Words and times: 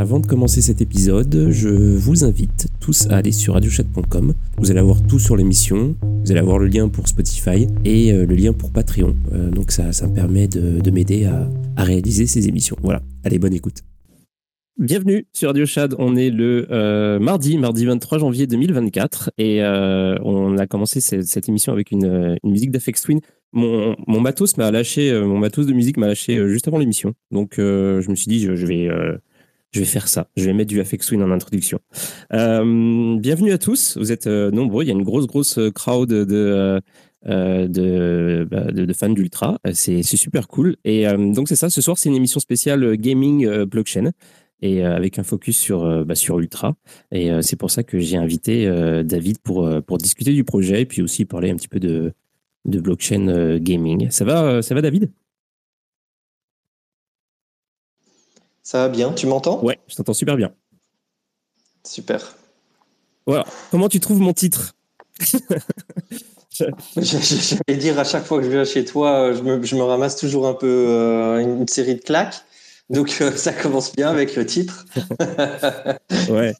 Avant 0.00 0.18
de 0.18 0.26
commencer 0.26 0.62
cet 0.62 0.80
épisode, 0.80 1.48
je 1.50 1.68
vous 1.68 2.24
invite 2.24 2.68
tous 2.80 3.06
à 3.10 3.16
aller 3.16 3.32
sur 3.32 3.52
radiochat.com. 3.52 4.32
Vous 4.56 4.70
allez 4.70 4.80
avoir 4.80 5.06
tout 5.06 5.18
sur 5.18 5.36
l'émission, 5.36 5.94
vous 6.24 6.30
allez 6.30 6.40
avoir 6.40 6.58
le 6.58 6.68
lien 6.68 6.88
pour 6.88 7.06
Spotify 7.06 7.66
et 7.84 8.10
euh, 8.10 8.24
le 8.24 8.34
lien 8.34 8.54
pour 8.54 8.72
Patreon. 8.72 9.14
Euh, 9.34 9.50
donc 9.50 9.72
ça, 9.72 9.92
ça 9.92 10.06
me 10.06 10.14
permet 10.14 10.48
de, 10.48 10.90
m'aider 10.90 11.26
à, 11.26 11.84
réaliser 11.84 12.26
ces 12.26 12.48
émissions. 12.48 12.76
Voilà, 12.82 13.02
allez, 13.24 13.38
bonne 13.38 13.52
écoute. 13.52 13.82
Bienvenue 14.78 15.26
sur 15.34 15.50
Radio 15.50 15.66
Chad. 15.66 15.94
On 15.98 16.16
est 16.16 16.30
le 16.30 16.66
euh, 16.70 17.18
mardi, 17.18 17.58
mardi 17.58 17.84
23 17.84 18.20
janvier 18.20 18.46
2024, 18.46 19.32
et 19.36 19.60
on 19.62 20.56
a 20.56 20.66
commencé 20.66 21.02
cette, 21.02 21.46
émission 21.46 21.74
avec 21.74 21.90
une, 21.90 22.38
musique 22.42 22.70
d'Afex 22.70 23.02
Twin. 23.02 23.20
Mon, 23.52 23.96
matos 24.08 24.56
m'a 24.56 24.70
lâché, 24.70 25.12
mon 25.20 25.36
matos 25.36 25.66
de 25.66 25.74
musique 25.74 25.98
m'a 25.98 26.06
lâché 26.06 26.48
juste 26.48 26.68
avant 26.68 26.78
l'émission. 26.78 27.12
Donc 27.30 27.56
je 27.58 28.08
me 28.08 28.14
suis 28.14 28.30
dit, 28.30 28.40
je 28.46 28.66
vais 28.66 28.88
je 29.72 29.80
vais 29.80 29.86
faire 29.86 30.08
ça. 30.08 30.28
Je 30.36 30.44
vais 30.44 30.52
mettre 30.52 30.68
du 30.68 30.80
Afex 30.80 31.06
Twin 31.06 31.22
en 31.22 31.30
introduction. 31.30 31.78
Euh, 32.32 33.16
bienvenue 33.18 33.52
à 33.52 33.58
tous. 33.58 33.96
Vous 33.96 34.10
êtes 34.12 34.26
euh, 34.26 34.50
nombreux. 34.50 34.84
Il 34.84 34.88
y 34.88 34.90
a 34.90 34.94
une 34.94 35.04
grosse, 35.04 35.26
grosse 35.26 35.58
euh, 35.58 35.70
crowd 35.70 36.08
de, 36.08 36.80
bah, 37.24 37.68
de, 37.68 38.84
de, 38.84 38.92
fans 38.92 39.10
d'Ultra. 39.10 39.58
C'est 39.72 40.02
super 40.02 40.48
cool. 40.48 40.76
Et 40.84 41.06
donc, 41.06 41.48
c'est 41.48 41.56
ça. 41.56 41.70
Ce 41.70 41.80
soir, 41.80 41.98
c'est 41.98 42.08
une 42.08 42.16
émission 42.16 42.40
spéciale 42.40 42.96
gaming 42.96 43.64
blockchain 43.64 44.10
et 44.62 44.82
avec 44.84 45.18
un 45.18 45.22
focus 45.22 45.56
sur, 45.56 46.04
bah, 46.04 46.14
sur 46.14 46.38
Ultra. 46.38 46.74
Et 47.12 47.30
c'est 47.42 47.56
pour 47.56 47.70
ça 47.70 47.82
que 47.82 47.98
j'ai 47.98 48.16
invité 48.16 48.66
David 49.04 49.38
pour, 49.38 49.68
pour 49.86 49.98
discuter 49.98 50.32
du 50.32 50.44
projet 50.44 50.82
et 50.82 50.86
puis 50.86 51.02
aussi 51.02 51.26
parler 51.26 51.50
un 51.50 51.56
petit 51.56 51.68
peu 51.68 51.78
de, 51.78 52.12
de 52.64 52.80
blockchain 52.80 53.58
gaming. 53.58 54.10
Ça 54.10 54.24
va, 54.24 54.62
ça 54.62 54.74
va 54.74 54.80
David? 54.80 55.10
Ça 58.70 58.78
va 58.82 58.88
bien, 58.88 59.12
tu 59.12 59.26
m'entends? 59.26 59.60
Ouais, 59.64 59.80
je 59.88 59.96
t'entends 59.96 60.12
super 60.12 60.36
bien. 60.36 60.52
Super. 61.84 62.36
Voilà. 63.26 63.44
Comment 63.72 63.88
tu 63.88 63.98
trouves 63.98 64.20
mon 64.20 64.32
titre? 64.32 64.76
J'allais 66.96 67.76
dire 67.76 67.98
à 67.98 68.04
chaque 68.04 68.24
fois 68.24 68.38
que 68.38 68.44
je 68.44 68.50
viens 68.50 68.64
chez 68.64 68.84
toi, 68.84 69.32
je 69.32 69.42
me, 69.42 69.60
je 69.60 69.74
me 69.74 69.82
ramasse 69.82 70.14
toujours 70.14 70.46
un 70.46 70.54
peu 70.54 70.68
euh, 70.68 71.40
une 71.40 71.66
série 71.66 71.96
de 71.96 72.00
claques. 72.00 72.44
Donc 72.90 73.18
euh, 73.20 73.32
ça 73.32 73.52
commence 73.52 73.92
bien 73.92 74.08
avec 74.08 74.36
le 74.36 74.46
titre. 74.46 74.84
ouais. 76.30 76.54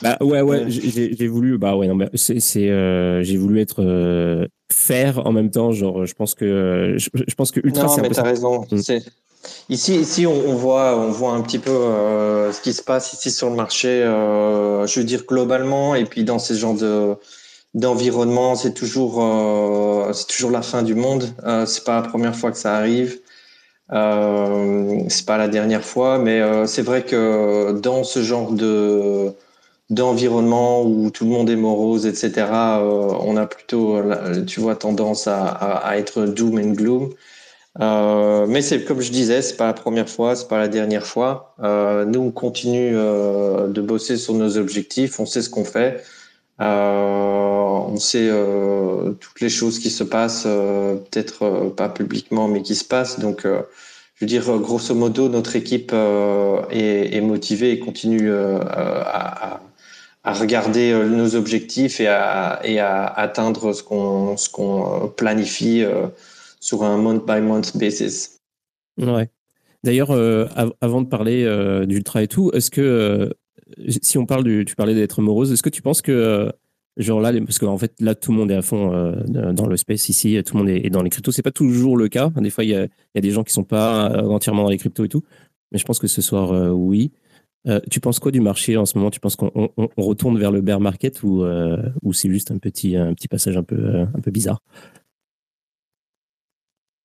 Bah 0.00 0.18
ouais 0.20 0.42
ouais, 0.42 0.66
j'ai 0.68 1.26
voulu 1.26 1.58
bah 1.58 1.74
ouais 1.74 1.88
non 1.88 1.98
c'est 2.14 2.68
euh, 2.68 3.24
j'ai 3.24 3.36
voulu 3.36 3.60
être 3.60 4.48
faire 4.70 5.26
en 5.26 5.32
même 5.32 5.50
temps 5.50 5.72
genre 5.72 6.06
je 6.06 6.14
pense 6.14 6.36
que 6.36 6.94
je, 6.98 7.34
pense 7.34 7.50
que 7.50 7.58
ultra 7.64 7.86
Non 7.88 7.96
mais 8.00 8.10
t'as 8.10 8.22
raison. 8.22 8.64
Mm. 8.70 8.78
Ici, 9.68 9.96
ici 9.96 10.26
on, 10.26 10.54
voit, 10.54 10.96
on 10.96 11.10
voit 11.10 11.32
un 11.32 11.40
petit 11.42 11.58
peu 11.58 11.70
euh, 11.70 12.52
ce 12.52 12.60
qui 12.60 12.72
se 12.72 12.82
passe 12.82 13.12
ici 13.12 13.30
sur 13.30 13.50
le 13.50 13.56
marché. 13.56 13.88
Euh, 13.88 14.86
je 14.86 15.00
veux 15.00 15.06
dire 15.06 15.24
globalement, 15.26 15.94
et 15.94 16.04
puis 16.04 16.24
dans 16.24 16.38
ces 16.38 16.54
genres 16.56 16.74
de 16.74 17.16
d'environnement, 17.74 18.54
c'est 18.54 18.74
toujours, 18.74 19.24
euh, 19.24 20.12
c'est 20.12 20.26
toujours 20.26 20.50
la 20.50 20.62
fin 20.62 20.82
du 20.82 20.94
monde. 20.94 21.24
C'est 21.66 21.84
pas 21.84 21.96
la 22.02 22.08
première 22.08 22.36
fois 22.36 22.50
que 22.52 22.58
ça 22.58 22.76
arrive. 22.76 23.20
C'est 23.90 25.26
pas 25.26 25.38
la 25.38 25.48
dernière 25.48 25.84
fois, 25.84 26.18
mais 26.18 26.40
c'est 26.66 26.82
vrai 26.82 27.04
que 27.04 27.72
dans 27.72 28.04
ce 28.04 28.22
genre 28.22 28.52
de 28.52 29.32
d'environnement 29.90 30.82
où 30.84 31.10
tout 31.10 31.24
le 31.24 31.30
monde 31.30 31.50
est 31.50 31.56
morose, 31.56 32.06
etc., 32.06 32.46
on 33.20 33.36
a 33.36 33.46
plutôt, 33.46 34.00
tu 34.46 34.60
vois, 34.60 34.76
tendance 34.76 35.26
à, 35.26 35.46
à 35.48 35.96
être 35.98 36.26
doom 36.26 36.58
and 36.58 36.72
gloom. 36.74 37.10
Euh, 37.80 38.46
mais 38.46 38.60
c'est 38.60 38.84
comme 38.84 39.00
je 39.00 39.10
disais, 39.10 39.40
c'est 39.40 39.56
pas 39.56 39.66
la 39.66 39.72
première 39.72 40.08
fois, 40.08 40.36
c'est 40.36 40.48
pas 40.48 40.58
la 40.58 40.68
dernière 40.68 41.06
fois. 41.06 41.54
Euh, 41.62 42.04
nous, 42.04 42.20
on 42.20 42.30
continue 42.30 42.92
euh, 42.94 43.68
de 43.68 43.80
bosser 43.80 44.16
sur 44.16 44.34
nos 44.34 44.58
objectifs, 44.58 45.18
on 45.20 45.26
sait 45.26 45.40
ce 45.40 45.48
qu'on 45.48 45.64
fait, 45.64 46.02
euh, 46.60 46.64
on 46.64 47.96
sait 47.96 48.28
euh, 48.30 49.12
toutes 49.20 49.40
les 49.40 49.48
choses 49.48 49.78
qui 49.78 49.90
se 49.90 50.04
passent, 50.04 50.44
euh, 50.46 50.96
peut-être 50.96 51.72
pas 51.76 51.88
publiquement, 51.88 52.46
mais 52.46 52.62
qui 52.62 52.74
se 52.74 52.84
passent. 52.84 53.18
Donc, 53.18 53.44
je 53.44 54.20
veux 54.20 54.26
dire, 54.26 54.44
grosso 54.58 54.94
modo, 54.94 55.28
notre 55.28 55.56
équipe 55.56 55.92
est, 55.92 57.16
est, 57.16 57.20
motivée 57.22 57.72
et 57.72 57.78
continue 57.78 58.32
à, 58.32 59.60
à, 60.24 60.32
regarder 60.34 60.92
nos 60.92 61.34
objectifs 61.34 62.00
et 62.00 62.06
à, 62.08 62.60
et 62.64 62.78
à 62.78 63.06
atteindre 63.06 63.72
ce 63.72 63.82
qu'on 63.82 64.36
ce 64.36 64.48
qu'on 64.48 65.12
planifie 65.16 65.84
sur 66.62 66.84
un 66.84 66.96
month-by-month 66.96 67.76
basis. 67.76 68.38
Ouais. 68.96 69.28
D'ailleurs, 69.82 70.12
euh, 70.12 70.46
avant 70.80 71.02
de 71.02 71.08
parler 71.08 71.42
euh, 71.42 71.86
d'Ultra 71.86 72.22
et 72.22 72.28
tout, 72.28 72.52
est-ce 72.52 72.70
que, 72.70 72.80
euh, 72.80 73.30
si 74.00 74.16
on 74.16 74.26
parle 74.26 74.44
du, 74.44 74.64
tu 74.64 74.76
parlais 74.76 74.94
d'être 74.94 75.20
morose, 75.20 75.50
est-ce 75.50 75.62
que 75.62 75.68
tu 75.68 75.82
penses 75.82 76.02
que, 76.02 76.52
genre 76.96 77.20
là, 77.20 77.32
parce 77.40 77.58
qu'en 77.58 77.76
fait, 77.78 77.94
là, 78.00 78.14
tout 78.14 78.30
le 78.30 78.38
monde 78.38 78.52
est 78.52 78.56
à 78.56 78.62
fond 78.62 78.90
dans 79.26 79.66
le 79.66 79.76
space 79.76 80.08
ici, 80.08 80.40
tout 80.44 80.56
le 80.56 80.62
monde 80.62 80.68
est, 80.68 80.88
dans 80.88 81.02
les 81.02 81.10
cryptos. 81.10 81.32
C'est 81.32 81.42
pas 81.42 81.50
toujours 81.50 81.96
le 81.96 82.08
cas. 82.08 82.30
Des 82.36 82.50
fois, 82.50 82.62
il 82.62 82.70
y 82.70 82.76
a, 82.76 82.82
y 82.82 83.18
a, 83.18 83.20
des 83.20 83.30
gens 83.32 83.42
qui 83.42 83.52
sont 83.52 83.64
pas 83.64 84.22
entièrement 84.22 84.62
dans 84.62 84.70
les 84.70 84.78
cryptos 84.78 85.04
et 85.04 85.08
tout. 85.08 85.24
Mais 85.72 85.78
je 85.78 85.84
pense 85.84 85.98
que 85.98 86.06
ce 86.06 86.22
soir, 86.22 86.52
oui. 86.76 87.10
tu 87.90 87.98
penses 87.98 88.20
quoi 88.20 88.30
du 88.30 88.40
marché 88.40 88.76
en 88.76 88.84
ce 88.84 88.96
moment? 88.98 89.10
Tu 89.10 89.18
penses 89.18 89.34
qu'on 89.34 89.50
on, 89.76 89.88
retourne 89.96 90.38
vers 90.38 90.52
le 90.52 90.60
bear 90.60 90.78
market 90.78 91.24
ou, 91.24 91.44
ou 92.02 92.12
c'est 92.12 92.28
juste 92.28 92.52
un 92.52 92.58
petit, 92.58 92.94
un 92.94 93.14
petit 93.14 93.26
passage 93.26 93.56
un 93.56 93.64
peu, 93.64 94.02
un 94.02 94.20
peu 94.20 94.30
bizarre? 94.30 94.60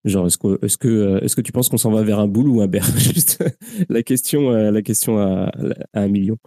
Genre, 0.08 0.26
est-ce 0.26 0.38
que, 0.38 0.66
est-ce 0.66 0.78
que, 0.78 0.88
euh, 0.88 1.20
est-ce 1.20 1.36
que 1.36 1.42
tu 1.42 1.52
penses 1.52 1.68
qu'on 1.68 1.78
s'en 1.78 1.92
va 1.92 2.02
vers 2.02 2.20
un 2.20 2.28
boule 2.28 2.48
ou 2.48 2.62
un 2.62 2.68
bear 2.68 2.86
Juste 2.98 3.44
la 3.90 4.04
question, 4.04 4.52
euh, 4.52 4.72
la 4.72 4.82
question 4.82 5.20
à, 5.20 5.52
un 5.94 6.08
million. 6.08 6.38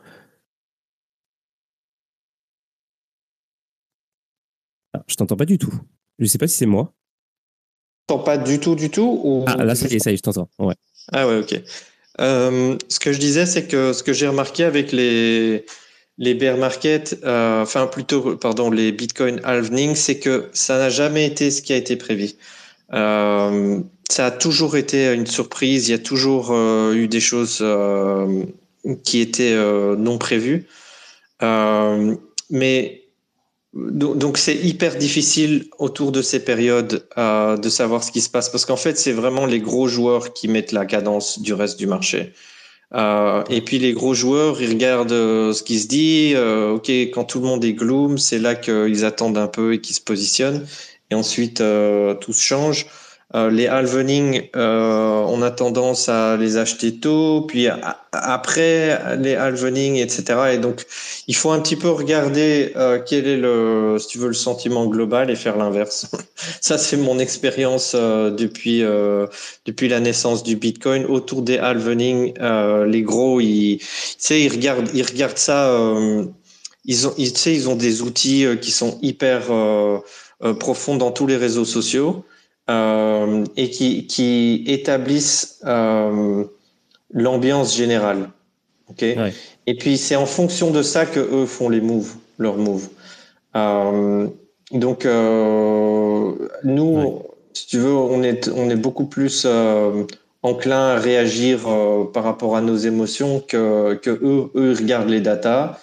Ah, 4.95 5.03
je 5.07 5.15
t'entends 5.15 5.37
pas 5.37 5.45
du 5.45 5.59
tout. 5.59 5.73
Je 6.19 6.25
sais 6.25 6.39
pas 6.39 6.49
si 6.49 6.57
c'est 6.57 6.67
moi. 6.67 6.95
T'entends 8.07 8.25
pas 8.25 8.39
du 8.39 8.59
tout, 8.59 8.75
du 8.75 8.91
tout 8.91 9.21
ou... 9.23 9.45
Ah, 9.47 9.63
là, 9.63 9.75
ça 9.75 9.89
y 9.89 9.97
est, 9.97 9.99
ça 9.99 10.11
y 10.11 10.15
est, 10.15 10.17
je 10.17 10.23
t'entends. 10.23 10.49
Ouais. 10.59 10.75
Ah 11.13 11.29
ouais, 11.29 11.41
ok. 11.41 11.61
Euh, 12.21 12.77
ce 12.89 12.99
que 12.99 13.13
je 13.13 13.19
disais, 13.19 13.45
c'est 13.45 13.67
que 13.67 13.93
ce 13.93 14.03
que 14.03 14.13
j'ai 14.15 14.27
remarqué 14.27 14.65
avec 14.65 14.91
les, 14.91 15.67
les 16.17 16.35
bear 16.35 16.57
markets, 16.57 17.19
enfin 17.25 17.87
plutôt, 17.87 18.37
pardon, 18.37 18.71
les 18.71 18.91
Bitcoin 18.91 19.41
halvening, 19.45 19.95
c'est 19.95 20.19
que 20.19 20.49
ça 20.55 20.79
n'a 20.79 20.89
jamais 20.89 21.27
été 21.27 21.51
ce 21.51 21.61
qui 21.61 21.75
a 21.75 21.77
été 21.77 21.97
prévu. 21.97 22.33
Euh, 22.93 23.81
ça 24.11 24.27
a 24.27 24.31
toujours 24.31 24.77
été 24.77 25.13
une 25.13 25.27
surprise. 25.27 25.89
Il 25.89 25.93
y 25.93 25.95
a 25.95 25.99
toujours 25.99 26.51
euh, 26.51 26.95
eu 26.95 27.09
des 27.09 27.21
choses 27.21 27.59
euh, 27.61 28.45
qui 29.05 29.21
étaient 29.21 29.57
non 29.97 30.19
prévues. 30.19 30.67
mais 32.51 32.97
donc 33.73 34.37
c'est 34.37 34.57
hyper 34.57 34.97
difficile 34.97 35.69
autour 35.79 36.11
de 36.11 36.23
ces 36.23 36.45
périodes 36.45 37.07
de 37.17 37.69
savoir 37.69 38.03
ce 38.03 38.11
qui 38.11 38.21
se 38.21 38.29
passe 38.29 38.49
parce 38.49 38.67
qu'en 38.67 38.77
fait 38.77 38.99
c'est 38.99 39.13
vraiment 39.13 39.47
les 39.47 39.61
gros 39.61 39.87
joueurs 39.87 40.33
qui 40.33 40.49
mettent 40.49 40.73
la 40.73 40.87
cadence 40.87 41.41
du 41.41 41.55
reste 41.55 41.79
du 41.79 41.87
marché. 41.87 42.33
Et 42.93 43.61
puis 43.65 43.79
les 43.79 43.93
gros 43.93 44.15
joueurs, 44.15 44.61
ils 44.61 44.71
regardent 44.71 45.53
ce 45.53 45.63
qui 45.63 45.79
se 45.79 45.87
dit. 45.87 46.35
Ok, 46.37 46.91
quand 47.13 47.25
tout 47.25 47.39
le 47.39 47.47
monde 47.47 47.65
est 47.65 47.75
gloom, 47.75 48.19
c'est 48.19 48.41
là 48.41 48.57
qu'ils 48.57 49.05
attendent 49.05 49.39
un 49.39 49.47
peu 49.47 49.75
et 49.75 49.81
qu'ils 49.81 49.95
se 49.95 50.01
positionnent 50.01 50.67
et 51.11 51.15
ensuite 51.15 51.61
euh, 51.61 52.15
tout 52.15 52.33
se 52.33 52.43
change. 52.43 52.87
Euh, 53.37 53.49
les 53.49 53.69
halvening, 53.69 54.49
euh, 54.57 55.23
on 55.29 55.41
a 55.43 55.53
tendance 55.53 56.09
à 56.09 56.37
les 56.37 56.57
acheter 56.57 56.97
tôt, 56.99 57.43
puis 57.47 57.69
après 58.11 59.17
les 59.19 59.37
halvening, 59.37 59.99
etc. 59.99 60.55
Et 60.55 60.59
donc, 60.59 60.85
il 61.29 61.37
faut 61.37 61.53
un 61.53 61.61
petit 61.61 61.77
peu 61.77 61.91
regarder 61.91 62.75
quel 63.07 63.29
est 63.29 63.37
le, 63.37 63.99
si 64.01 64.09
tu 64.09 64.19
veux, 64.19 64.27
le 64.27 64.35
sentiment 64.35 64.87
global 64.87 65.31
et 65.31 65.37
faire 65.37 65.57
l'inverse. 65.57 66.11
Ça, 66.61 66.77
c'est 66.77 66.97
mon 66.97 67.21
expérience 67.21 67.95
depuis 67.95 68.83
depuis 69.65 69.87
la 69.87 70.01
naissance 70.01 70.43
du 70.43 70.57
Bitcoin 70.57 71.05
autour 71.05 71.43
des 71.43 71.59
halvening. 71.59 72.35
les 72.89 73.03
gros, 73.03 73.41
ils, 73.41 73.79
ils 74.31 74.49
regardent, 74.49 74.91
ils 74.93 75.07
regardent 75.07 75.39
ça. 75.39 75.73
ils 76.85 77.07
ont, 77.07 77.15
ils, 77.17 77.33
ils 77.47 77.69
ont 77.69 77.77
des 77.77 78.03
outils 78.03 78.45
qui 78.61 78.73
sont 78.73 78.99
hyper 79.03 79.53
profond 80.59 80.97
dans 80.97 81.11
tous 81.11 81.27
les 81.27 81.37
réseaux 81.37 81.65
sociaux 81.65 82.25
euh, 82.71 83.45
et 83.57 83.71
qui, 83.71 84.07
qui 84.07 84.65
établissent 84.67 85.61
euh, 85.65 86.45
l'ambiance 87.13 87.77
générale. 87.77 88.31
ok? 88.89 89.05
Et 89.67 89.75
puis 89.75 89.99
c'est 89.99 90.17
en 90.17 90.27
fonction 90.27 90.71
de 90.71 90.83
ça 90.83 91.05
que 91.05 91.21
eux 91.21 91.47
font 91.47 91.69
les 91.69 91.81
moves, 91.81 92.15
leurs 92.39 92.57
moves. 92.57 92.89
donc 94.73 95.05
nous, 96.65 97.23
si 97.53 97.67
tu 97.67 97.79
veux, 97.79 97.95
on 97.95 98.23
est 98.23 98.49
on 98.49 98.71
est 98.71 98.77
beaucoup 98.77 99.07
plus 99.07 99.47
enclin 100.43 100.95
à 100.95 100.97
réagir 100.97 101.69
par 102.13 102.25
rapport 102.25 102.57
à 102.57 102.61
nos 102.61 102.77
émotions 102.77 103.41
que, 103.41 103.95
que 103.95 104.11
eux, 104.11 104.51
eux 104.55 104.75
regardent 104.79 105.11
les 105.11 105.21
datas 105.21 105.79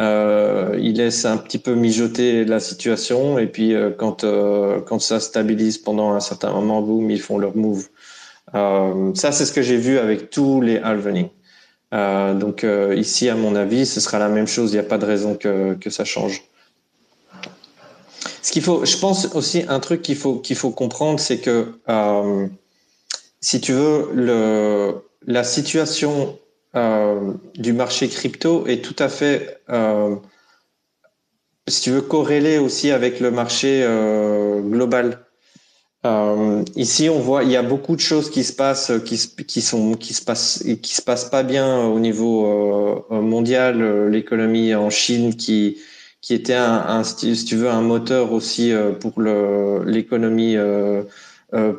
euh, 0.00 0.78
ils 0.80 0.96
laissent 0.96 1.26
un 1.26 1.36
petit 1.36 1.58
peu 1.58 1.74
mijoter 1.74 2.44
la 2.46 2.58
situation 2.58 3.38
et 3.38 3.46
puis 3.46 3.74
euh, 3.74 3.90
quand 3.90 4.24
euh, 4.24 4.80
quand 4.80 4.98
ça 4.98 5.20
stabilise 5.20 5.76
pendant 5.76 6.12
un 6.12 6.20
certain 6.20 6.52
moment, 6.52 6.80
boum, 6.80 7.10
ils 7.10 7.20
font 7.20 7.36
leur 7.36 7.54
move. 7.54 7.88
Euh, 8.54 9.14
ça, 9.14 9.30
c'est 9.30 9.44
ce 9.44 9.52
que 9.52 9.62
j'ai 9.62 9.76
vu 9.76 9.98
avec 9.98 10.30
tous 10.30 10.62
les 10.62 10.78
halvening. 10.78 11.28
donc 11.92 12.66
ici, 12.96 13.28
à 13.28 13.34
mon 13.34 13.54
avis, 13.56 13.84
ce 13.84 14.00
sera 14.00 14.18
la 14.18 14.28
même 14.28 14.46
chose. 14.46 14.70
Il 14.70 14.74
n'y 14.74 14.80
a 14.80 14.88
pas 14.88 14.98
de 14.98 15.06
raison 15.06 15.34
que, 15.34 15.74
que 15.74 15.90
ça 15.90 16.04
change. 16.04 16.44
Ce 18.42 18.52
qu'il 18.52 18.62
faut, 18.62 18.84
je 18.86 18.96
pense 18.96 19.34
aussi 19.34 19.64
un 19.68 19.80
truc 19.80 20.00
qu'il 20.02 20.16
faut 20.16 20.36
qu'il 20.36 20.56
faut 20.56 20.70
comprendre, 20.70 21.20
c'est 21.20 21.40
que 21.40 21.74
si 23.40 23.60
tu 23.60 23.72
veux, 23.72 25.02
la 25.26 25.44
situation 25.44 26.38
euh, 26.76 27.34
du 27.56 27.72
marché 27.72 28.08
crypto 28.08 28.66
est 28.66 28.84
tout 28.84 28.94
à 29.00 29.08
fait, 29.08 29.60
euh, 29.70 30.14
si 31.66 31.82
tu 31.82 31.90
veux, 31.90 32.00
corrélée 32.00 32.58
aussi 32.58 32.92
avec 32.92 33.18
le 33.18 33.30
marché 33.30 33.82
euh, 33.82 34.60
global. 34.60 35.26
Ici, 36.76 37.10
on 37.10 37.18
voit, 37.18 37.44
il 37.44 37.50
y 37.50 37.56
a 37.56 37.62
beaucoup 37.62 37.94
de 37.94 38.00
choses 38.00 38.30
qui 38.30 38.42
se 38.42 38.54
passent, 38.54 38.92
qui, 39.04 39.18
qui 39.44 39.60
sont, 39.60 39.94
qui 39.94 40.14
se 40.14 40.22
passent, 40.24 40.64
qui 40.80 40.94
se 40.94 41.02
passent 41.02 41.28
pas 41.28 41.42
bien 41.42 41.84
au 41.84 41.98
niveau 42.00 43.04
mondial. 43.10 44.08
L'économie 44.08 44.74
en 44.74 44.88
Chine, 44.88 45.36
qui, 45.36 45.76
qui 46.22 46.32
était 46.32 46.54
un, 46.54 47.04
si 47.04 47.44
tu 47.44 47.56
veux, 47.56 47.68
un 47.68 47.82
moteur 47.82 48.32
aussi 48.32 48.72
pour 48.98 49.20
l'économie 49.20 50.56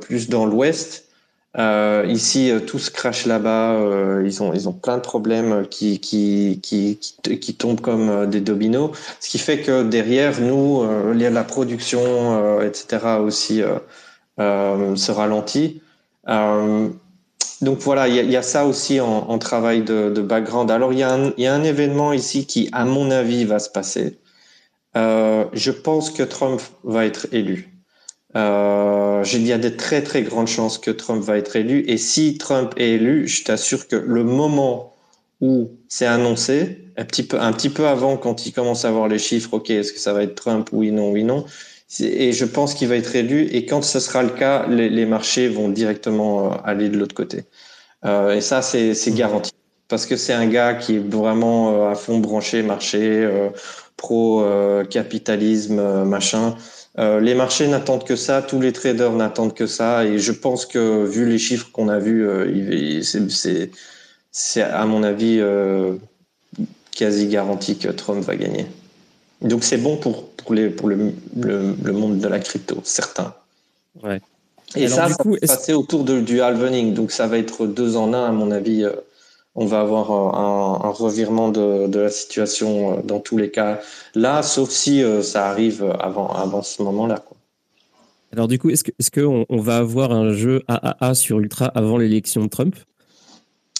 plus 0.02 0.30
dans 0.30 0.46
l'Ouest. 0.46 1.11
Euh, 1.58 2.06
ici, 2.08 2.50
euh, 2.50 2.62
tout 2.62 2.80
se 2.80 2.92
crache 2.92 3.26
là-bas. 3.26 3.74
Euh, 3.74 4.24
ils 4.26 4.42
ont 4.42 4.54
ils 4.54 4.70
ont 4.70 4.74
plein 4.74 4.98
de 4.98 5.02
problèmes 5.02 5.68
qui 5.68 6.00
qui 6.00 6.60
qui 6.64 6.98
qui, 6.98 7.54
tombent 7.56 7.82
comme 7.82 8.30
des 8.30 8.42
dominos. 8.42 8.92
Ce 9.20 9.30
qui 9.30 9.38
fait 9.38 9.62
que 9.62 9.84
derrière 9.84 10.40
nous, 10.42 10.84
la 11.14 11.44
production, 11.44 12.62
etc. 12.62 13.18
aussi 13.22 13.62
se 14.38 15.12
ralentit. 15.12 15.82
donc 17.62 17.80
voilà, 17.80 18.08
il 18.08 18.32
y 18.32 18.38
a, 18.38 18.42
ça 18.42 18.66
aussi 18.66 19.00
en, 19.00 19.38
travail 19.38 19.84
de, 19.84 20.10
background. 20.22 20.72
Alors 20.72 20.94
il 20.94 21.00
y 21.00 21.04
a 21.04 21.54
un 21.54 21.64
événement 21.64 22.14
ici 22.14 22.46
qui, 22.46 22.70
à 22.72 22.86
mon 22.86 23.12
avis, 23.12 23.46
va 23.46 23.60
se 23.60 23.70
passer. 23.70 24.20
je 24.96 25.72
pense 25.72 26.12
que 26.12 26.24
Trump 26.24 26.62
va 26.84 27.06
être 27.06 27.28
élu. 27.32 27.81
Euh, 28.36 29.24
il 29.34 29.46
y 29.46 29.52
a 29.52 29.58
de 29.58 29.70
très 29.70 30.02
très 30.04 30.24
grandes 30.24 30.48
chances 30.48 30.78
que 30.78 30.92
Trump 30.92 31.22
va 31.24 31.38
être 31.38 31.56
élu. 31.56 31.84
Et 31.88 31.98
si 31.98 32.38
Trump 32.38 32.74
est 32.78 32.92
élu, 32.92 33.28
je 33.28 33.44
t'assure 33.44 33.88
que 33.88 33.96
le 33.96 34.24
moment 34.24 34.96
où 35.42 35.72
c'est 35.90 36.06
annoncé, 36.06 36.86
un 36.98 37.06
petit 37.06 37.24
peu 37.24 37.40
un 37.40 37.52
petit 37.52 37.70
peu 37.70 37.88
avant, 37.88 38.18
quand 38.18 38.46
il 38.46 38.54
commence 38.54 38.86
à 38.86 38.92
voir 38.92 39.08
les 39.08 39.20
chiffres, 39.20 39.54
ok, 39.54 39.70
est-ce 39.72 39.92
que 39.94 40.00
ça 40.00 40.14
va 40.14 40.24
être 40.24 40.36
Trump 40.36 40.70
Oui, 40.72 40.92
non, 40.92 41.12
oui, 41.12 41.24
non. 41.24 41.46
Et 42.00 42.32
je 42.32 42.46
pense 42.46 42.74
qu'il 42.74 42.88
va 42.88 42.96
être 42.96 43.16
élu. 43.16 43.48
Et 43.52 43.66
quand 43.66 43.82
ce 43.82 44.00
sera 44.00 44.24
le 44.24 44.30
cas, 44.30 44.66
les, 44.68 44.90
les 44.90 45.06
marchés 45.06 45.50
vont 45.50 45.68
directement 45.70 46.54
euh, 46.54 46.56
aller 46.64 46.90
de 46.90 46.98
l'autre 46.98 47.16
côté. 47.16 47.44
Euh, 48.06 48.36
et 48.36 48.42
ça, 48.42 48.62
c'est 48.62 49.14
garanti. 49.14 49.52
Parce 49.88 50.06
que 50.06 50.16
c'est 50.16 50.34
un 50.34 50.48
gars 50.48 50.74
qui 50.76 50.96
est 50.96 51.00
vraiment 51.00 51.74
euh, 51.74 51.92
à 51.92 51.96
fond 51.96 52.20
branché 52.20 52.64
marché, 52.64 53.00
euh, 53.02 53.50
pro 53.98 54.44
capitalisme, 54.90 56.06
machin. 56.06 56.56
Euh, 57.00 57.22
les 57.22 57.36
marchés 57.36 57.68
n'attendent 57.68 58.04
que 58.04 58.16
ça, 58.16 58.42
tous 58.42 58.60
les 58.60 58.74
traders 58.74 59.14
n'attendent 59.14 59.54
que 59.54 59.66
ça, 59.66 60.06
et 60.06 60.20
je 60.20 60.32
pense 60.32 60.66
que 60.66 61.06
vu 61.06 61.26
les 61.26 61.38
chiffres 61.38 61.70
qu'on 61.72 61.88
a 61.88 62.00
vus, 62.00 62.28
euh, 62.28 63.02
c'est 64.32 64.62
à 64.62 64.86
mon 64.86 65.04
avis 65.04 65.38
euh, 65.40 65.96
quasi 66.92 67.28
garanti 67.28 67.78
que 67.78 67.88
Trump 67.88 68.24
va 68.24 68.36
gagner. 68.36 68.66
Donc 69.42 69.64
c'est 69.64 69.78
bon 69.78 69.96
pour, 69.96 70.28
pour, 70.32 70.54
les, 70.54 70.70
pour 70.70 70.90
le, 70.90 71.14
le, 71.42 71.92
monde 71.94 72.20
de 72.20 72.28
la 72.28 72.40
crypto, 72.40 72.82
certain. 72.84 73.34
Ouais. 74.04 74.20
Et 74.76 74.88
ça, 74.88 75.08
ça 75.10 75.18
va 75.24 75.38
passer 75.48 75.74
autour 75.74 76.04
de, 76.04 76.20
du 76.20 76.42
halvening, 76.42 76.94
donc 76.94 77.12
ça 77.12 77.28
va 77.28 77.38
être 77.38 77.68
deux 77.68 77.96
en 77.96 78.14
un 78.14 78.26
à 78.26 78.32
mon 78.32 78.52
avis 78.52 78.86
on 79.56 79.66
va 79.66 79.82
avoir 79.82 80.12
un, 80.12 80.88
un 80.88 80.90
revirement 80.90 81.50
de, 81.50 81.88
de, 81.88 82.00
la 82.00 82.10
situation 82.10 83.00
euh, 83.00 83.02
dans 83.04 83.20
tous 83.20 83.38
les 83.38 83.52
cas 83.52 83.80
là, 84.16 84.44
sauf 84.44 84.70
si 84.70 85.04
euh, 85.04 85.22
ça 85.22 85.50
arrive 85.50 85.84
avant, 86.00 86.30
avant 86.30 86.62
ce 86.62 86.82
moment-là. 86.84 87.24
Alors 88.34 88.48
du 88.48 88.60
coup, 88.60 88.70
est-ce 88.70 88.84
qu'on 89.12 89.42
est 89.42 89.46
on 89.50 89.58
va 89.58 89.78
avoir 89.78 90.12
un 90.12 90.32
jeu 90.32 90.64
AAA 90.68 91.16
sur 91.16 91.40
Ultra 91.40 91.66
avant 91.66 91.98
l'élection 91.98 92.44
de 92.44 92.50
Trump? 92.50 92.76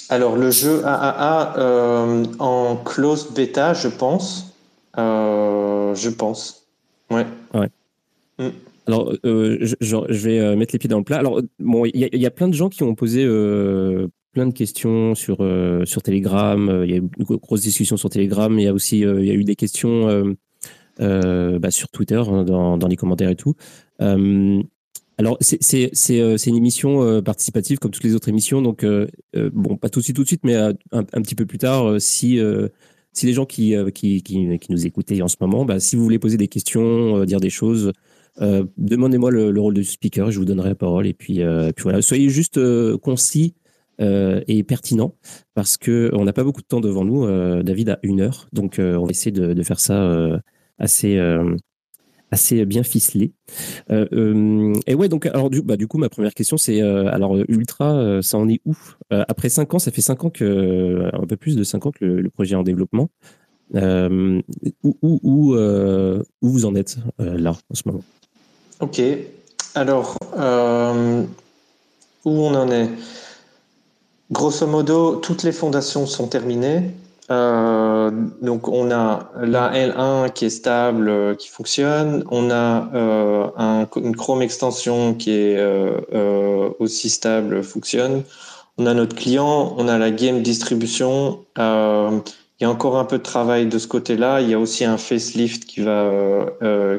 Alors 0.10 0.36
le 0.36 0.52
jeu 0.52 0.82
AAA 0.86 1.58
euh, 1.58 2.26
en 2.40 2.76
closed 2.76 3.34
beta, 3.34 3.74
je 3.74 3.88
pense. 3.88 4.54
Euh, 4.98 5.96
je 5.96 6.10
pense. 6.10 6.68
Ouais. 7.10 7.26
Ouais. 7.54 7.70
Mm. 8.40 8.50
Alors, 8.88 9.14
euh, 9.26 9.58
je, 9.62 9.76
je, 9.80 10.28
vais 10.28 10.56
mettre 10.58 10.74
les 10.74 10.80
pieds 10.80 10.90
dans 10.90 10.98
le 10.98 11.04
plat. 11.04 11.18
Alors, 11.18 11.40
bon, 11.60 11.86
il 11.86 11.96
y, 11.96 12.18
y, 12.18 12.26
a 12.26 12.32
plein 12.32 12.50
de 12.50 12.54
gens 12.54 12.68
qui 12.68 12.84
ont 12.84 12.96
posé 12.96 13.24
euh, 13.24 14.08
plein 14.32 14.48
de 14.48 14.54
questions 14.54 15.16
sur, 15.16 15.38
euh, 15.42 15.86
sur 15.86 16.02
Telegram. 16.02 16.70
Euh, 16.70 16.86
il 16.86 16.92
y 16.92 16.94
a 16.94 16.98
eu 16.98 17.10
une 17.18 17.26
grosse 17.38 17.62
discussion 17.62 17.98
sur 17.98 18.10
Telegram. 18.10 18.58
Il 18.58 18.64
y 18.64 18.68
a 18.68 18.74
aussi 18.74 19.06
euh, 19.06 19.22
il 19.22 19.28
y 19.28 19.32
a 19.32 19.34
eu 19.34 19.44
des 19.44 19.56
questions 19.56 20.36
bah, 21.00 21.72
sur 21.72 21.90
Twitter, 21.90 22.22
hein, 22.28 22.44
dans, 22.44 22.78
dans, 22.78 22.88
les 22.88 22.96
commentaires 22.96 23.30
et 23.30 23.36
tout. 23.36 23.56
alors, 24.00 25.38
c'est 25.40 26.48
une 26.48 26.56
émission 26.56 27.22
participative 27.22 27.80
comme 27.80 27.92
toutes 27.92 28.04
les 28.04 28.16
autres 28.16 28.30
émissions. 28.30 28.62
Donc, 28.62 28.86
bon, 29.54 29.78
pas 29.78 29.90
tout 29.90 30.00
de 30.00 30.04
suite, 30.04 30.16
tout 30.16 30.24
de 30.24 30.28
suite, 30.28 30.44
mais 30.44 30.56
un, 30.56 30.74
petit 31.04 31.36
peu 31.36 31.46
plus 31.46 31.58
tard, 31.58 32.00
si, 32.00 32.40
si 33.14 33.26
les 33.26 33.34
gens 33.34 33.46
qui, 33.46 33.76
qui, 33.94 34.22
qui, 34.22 34.58
nous 34.70 34.86
écoutaient 34.86 35.22
en 35.24 35.28
ce 35.28 35.38
moment, 35.42 35.66
bah, 35.66 35.80
si 35.80 35.96
vous 35.96 36.04
voulez 36.04 36.20
poser 36.20 36.38
des 36.38 36.48
questions, 36.48 37.24
dire 37.26 37.40
des 37.40 37.50
choses, 37.50 37.92
demandez-moi 38.40 39.32
le, 39.32 39.50
le, 39.50 39.62
rôle 39.62 39.74
de 39.74 39.82
speaker, 39.82 40.30
je 40.30 40.38
vous 40.38 40.46
donnerai 40.46 40.70
la 40.70 40.76
parole. 40.76 41.08
Et 41.08 41.14
puis, 41.14 41.42
puis 41.76 41.84
voilà, 41.84 42.04
soyez 42.04 42.30
juste 42.30 42.60
concis 42.98 43.56
euh, 44.02 44.42
et 44.48 44.64
pertinent 44.64 45.16
parce 45.54 45.78
que 45.78 46.10
on 46.14 46.24
n'a 46.24 46.34
pas 46.34 46.44
beaucoup 46.44 46.62
de 46.62 46.68
temps 46.68 46.82
devant 46.82 47.06
nous. 47.06 47.26
Euh, 47.26 47.62
David 47.62 47.90
a 47.90 48.00
une 48.04 48.22
heure, 48.22 48.48
donc 48.52 48.80
euh, 48.80 48.96
on 48.96 49.06
va 49.06 49.12
essayer 49.12 49.32
de, 49.32 49.64
faire 49.64 49.80
ça 49.80 50.02
euh, 50.02 50.40
assez 50.80 51.20
assez 52.32 52.66
bien 52.66 52.84
ficelé. 52.84 53.34
et 53.90 54.96
ouais, 54.96 55.10
donc 55.10 55.26
alors 55.28 55.50
du, 55.50 55.62
bah, 55.62 55.76
du 55.76 55.88
coup 55.88 55.98
ma 55.98 56.10
première 56.10 56.34
question 56.34 56.58
c'est 56.58 56.82
alors 56.82 57.38
Ultra, 57.48 58.22
ça 58.22 58.38
en 58.38 58.48
est 58.50 58.62
où 58.66 58.76
Après 59.10 59.50
cinq 59.50 59.74
ans, 59.74 59.80
ça 59.80 59.92
fait 59.92 60.02
cinq 60.02 60.24
ans 60.24 60.30
que 60.30 61.10
un 61.14 61.28
peu 61.28 61.36
plus 61.36 61.56
de 61.56 61.64
cinq 61.64 61.86
ans 61.86 61.92
que 61.92 62.06
le, 62.06 62.30
projet 62.30 62.54
est 62.54 62.58
en 62.58 62.64
développement. 62.64 63.10
où, 63.76 64.94
où, 65.02 65.56
où 65.56 66.26
vous 66.42 66.66
en 66.66 66.76
êtes 66.76 66.98
là 67.20 67.52
en 67.70 67.76
ce 67.76 67.84
moment? 67.86 68.04
Ok. 68.80 69.02
Alors 69.76 70.18
où 72.24 72.30
on 72.30 72.56
en 72.56 72.72
est? 72.72 72.90
Grosso 74.32 74.66
modo, 74.66 75.18
toutes 75.18 75.44
les 75.44 75.52
fondations 75.52 76.06
sont 76.06 76.28
terminées. 76.28 76.92
Euh, 77.30 78.12
donc 78.42 78.68
on 78.70 78.90
a 78.92 79.30
la 79.42 79.72
L1 79.74 80.32
qui 80.32 80.46
est 80.46 80.50
stable, 80.50 81.10
euh, 81.10 81.36
qui 81.36 81.50
fonctionne. 81.50 82.24
On 82.32 82.50
a 82.50 82.90
euh, 82.94 83.48
un, 83.58 83.88
une 83.98 84.16
Chrome 84.16 84.42
extension 84.42 85.14
qui 85.14 85.32
est 85.32 85.62
aussi 86.80 87.10
stable, 87.10 87.62
fonctionne. 87.62 88.24
On 88.78 88.86
a 88.86 88.94
notre 88.94 89.16
client, 89.18 89.76
on 89.78 89.90
a 89.90 89.98
la 89.98 90.12
game 90.12 90.42
distribution. 90.42 91.46
il 91.58 92.62
y 92.62 92.66
a 92.66 92.70
encore 92.70 92.98
un 92.98 93.06
peu 93.06 93.18
de 93.18 93.24
travail 93.24 93.68
de 93.68 93.80
ce 93.80 93.88
côté-là. 93.88 94.40
Il 94.40 94.50
y 94.50 94.54
a 94.54 94.60
aussi 94.60 94.86
un 94.86 94.98
facelift 94.98 95.66
qui 95.66 95.82
va 95.82 96.46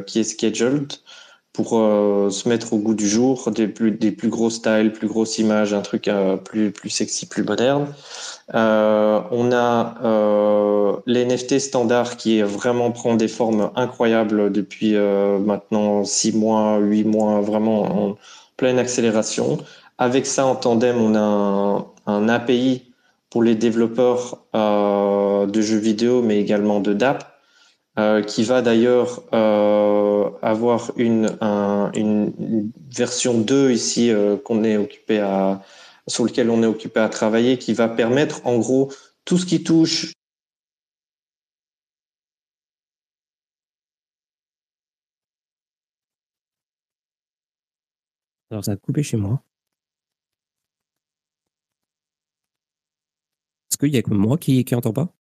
qui 0.07 0.21
est 0.21 0.25
scheduled 0.25 0.93
pour 1.53 1.79
euh, 1.79 2.31
se 2.31 2.49
mettre 2.49 2.73
au 2.73 2.79
goût 2.79 2.95
du 2.95 3.07
jour, 3.07 3.51
des 3.51 3.69
plus, 3.69 3.91
des 3.91 4.11
plus 4.11 4.29
gros 4.29 4.49
styles, 4.49 4.91
plus 4.93 5.07
grosses 5.07 5.39
images, 5.39 5.75
un 5.75 5.83
truc 5.83 6.09
euh, 6.09 6.37
plus, 6.37 6.71
plus 6.71 6.89
sexy, 6.89 7.27
plus 7.27 7.43
moderne. 7.43 7.89
Euh, 8.55 9.21
on 9.31 9.53
a 9.53 9.95
l'NFT 11.07 11.59
standard 11.59 12.17
qui 12.17 12.39
est 12.39 12.43
vraiment 12.43 12.91
prend 12.91 13.17
des 13.17 13.29
formes 13.29 13.71
incroyables 13.77 14.51
depuis 14.51 14.95
maintenant 14.95 16.05
six 16.05 16.33
mois, 16.33 16.79
huit 16.79 17.05
mois, 17.05 17.41
vraiment 17.41 17.83
en 17.83 18.17
pleine 18.57 18.79
accélération. 18.79 19.59
Avec 19.99 20.27
ça, 20.27 20.47
en 20.47 20.57
tandem, 20.57 20.97
on 20.97 21.15
a 21.15 21.21
un, 21.21 21.87
un 22.07 22.29
API 22.29 22.93
pour 23.31 23.43
les 23.43 23.55
développeurs 23.55 24.39
de 24.55 25.61
jeux 25.61 25.79
vidéo, 25.79 26.23
mais 26.23 26.41
également 26.41 26.81
de 26.81 26.93
DApp, 26.93 27.32
euh, 27.99 28.23
qui 28.23 28.43
va 28.45 28.63
d'ailleurs 28.63 29.23
euh, 29.35 30.31
avoir 30.41 30.93
une, 30.97 31.37
un, 31.43 31.93
une, 31.95 32.73
version 32.91 33.39
2 33.39 33.71
ici 33.71 34.11
euh, 34.11 34.37
qu'on 34.39 34.65
est 34.65 34.77
occupé 34.79 35.19
à 35.21 35.63
sur 36.09 36.25
lequel 36.25 36.51
on 36.51 36.63
est 36.63 36.67
occupé 36.67 37.01
à 37.01 37.09
travailler, 37.09 37.59
qui 37.59 37.75
va 37.75 37.89
permettre 37.89 38.47
en 38.47 38.59
gros 38.59 38.91
tout 39.25 39.39
ce 39.39 39.47
qui 39.47 39.63
touche 39.63 40.13
Alors 48.51 48.65
ça 48.65 48.73
a 48.73 48.77
coupé 48.77 49.03
chez 49.03 49.17
moi. 49.17 49.43
Est-ce 53.71 53.77
qu'il 53.79 53.93
y 53.95 53.97
a 53.99 54.03
que 54.03 54.11
moi 54.15 54.39
qui, 54.39 54.65
qui 54.65 54.75
pas? 54.75 55.15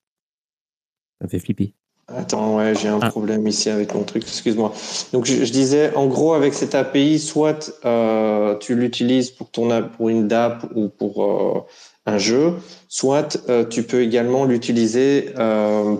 Ça 1.21 1.25
me 1.25 1.29
fait 1.29 1.39
flipper. 1.39 1.75
Attends, 2.09 2.57
ouais, 2.57 2.75
j'ai 2.75 2.89
un 2.89 2.99
ah. 3.01 3.09
problème 3.09 3.47
ici 3.47 3.71
avec 3.71 3.95
mon 3.95 4.03
truc, 4.03 4.25
excuse-moi. 4.25 4.73
Donc, 5.13 5.25
je, 5.25 5.45
je, 5.45 5.53
disais, 5.53 5.95
en 5.95 6.07
gros, 6.07 6.35
avec 6.35 6.53
cette 6.53 6.75
API, 6.75 7.19
soit 7.19 7.73
euh, 7.85 8.57
tu 8.59 8.75
l'utilises 8.75 9.31
pour, 9.31 9.51
ton, 9.51 9.89
pour 9.97 10.09
une 10.09 10.29
DAP 10.29 10.65
ou 10.75 10.89
pour 10.89 11.25
euh, 11.25 11.61
un 12.05 12.19
jeu, 12.19 12.55
soit 12.89 13.39
tu 13.71 13.85
peux 13.85 14.03
également 14.03 14.45
l'utiliser 14.45 15.33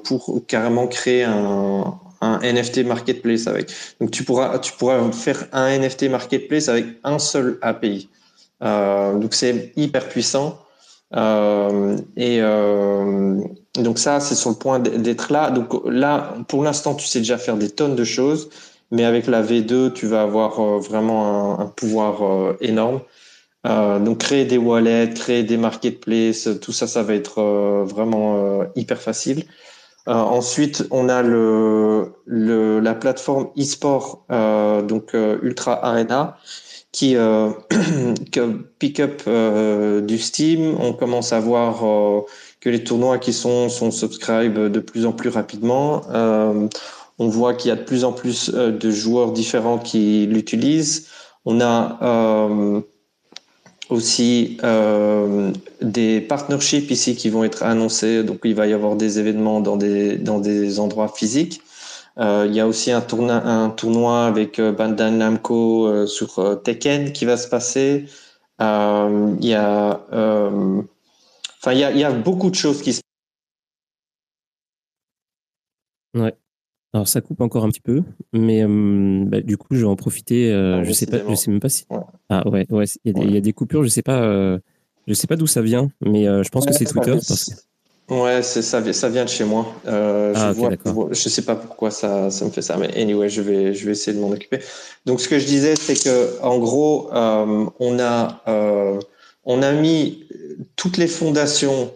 pour 0.03 0.41
carrément 0.49 0.89
créer 0.89 1.23
un, 1.23 2.01
un 2.23 2.39
NFT 2.41 2.85
marketplace 2.87 3.47
avec. 3.47 3.71
Donc 4.01 4.11
tu 4.13 4.25
pourras, 4.25 4.59
tu 4.61 4.73
pourras 4.73 5.11
faire 5.13 5.45
un 5.53 5.77
NFT 5.79 6.05
marketplace 6.05 6.69
avec 6.69 6.87
un 7.05 7.19
seul 7.19 7.59
API. 7.61 8.09
Euh, 8.63 9.19
donc 9.19 9.35
c'est 9.35 9.73
hyper 9.77 10.09
puissant. 10.09 10.59
Euh, 11.15 11.99
et 12.17 12.39
euh, 12.41 13.39
donc 13.79 13.99
ça, 13.99 14.21
c'est 14.21 14.35
sur 14.35 14.51
le 14.51 14.57
point 14.57 14.79
d'être 14.81 15.33
là. 15.33 15.51
Donc 15.51 15.73
là, 15.87 16.35
pour 16.49 16.63
l'instant, 16.63 16.95
tu 16.95 17.07
sais 17.07 17.21
déjà 17.21 17.39
faire 17.39 17.57
des 17.57 17.71
tonnes 17.71 17.97
de 17.97 18.05
choses, 18.05 18.51
mais 18.91 19.05
avec 19.05 19.27
la 19.27 19.43
V2, 19.43 19.93
tu 19.93 20.07
vas 20.07 20.23
avoir 20.23 20.61
euh, 20.61 20.79
vraiment 20.79 21.59
un, 21.59 21.67
pouvoir 21.67 22.23
euh, 22.23 22.57
énorme. 22.61 23.01
Euh, 23.67 23.99
donc 23.99 24.19
créer 24.19 24.45
des 24.45 24.59
wallets, 24.59 25.15
créer 25.15 25.43
des 25.45 25.57
marketplaces, 25.57 26.49
tout 26.61 26.73
ça, 26.73 26.87
ça 26.87 27.03
va 27.03 27.15
être 27.15 27.41
vraiment 27.85 28.65
hyper 28.75 29.01
facile. 29.01 29.45
Ensuite, 30.07 30.85
on 30.91 31.09
a 31.09 31.23
le, 31.23 32.13
le 32.27 32.81
la 32.81 32.95
plateforme 32.95 33.51
e-sport, 33.57 34.27
donc 34.29 35.15
Ultra 35.15 35.87
Arena, 35.87 36.37
qui 36.91 37.15
pick 38.81 38.99
up 38.99 39.23
du 40.05 40.19
Steam. 40.19 40.77
On 40.81 40.93
commence 40.93 41.33
à 41.33 41.39
voir 41.39 41.85
que 42.63 42.71
les 42.71 42.83
tournois 42.83 43.19
qui 43.19 43.33
sont 43.35 43.69
sont 43.69 43.91
subscribe 43.91 44.59
de 44.59 44.81
plus 44.81 45.05
en 45.05 45.13
plus 45.13 45.29
rapidement. 45.29 46.03
on 47.19 47.29
voit 47.29 47.55
qu'il 47.55 47.69
y 47.69 47.73
a 47.73 47.77
de 47.77 47.83
plus 47.83 48.05
en 48.05 48.13
plus 48.13 48.51
de 48.51 48.91
joueurs 48.91 49.33
différents 49.33 49.79
qui 49.79 50.27
l'utilisent. 50.27 51.09
On 51.45 51.61
a 51.61 51.99
aussi 53.93 54.59
euh, 54.65 55.53
des 55.81 56.21
partnerships 56.21 56.91
ici 56.91 57.15
qui 57.15 57.29
vont 57.29 57.45
être 57.45 57.63
annoncés. 57.63 58.25
Donc, 58.25 58.41
il 58.45 58.55
va 58.55 58.67
y 58.67 58.73
avoir 58.73 58.97
des 58.97 59.19
événements 59.19 59.61
dans 59.61 59.77
des, 59.77 60.17
dans 60.17 60.41
des 60.41 60.81
endroits 60.81 61.09
physiques. 61.09 61.61
Euh, 62.19 62.47
il 62.49 62.55
y 62.55 62.61
a 62.61 62.67
aussi 62.67 62.91
un 62.93 63.01
tournoi, 63.01 63.35
un 63.35 63.71
tournoi 63.71 64.27
avec 64.27 64.59
euh, 64.59 64.73
Bandai 64.73 65.11
Namco 65.11 65.87
euh, 65.87 66.07
sur 66.07 66.39
euh, 66.39 66.57
Tekken 66.57 67.13
qui 67.13 67.25
va 67.25 67.37
se 67.37 67.49
passer. 67.49 68.07
il 68.61 69.47
y 69.47 69.55
a, 69.55 70.01
enfin, 71.63 71.73
il 71.73 71.79
y 71.79 71.85
a, 71.85 71.93
il 71.93 71.99
y 71.99 72.05
a 72.05 72.13
beaucoup 72.13 72.51
de 72.51 72.55
choses 72.55 72.83
qui 72.83 72.93
se 72.93 73.01
Ouais. 76.15 76.35
Alors 76.95 77.09
ça 77.09 77.23
coupe 77.23 77.41
encore 77.41 77.65
un 77.65 77.71
petit 77.71 77.81
peu, 77.81 78.03
mais 78.35 78.63
euh, 78.63 79.25
bah, 79.25 79.41
du 79.41 79.57
coup 79.57 79.69
je 79.71 79.81
vais 79.81 79.87
en 79.87 79.97
profiter. 79.97 80.53
Euh, 80.53 80.81
ah, 80.81 80.85
je 80.85 80.93
sais 80.93 81.07
pas, 81.07 81.19
je 81.27 81.35
sais 81.35 81.51
même 81.51 81.61
pas 81.61 81.71
si. 81.71 81.87
Ah 82.29 82.47
ouais, 82.49 82.67
ouais, 82.69 82.85
il 83.05 83.33
y, 83.33 83.37
a 83.37 83.41
des 83.41 83.55
couplures. 83.55 83.83
Je 83.83 83.89
sais 83.89 84.03
pas, 84.03 84.23
euh, 84.23 84.59
je 85.07 85.15
sais 85.15 85.27
pas 85.27 85.37
d'où 85.37 85.47
ça 85.47 85.63
vient, 85.63 85.91
mais 86.05 86.25
je 86.25 86.49
pense 86.51 86.67
que 86.67 86.75
c'est 86.75 86.85
Twitter. 86.85 87.13
Parce 87.27 87.47
que... 87.47 88.13
Ouais, 88.15 88.43
ça, 88.43 88.93
ça 88.93 89.09
vient 89.09 89.25
de 89.25 89.31
chez 89.31 89.45
moi. 89.45 89.75
ah, 89.87 90.53
je, 90.55 90.91
vois, 90.91 91.09
je 91.13 91.29
sais 91.31 91.43
pas 91.43 91.57
pourquoi 91.57 91.91
ça, 91.91 92.31
ça 92.31 92.45
me 92.45 92.51
fait 92.51 92.61
ça, 92.61 92.77
mais 92.77 92.95
anyway, 92.95 93.31
je 93.31 93.41
vais, 93.41 93.73
je 93.73 93.87
vais 93.87 93.93
essayer 93.93 94.15
de 94.15 94.21
m'en 94.21 94.29
occuper. 94.29 94.59
Donc 95.07 95.23
ce 95.23 95.29
que 95.29 95.39
je 95.39 95.47
disais, 95.47 95.77
c'est 95.77 95.95
que 95.95 96.43
en 96.43 96.59
gros, 96.59 97.09
on 97.11 97.99
a, 98.01 98.43
on 99.45 99.63
a 99.63 99.73
mis 99.73 100.27
toutes 100.77 100.97
les 100.97 101.09
fondations 101.09 101.93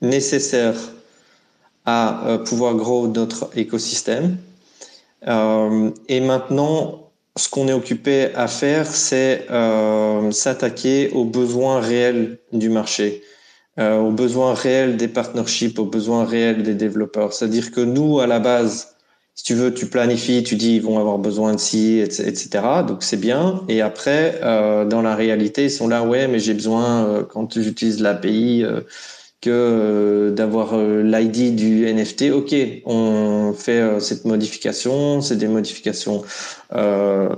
nécessaires 0.00 0.92
à 1.84 2.26
euh, 2.28 2.38
pouvoir 2.38 2.74
grow 2.74 3.06
notre 3.06 3.50
écosystème. 3.56 4.38
Euh, 5.26 5.90
et 6.08 6.20
maintenant, 6.20 7.06
ce 7.36 7.48
qu'on 7.48 7.68
est 7.68 7.72
occupé 7.72 8.34
à 8.34 8.48
faire, 8.48 8.86
c'est 8.86 9.46
euh, 9.50 10.30
s'attaquer 10.30 11.10
aux 11.10 11.24
besoins 11.24 11.80
réels 11.80 12.38
du 12.52 12.70
marché, 12.70 13.22
euh, 13.78 13.98
aux 13.98 14.10
besoins 14.10 14.54
réels 14.54 14.96
des 14.96 15.08
partnerships, 15.08 15.78
aux 15.78 15.84
besoins 15.84 16.24
réels 16.24 16.62
des 16.62 16.74
développeurs. 16.74 17.32
C'est-à-dire 17.32 17.70
que 17.72 17.82
nous, 17.82 18.20
à 18.20 18.26
la 18.26 18.40
base, 18.40 18.95
si 19.36 19.44
tu 19.44 19.54
veux, 19.54 19.72
tu 19.72 19.86
planifies, 19.86 20.42
tu 20.42 20.56
dis 20.56 20.76
ils 20.76 20.82
vont 20.82 20.98
avoir 20.98 21.18
besoin 21.18 21.54
de 21.54 21.60
ci, 21.60 22.00
etc. 22.00 22.48
Donc 22.86 23.02
c'est 23.02 23.18
bien. 23.18 23.62
Et 23.68 23.82
après, 23.82 24.40
euh, 24.42 24.84
dans 24.84 25.02
la 25.02 25.14
réalité, 25.14 25.64
ils 25.64 25.70
sont 25.70 25.88
là, 25.88 26.02
ouais, 26.02 26.26
mais 26.26 26.40
j'ai 26.40 26.54
besoin 26.54 27.24
quand 27.30 27.60
j'utilise 27.60 28.00
l'API 28.00 28.64
que 29.40 29.50
euh, 29.50 30.30
d'avoir 30.32 30.74
euh, 30.74 31.02
l'ID 31.02 31.54
du 31.54 31.86
NFT. 31.86 32.30
Ok, 32.32 32.54
on 32.84 33.52
fait 33.56 33.80
euh, 33.80 34.00
cette 34.00 34.24
modification, 34.24 35.20
c'est 35.20 35.36
des 35.36 35.48
modifications 35.48 36.24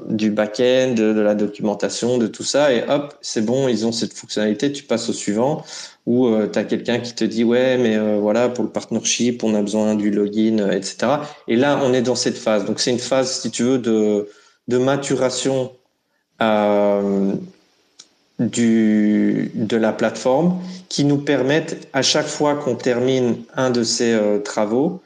du 0.08 0.30
back-end, 0.30 0.94
de, 0.94 1.20
la 1.20 1.34
documentation, 1.34 2.16
de 2.16 2.26
tout 2.26 2.44
ça, 2.44 2.72
et 2.72 2.82
hop, 2.88 3.14
c'est 3.20 3.44
bon, 3.44 3.68
ils 3.68 3.84
ont 3.84 3.92
cette 3.92 4.14
fonctionnalité, 4.14 4.72
tu 4.72 4.84
passes 4.84 5.10
au 5.10 5.12
suivant, 5.12 5.64
ou 6.08 6.26
tu 6.50 6.58
as 6.58 6.64
quelqu'un 6.64 7.00
qui 7.00 7.14
te 7.14 7.22
dit, 7.24 7.44
ouais, 7.44 7.76
mais 7.76 7.98
voilà, 8.18 8.48
pour 8.48 8.64
le 8.64 8.70
partnership, 8.70 9.44
on 9.44 9.54
a 9.54 9.60
besoin 9.60 9.94
du 9.94 10.10
login, 10.10 10.70
etc. 10.70 10.96
Et 11.48 11.56
là, 11.56 11.78
on 11.84 11.92
est 11.92 12.00
dans 12.00 12.14
cette 12.14 12.38
phase. 12.38 12.64
Donc 12.64 12.80
c'est 12.80 12.90
une 12.90 12.98
phase, 12.98 13.40
si 13.40 13.50
tu 13.50 13.62
veux, 13.62 13.78
de, 13.78 14.26
de 14.68 14.78
maturation 14.78 15.70
du, 18.38 19.50
de 19.54 19.76
la 19.76 19.92
plateforme 19.92 20.60
qui 20.88 21.04
nous 21.04 21.18
permettent, 21.18 21.88
à 21.92 22.02
chaque 22.02 22.26
fois 22.26 22.54
qu'on 22.54 22.76
termine 22.76 23.36
un 23.54 23.70
de 23.70 23.82
ces 23.82 24.12
euh, 24.12 24.38
travaux, 24.38 25.02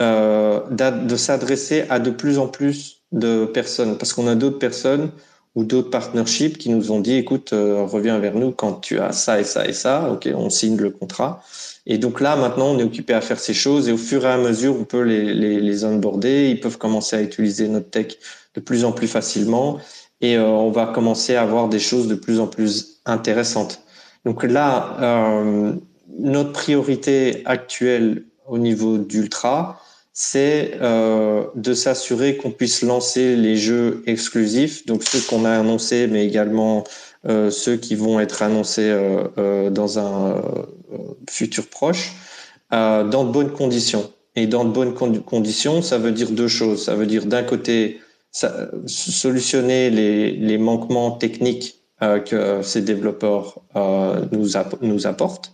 euh, 0.00 0.60
de 0.70 1.16
s'adresser 1.16 1.84
à 1.88 1.98
de 1.98 2.10
plus 2.10 2.38
en 2.38 2.48
plus 2.48 3.02
de 3.12 3.46
personnes. 3.46 3.98
Parce 3.98 4.12
qu'on 4.12 4.26
a 4.26 4.34
d'autres 4.34 4.58
personnes 4.58 5.10
ou 5.56 5.64
d'autres 5.64 5.88
partnerships 5.88 6.58
qui 6.58 6.68
nous 6.68 6.92
ont 6.92 7.00
dit, 7.00 7.14
écoute, 7.14 7.54
euh, 7.54 7.82
reviens 7.82 8.18
vers 8.18 8.34
nous 8.34 8.52
quand 8.52 8.74
tu 8.74 9.00
as 9.00 9.12
ça 9.12 9.40
et 9.40 9.44
ça 9.44 9.66
et 9.66 9.72
ça. 9.72 10.10
OK, 10.12 10.28
on 10.34 10.50
signe 10.50 10.76
le 10.76 10.90
contrat. 10.90 11.42
Et 11.86 11.96
donc 11.96 12.20
là, 12.20 12.36
maintenant, 12.36 12.66
on 12.66 12.78
est 12.78 12.84
occupé 12.84 13.14
à 13.14 13.22
faire 13.22 13.40
ces 13.40 13.54
choses 13.54 13.88
et 13.88 13.92
au 13.92 13.96
fur 13.96 14.24
et 14.26 14.28
à 14.28 14.36
mesure, 14.36 14.76
on 14.78 14.84
peut 14.84 15.00
les, 15.00 15.32
les, 15.32 15.84
onboarder. 15.84 16.50
Ils 16.50 16.60
peuvent 16.60 16.76
commencer 16.76 17.16
à 17.16 17.22
utiliser 17.22 17.68
notre 17.68 17.88
tech 17.88 18.18
de 18.54 18.60
plus 18.60 18.84
en 18.84 18.92
plus 18.92 19.08
facilement 19.08 19.78
et 20.20 20.36
euh, 20.36 20.44
on 20.44 20.70
va 20.70 20.86
commencer 20.86 21.36
à 21.36 21.42
avoir 21.42 21.68
des 21.68 21.78
choses 21.78 22.06
de 22.06 22.14
plus 22.14 22.38
en 22.38 22.48
plus 22.48 23.00
intéressantes. 23.06 23.80
Donc 24.26 24.44
là, 24.44 24.96
euh, 25.00 25.72
notre 26.18 26.52
priorité 26.52 27.42
actuelle 27.46 28.24
au 28.46 28.58
niveau 28.58 28.98
d'Ultra, 28.98 29.80
c'est 30.18 30.78
euh, 30.80 31.44
de 31.56 31.74
s'assurer 31.74 32.38
qu'on 32.38 32.50
puisse 32.50 32.80
lancer 32.80 33.36
les 33.36 33.58
jeux 33.58 34.02
exclusifs, 34.06 34.86
donc 34.86 35.02
ceux 35.02 35.20
qu'on 35.20 35.44
a 35.44 35.50
annoncés, 35.50 36.06
mais 36.06 36.24
également 36.24 36.84
euh, 37.28 37.50
ceux 37.50 37.76
qui 37.76 37.94
vont 37.96 38.18
être 38.18 38.40
annoncés 38.42 38.88
euh, 38.88 39.24
euh 39.36 39.68
dans 39.68 39.98
un 39.98 40.42
futur 41.28 41.66
proche, 41.68 42.14
dans 42.70 43.24
de 43.24 43.30
bonnes 43.30 43.52
conditions. 43.52 44.10
Et 44.36 44.46
dans 44.46 44.64
de 44.64 44.70
bonnes 44.70 44.94
conditions, 44.94 45.82
ça 45.82 45.98
veut 45.98 46.12
dire 46.12 46.30
deux 46.30 46.48
choses. 46.48 46.84
Ça 46.84 46.94
veut 46.94 47.06
dire 47.06 47.26
d'un 47.26 47.42
côté 47.42 48.00
solutionner 48.86 49.90
les, 49.90 50.32
les, 50.32 50.58
manquements 50.58 51.10
techniques 51.12 51.76
euh, 52.02 52.20
que 52.20 52.62
ces 52.62 52.82
développeurs 52.82 53.62
euh, 53.76 54.26
nous 54.32 54.56
apportent, 55.06 55.52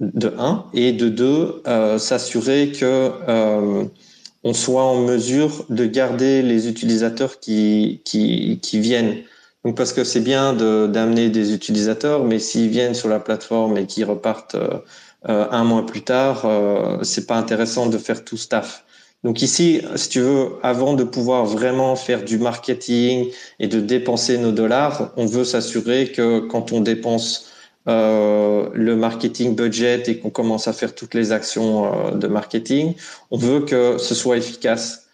de 0.00 0.32
un, 0.38 0.66
et 0.74 0.92
de 0.92 1.08
deux, 1.08 1.62
euh, 1.66 1.98
s'assurer 1.98 2.72
que 2.72 3.10
euh, 3.28 3.84
on 4.44 4.52
soit 4.52 4.84
en 4.84 5.00
mesure 5.02 5.64
de 5.70 5.86
garder 5.86 6.42
les 6.42 6.68
utilisateurs 6.68 7.40
qui, 7.40 8.02
qui, 8.04 8.58
qui 8.62 8.80
viennent. 8.80 9.22
Donc 9.64 9.76
parce 9.76 9.92
que 9.92 10.04
c'est 10.04 10.20
bien 10.20 10.52
d'amener 10.52 11.28
des 11.28 11.52
utilisateurs, 11.52 12.24
mais 12.24 12.38
s'ils 12.38 12.68
viennent 12.68 12.94
sur 12.94 13.08
la 13.08 13.18
plateforme 13.18 13.76
et 13.78 13.86
qu'ils 13.86 14.04
repartent 14.04 14.56
euh, 15.28 15.46
un 15.50 15.64
mois 15.64 15.84
plus 15.84 16.02
tard, 16.02 16.44
euh, 16.44 16.98
c'est 17.02 17.26
pas 17.26 17.36
intéressant 17.36 17.88
de 17.88 17.98
faire 17.98 18.24
tout 18.24 18.36
staff. 18.36 18.84
Donc 19.24 19.42
ici, 19.42 19.82
si 19.96 20.08
tu 20.08 20.20
veux, 20.20 20.50
avant 20.62 20.94
de 20.94 21.02
pouvoir 21.02 21.46
vraiment 21.46 21.96
faire 21.96 22.22
du 22.22 22.38
marketing 22.38 23.30
et 23.58 23.66
de 23.66 23.80
dépenser 23.80 24.38
nos 24.38 24.52
dollars, 24.52 25.12
on 25.16 25.26
veut 25.26 25.44
s'assurer 25.44 26.12
que 26.12 26.40
quand 26.40 26.70
on 26.70 26.80
dépense 26.80 27.46
euh, 27.88 28.68
le 28.74 28.96
marketing 28.96 29.54
budget 29.54 30.02
et 30.08 30.18
qu'on 30.18 30.30
commence 30.30 30.66
à 30.66 30.72
faire 30.72 30.94
toutes 30.94 31.14
les 31.14 31.30
actions 31.30 31.86
euh, 31.86 32.10
de 32.12 32.26
marketing, 32.26 32.94
on 33.30 33.36
veut 33.36 33.60
que 33.60 33.98
ce 33.98 34.14
soit 34.14 34.36
efficace. 34.36 35.04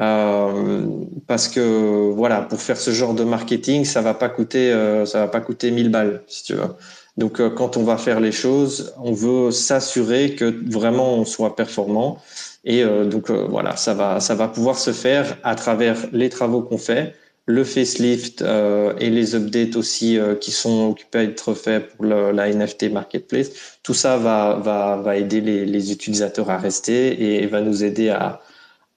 Euh, 0.00 0.86
parce 1.26 1.48
que 1.48 2.12
voilà, 2.12 2.42
pour 2.42 2.60
faire 2.60 2.76
ce 2.76 2.90
genre 2.90 3.14
de 3.14 3.24
marketing, 3.24 3.84
ça 3.84 4.02
va 4.02 4.14
pas 4.14 4.28
coûter, 4.28 4.72
euh, 4.72 5.06
ça 5.06 5.20
va 5.20 5.28
pas 5.28 5.40
coûter 5.40 5.70
1000 5.70 5.90
balles, 5.90 6.22
si 6.26 6.44
tu 6.44 6.54
veux. 6.54 6.68
Donc, 7.16 7.42
quand 7.56 7.76
on 7.76 7.82
va 7.82 7.96
faire 7.96 8.20
les 8.20 8.30
choses, 8.30 8.94
on 9.02 9.12
veut 9.12 9.50
s'assurer 9.50 10.36
que 10.36 10.54
vraiment 10.70 11.14
on 11.14 11.24
soit 11.24 11.56
performant. 11.56 12.18
Et 12.64 12.84
donc 12.84 13.28
voilà, 13.30 13.74
ça 13.74 13.92
va, 13.92 14.20
ça 14.20 14.36
va 14.36 14.46
pouvoir 14.46 14.78
se 14.78 14.92
faire 14.92 15.36
à 15.42 15.56
travers 15.56 15.96
les 16.12 16.28
travaux 16.28 16.62
qu'on 16.62 16.78
fait, 16.78 17.16
le 17.48 17.64
facelift 17.64 18.42
euh, 18.42 18.94
et 19.00 19.08
les 19.10 19.34
updates 19.34 19.74
aussi 19.74 20.18
qui 20.40 20.50
sont 20.50 20.90
occupés 20.90 21.18
à 21.18 21.22
être 21.24 21.54
faits 21.54 21.88
pour 21.96 22.04
la 22.04 22.52
NFT 22.52 22.92
marketplace. 22.92 23.50
Tout 23.82 23.94
ça 23.94 24.18
va, 24.18 24.60
va, 24.62 25.00
va 25.02 25.16
aider 25.16 25.40
les, 25.40 25.92
utilisateurs 25.92 26.50
à 26.50 26.58
rester 26.58 27.42
et, 27.42 27.46
va 27.46 27.60
nous 27.60 27.82
aider 27.82 28.10
à, 28.10 28.40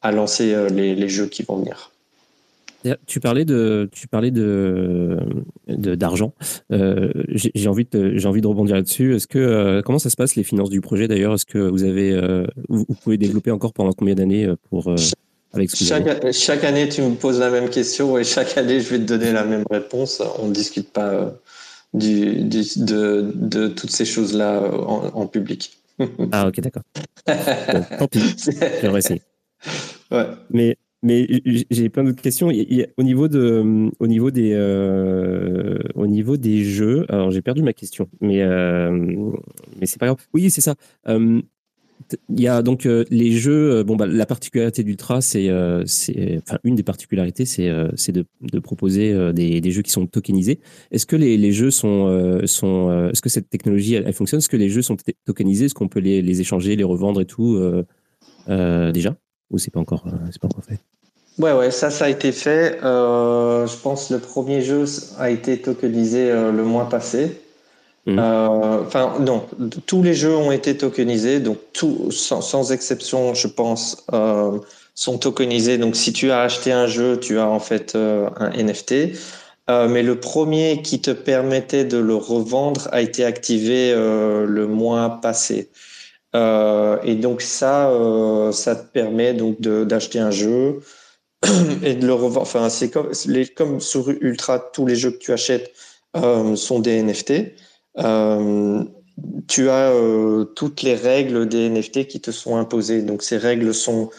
à 0.01 0.12
lancer 0.12 0.55
les, 0.70 0.96
les, 0.96 1.10
jeux 1.10 1.27
qui 1.27 1.43
vont 1.43 1.58
venir. 1.58 1.91
Tu 3.05 3.20
parlais 3.20 3.46
de, 3.46 3.89
tu 3.91 4.08
parlais 4.08 4.31
de, 4.31 5.20
d'argent. 5.67 6.34
Euh, 6.72 7.12
j'ai 7.27 7.67
envie 7.67 7.86
de, 7.89 8.17
j'ai 8.17 8.27
envie 8.27 8.41
de 8.41 8.48
rebondir 8.48 8.75
là-dessus. 8.75 9.15
Est-ce 9.15 9.27
que, 9.27 9.38
euh, 9.38 9.81
comment 9.84 10.00
ça 10.00 10.10
se 10.10 10.15
passe 10.15 10.36
les 10.36 10.43
finances 10.43 10.70
du 10.70 10.81
projet 10.81 11.08
d'ailleurs? 11.08 11.36
Est-ce 11.36 11.46
que 11.46 11.60
vous 11.60 11.84
avez, 11.84 12.12
euh, 12.12 12.48
vous, 12.70 12.86
pouvez 13.03 13.17
développer 13.17 13.51
encore 13.51 13.74
pendant 13.74 13.91
combien 13.91 14.15
d'années 14.15 14.51
pour 14.70 14.96
avec 15.53 15.75
chaque, 15.75 16.31
chaque 16.31 16.63
année, 16.63 16.88
tu 16.88 17.01
me 17.01 17.15
poses 17.15 17.39
la 17.39 17.50
même 17.50 17.70
question 17.70 18.17
et 18.17 18.24
chaque 18.24 18.58
année, 18.58 18.79
je 18.79 18.89
vais 18.89 19.00
te 19.00 19.03
donner 19.03 19.31
la 19.31 19.43
même 19.43 19.65
réponse. 19.70 20.22
On 20.39 20.48
ne 20.48 20.53
discute 20.53 20.91
pas 20.91 21.34
du, 21.93 22.43
du, 22.43 22.63
de, 22.77 23.31
de 23.36 23.67
toutes 23.67 23.91
ces 23.91 24.05
choses-là 24.05 24.62
en, 24.74 25.12
en 25.13 25.27
public. 25.27 25.77
ah 26.31 26.48
ok, 26.48 26.62
d'accord. 26.62 26.84
tant 28.00 28.08
pis, 28.08 28.22
j'aurais 28.84 29.00
essayé. 29.00 29.22
Ouais. 30.12 30.25
Mais 30.50 30.75
mais 31.03 31.27
j'ai 31.70 31.89
plein 31.89 32.03
d'autres 32.03 32.22
questions. 32.22 32.48
au 32.48 33.03
niveau 33.03 33.27
de, 33.27 33.89
au 34.00 34.08
niveau 34.08 34.29
des, 34.29 34.51
euh, 34.53 35.79
au 35.96 36.05
niveau 36.05 36.38
des 36.38 36.63
jeux, 36.63 37.05
alors 37.10 37.31
j'ai 37.31 37.41
perdu 37.41 37.63
ma 37.63 37.74
question, 37.74 38.08
mais 38.22 38.41
euh, 38.41 38.91
mais 39.79 39.86
c'est 39.86 40.00
pas 40.00 40.08
grave. 40.08 40.17
Oui, 40.34 40.50
c'est 40.51 40.62
ça. 40.62 40.75
Euh, 42.13 42.17
il 42.29 42.39
y 42.39 42.48
a 42.48 42.62
donc 42.62 42.86
les 42.86 43.31
jeux. 43.31 43.84
Bon, 43.84 43.96
bah, 43.96 44.08
la 44.08 44.25
particularité 44.25 44.84
d'Ultra, 44.84 45.22
c'est, 45.22 45.50
enfin, 45.50 46.58
une 46.63 46.75
des 46.75 46.84
particularités, 46.84 47.46
c'est, 47.46 47.67
de, 47.70 48.60
proposer 48.60 49.34
des, 49.34 49.72
jeux 49.72 49.81
qui 49.81 49.91
sont 49.91 50.08
tokenisés. 50.08 50.60
Est-ce 50.91 51.05
que 51.05 51.15
les, 51.15 51.51
jeux 51.51 51.72
sont, 51.72 52.39
est-ce 52.41 53.22
que 53.22 53.29
cette 53.29 53.50
technologie 53.50 53.96
elle, 53.96 54.13
fonctionne? 54.13 54.39
Est-ce 54.39 54.50
que 54.50 54.58
les 54.58 54.70
jeux 54.70 54.81
sont 54.81 54.98
tokenisés? 55.25 55.65
Est-ce 55.65 55.75
qu'on 55.75 55.88
peut 55.88 56.00
les, 56.00 56.41
échanger, 56.41 56.75
les 56.75 56.84
revendre 56.84 57.22
et 57.22 57.25
tout 57.25 57.60
déjà? 58.48 59.15
Ou 59.50 59.58
c'est 59.58 59.72
pas 59.72 59.81
encore, 59.81 60.03
pas 60.03 60.48
encore 60.48 60.63
fait? 60.63 60.79
Ouais, 61.41 61.53
ouais, 61.53 61.72
ça, 61.72 61.89
ça 61.89 62.05
a 62.05 62.10
été 62.10 62.31
fait. 62.31 62.79
Euh, 62.84 63.65
je 63.65 63.77
pense 63.77 64.12
le 64.12 64.20
premier 64.20 64.62
jeu 64.62 64.86
a 65.17 65.29
été 65.29 65.60
tokenisé 65.62 66.29
euh, 66.29 66.51
le 66.51 66.63
mois 66.63 66.89
passé. 66.89 67.40
Mmh. 68.08 68.17
Euh, 68.17 68.81
enfin, 68.86 69.13
non, 69.20 69.46
tous 69.86 70.01
les 70.01 70.15
jeux 70.15 70.36
ont 70.36 70.51
été 70.51 70.75
tokenisés, 70.75 71.39
donc 71.39 71.60
tout, 71.72 72.10
sans, 72.12 72.72
exception, 72.72 73.36
je 73.36 73.48
pense, 73.48 74.05
euh, 74.12 74.58
sont 74.96 75.20
tokenisés. 75.20 75.77
Donc, 75.77 75.96
si 75.96 76.12
tu 76.12 76.31
as 76.31 76.41
acheté 76.41 76.72
un 76.72 76.88
jeu, 76.88 77.20
tu 77.20 77.38
as 77.39 77.48
en 77.48 77.60
fait 77.60 77.93
euh, 77.96 78.29
un 78.38 78.50
NFT. 78.51 79.13
mais 79.70 80.03
le 80.03 80.20
premier 80.20 80.81
qui 80.81 81.00
te 81.00 81.12
permettait 81.12 81.86
de 81.86 81.98
le 81.98 82.15
revendre 82.15 82.89
a 82.91 83.01
été 83.01 83.24
activé 83.24 83.93
le 83.93 84.67
mois 84.67 85.20
passé. 85.22 85.70
et 86.36 87.15
donc 87.15 87.41
ça, 87.41 87.89
ça 88.51 88.75
te 88.75 88.91
permet 88.91 89.34
donc 89.34 89.62
d'acheter 89.62 90.20
un 90.20 90.31
jeu. 90.31 90.81
et 91.84 91.96
de 91.96 92.05
le 92.05 92.13
revendre. 92.13 92.41
Enfin, 92.41 92.70
c'est 92.70 92.89
comme, 92.91 93.79
sur 93.79 94.10
Ultra, 94.10 94.60
tous 94.60 94.86
les 94.86 94.96
jeux 94.96 95.12
que 95.12 95.20
tu 95.20 95.31
achètes 95.31 95.72
sont 96.13 96.79
des 96.79 97.01
NFT. 97.01 97.53
Euh, 97.98 98.83
tu 99.48 99.69
as 99.69 99.91
euh, 99.91 100.45
toutes 100.45 100.81
les 100.81 100.95
règles 100.95 101.48
des 101.48 101.69
NFT 101.69 102.07
qui 102.07 102.21
te 102.21 102.31
sont 102.31 102.57
imposées. 102.57 103.01
Donc, 103.01 103.24
ces 103.24 103.38
règles 103.38 103.74
sont 103.74 104.10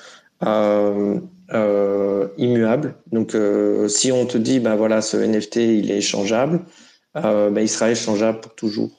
euh, 0.45 1.19
immuables. 2.38 2.97
Donc, 3.11 3.37
si 3.88 4.12
on 4.12 4.26
te 4.26 4.38
dit, 4.38 4.61
ben 4.61 4.76
voilà, 4.76 5.02
ce 5.02 5.17
NFT, 5.17 5.57
il 5.57 5.91
est 5.91 5.99
échangeable, 5.99 6.64
ben, 7.14 7.59
il 7.59 7.69
sera 7.69 7.91
échangeable 7.91 8.41
pour 8.41 8.55
toujours. 8.55 8.91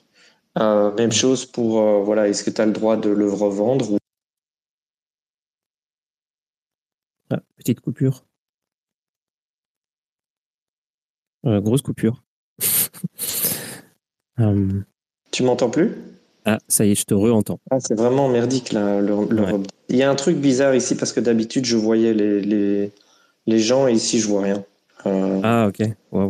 même 0.57 1.11
chose 1.11 1.45
pour, 1.45 1.81
voilà, 2.03 2.27
est-ce 2.27 2.43
que 2.43 2.49
tu 2.49 2.61
as 2.61 2.65
le 2.65 2.71
droit 2.73 2.97
de 2.97 3.09
le 3.09 3.31
revendre 3.31 3.97
Ah, 7.29 7.39
petite 7.57 7.79
coupure. 7.81 8.25
Euh, 11.45 11.59
grosse 11.61 11.81
coupure. 11.81 12.23
Hum. 14.37 14.83
Tu 15.31 15.43
m'entends 15.43 15.69
plus? 15.69 15.91
Ah, 16.45 16.59
ça 16.67 16.85
y 16.85 16.91
est, 16.91 16.95
je 16.95 17.05
te 17.05 17.13
re-entends. 17.13 17.59
Ah, 17.71 17.79
c'est 17.79 17.95
vraiment 17.95 18.27
merdique 18.27 18.73
là. 18.73 18.99
Il 19.89 19.95
y 19.95 20.03
a 20.03 20.09
un 20.09 20.15
truc 20.15 20.37
bizarre 20.37 20.75
ici 20.75 20.95
parce 20.95 21.13
que 21.13 21.19
d'habitude 21.19 21.65
je 21.65 21.77
voyais 21.77 22.13
les, 22.13 22.41
les, 22.41 22.91
les 23.47 23.59
gens 23.59 23.87
et 23.87 23.93
ici 23.93 24.19
je 24.19 24.27
vois 24.27 24.41
rien. 24.41 24.63
Euh, 25.05 25.39
ah, 25.43 25.67
ok. 25.67 25.87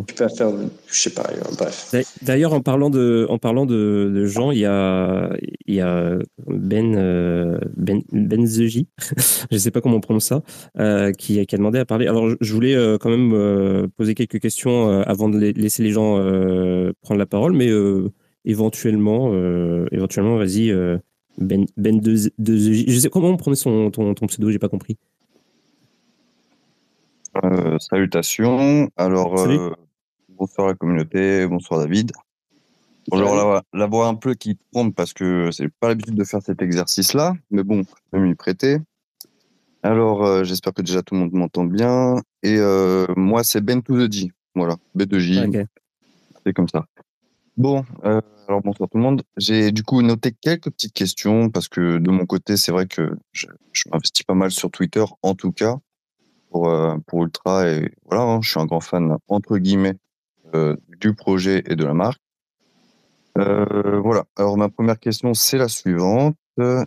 Tu 0.08 0.16
peux 0.16 0.28
faire, 0.28 0.52
je 0.88 1.00
sais 1.00 1.10
pas, 1.12 1.30
euh, 1.30 1.56
bref. 1.58 1.94
D'ailleurs, 2.22 2.54
en 2.54 2.62
parlant 2.62 2.90
de, 2.90 3.28
en 3.30 3.38
parlant 3.38 3.66
de, 3.66 4.12
de, 4.14 4.26
gens, 4.26 4.52
il 4.52 4.60
y 4.60 4.66
a, 4.66 5.30
il 5.66 5.76
y 5.76 5.82
a 5.82 6.18
Ben, 6.48 6.96
euh, 6.96 7.60
Ben, 7.76 8.02
Ben 8.12 8.46
Zeji, 8.46 8.88
je 9.52 9.58
sais 9.58 9.72
pas 9.72 9.82
comment 9.82 9.98
on 9.98 10.02
prononce 10.02 10.26
ça, 10.26 10.42
euh, 10.80 11.12
qui, 11.12 11.46
qui 11.46 11.56
a 11.56 11.58
demandé 11.58 11.80
à 11.80 11.86
parler. 11.86 12.08
Alors, 12.08 12.30
je 12.40 12.54
voulais 12.54 12.76
quand 13.00 13.10
même 13.10 13.90
poser 13.98 14.16
quelques 14.16 14.40
questions 14.40 15.02
avant 15.02 15.30
de 15.30 15.38
laisser 15.38 15.84
les 15.84 15.92
gens 15.92 16.16
prendre 17.02 17.20
la 17.20 17.26
parole, 17.26 17.54
mais 17.54 17.70
éventuellement, 18.46 19.34
éventuellement, 19.92 20.38
vas-y, 20.38 20.72
Ben, 21.38 21.66
Ben 21.78 22.00
de, 22.00 22.16
de 22.38 22.58
Zeji. 22.58 22.86
Je 22.88 23.00
sais 23.00 23.10
comment 23.10 23.30
on 23.30 23.38
prononce 23.38 23.60
son, 23.60 23.92
ton, 23.92 24.14
ton 24.14 24.28
pseudo, 24.28 24.50
j'ai 24.50 24.60
pas 24.60 24.70
compris. 24.70 24.98
Euh, 27.36 27.80
salutations. 27.80 28.90
Alors, 28.96 29.40
euh, 29.40 29.72
bonsoir 30.30 30.68
la 30.68 30.74
communauté, 30.76 31.48
bonsoir 31.48 31.80
David. 31.80 32.12
Bonjour 33.10 33.36
la, 33.36 33.64
la 33.74 33.86
voix 33.88 34.08
un 34.08 34.16
peu 34.16 34.36
qui 34.36 34.58
trompe 34.72 34.96
parce 34.96 35.14
que 35.14 35.50
c'est 35.52 35.68
pas 35.80 35.88
l'habitude 35.90 36.16
de 36.16 36.24
faire 36.24 36.42
cet 36.42 36.62
exercice-là, 36.62 37.34
mais 37.50 37.64
bon, 37.64 37.82
je 37.82 38.18
vais 38.18 38.24
m'y 38.24 38.36
prêter. 38.36 38.78
Alors, 39.82 40.24
euh, 40.24 40.44
j'espère 40.44 40.74
que 40.74 40.84
déjà 40.84 41.02
tout 41.02 41.16
le 41.16 41.22
monde 41.22 41.34
m'entend 41.34 41.66
bien. 41.66 42.18
Et 42.44 42.60
moi, 43.18 43.44
c'est 43.44 43.62
Ben 43.62 43.82
to 43.82 44.08
the 44.08 44.12
G. 44.12 44.32
Voilà, 44.56 44.78
B2J. 44.96 45.66
C'est 46.46 46.54
comme 46.54 46.70
ça. 46.70 46.86
Bon, 47.58 47.84
alors 48.04 48.62
bonsoir 48.62 48.90
tout 48.90 48.98
le 48.98 49.04
monde. 49.04 49.24
J'ai 49.38 49.72
du 49.72 49.84
coup 49.84 50.02
noté 50.02 50.34
quelques 50.40 50.70
petites 50.70 50.94
questions 50.94 51.50
parce 51.50 51.68
que 51.68 51.98
de 51.98 52.12
mon 52.12 52.26
côté, 52.26 52.58
c'est 52.58 52.72
vrai 52.72 52.86
que 52.86 53.16
je, 53.32 53.48
je 53.72 53.90
m'investis 53.92 54.24
pas 54.24 54.34
mal 54.34 54.52
sur 54.52 54.70
Twitter, 54.70 55.04
en 55.24 55.34
tout 55.34 55.52
cas 55.52 55.78
pour, 56.54 56.70
euh, 56.70 56.98
pour 57.08 57.24
Ultra 57.24 57.68
et 57.68 57.92
voilà, 58.06 58.24
hein, 58.24 58.40
je 58.42 58.50
suis 58.52 58.60
un 58.60 58.68
grand 58.68 58.80
fan 58.80 59.18
entre 59.28 59.58
guillemets 59.58 59.98
euh, 60.54 60.78
du 61.02 61.16
projet 61.16 61.64
et 61.66 61.76
de 61.76 61.84
la 61.84 61.96
marque. 61.96 62.22
Euh, 63.40 64.00
voilà. 64.00 64.26
Alors 64.38 64.56
ma 64.56 64.70
première 64.70 65.00
question 65.00 65.34
c'est 65.34 65.58
la 65.58 65.68
suivante. 65.68 66.36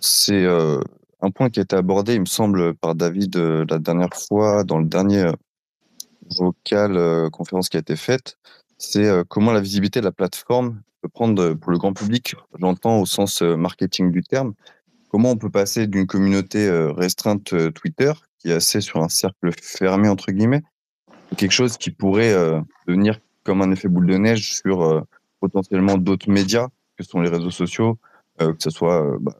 C'est 0.00 0.46
un 0.46 1.30
point 1.32 1.50
qui 1.50 1.58
a 1.58 1.64
été 1.64 1.74
abordé, 1.74 2.14
il 2.14 2.20
me 2.20 2.26
semble, 2.26 2.74
par 2.74 2.94
David 2.94 3.36
la 3.36 3.80
dernière 3.80 4.14
fois 4.14 4.62
dans 4.62 4.78
le 4.78 4.86
dernier 4.86 5.32
vocal 6.38 7.28
conférence 7.32 7.68
qui 7.68 7.76
a 7.76 7.80
été 7.80 7.96
faite. 7.96 8.38
C'est 8.78 9.10
comment 9.26 9.50
la 9.50 9.60
visibilité 9.60 9.98
de 9.98 10.04
la 10.04 10.12
plateforme 10.12 10.80
peut 11.02 11.08
prendre 11.08 11.54
pour 11.54 11.72
le 11.72 11.78
grand 11.78 11.94
public. 11.94 12.36
J'entends 12.60 13.00
au 13.00 13.06
sens 13.06 13.42
marketing 13.42 14.12
du 14.12 14.22
terme. 14.22 14.54
Comment 15.08 15.32
on 15.32 15.36
peut 15.36 15.50
passer 15.50 15.88
d'une 15.88 16.06
communauté 16.06 16.70
restreinte 16.96 17.52
Twitter 17.74 18.12
qui 18.46 18.52
est 18.52 18.54
assez 18.54 18.80
sur 18.80 19.02
un 19.02 19.08
cercle 19.08 19.50
fermé, 19.60 20.08
entre 20.08 20.30
guillemets, 20.30 20.62
quelque 21.36 21.50
chose 21.50 21.76
qui 21.76 21.90
pourrait 21.90 22.32
euh, 22.32 22.60
devenir 22.86 23.18
comme 23.42 23.60
un 23.60 23.72
effet 23.72 23.88
boule 23.88 24.06
de 24.06 24.16
neige 24.16 24.54
sur 24.54 24.82
euh, 24.82 25.00
potentiellement 25.40 25.98
d'autres 25.98 26.30
médias, 26.30 26.68
que 26.96 27.02
sont 27.02 27.20
les 27.20 27.28
réseaux 27.28 27.50
sociaux, 27.50 27.98
euh, 28.40 28.52
que 28.52 28.62
ce 28.62 28.70
soit 28.70 29.18
bah, 29.18 29.34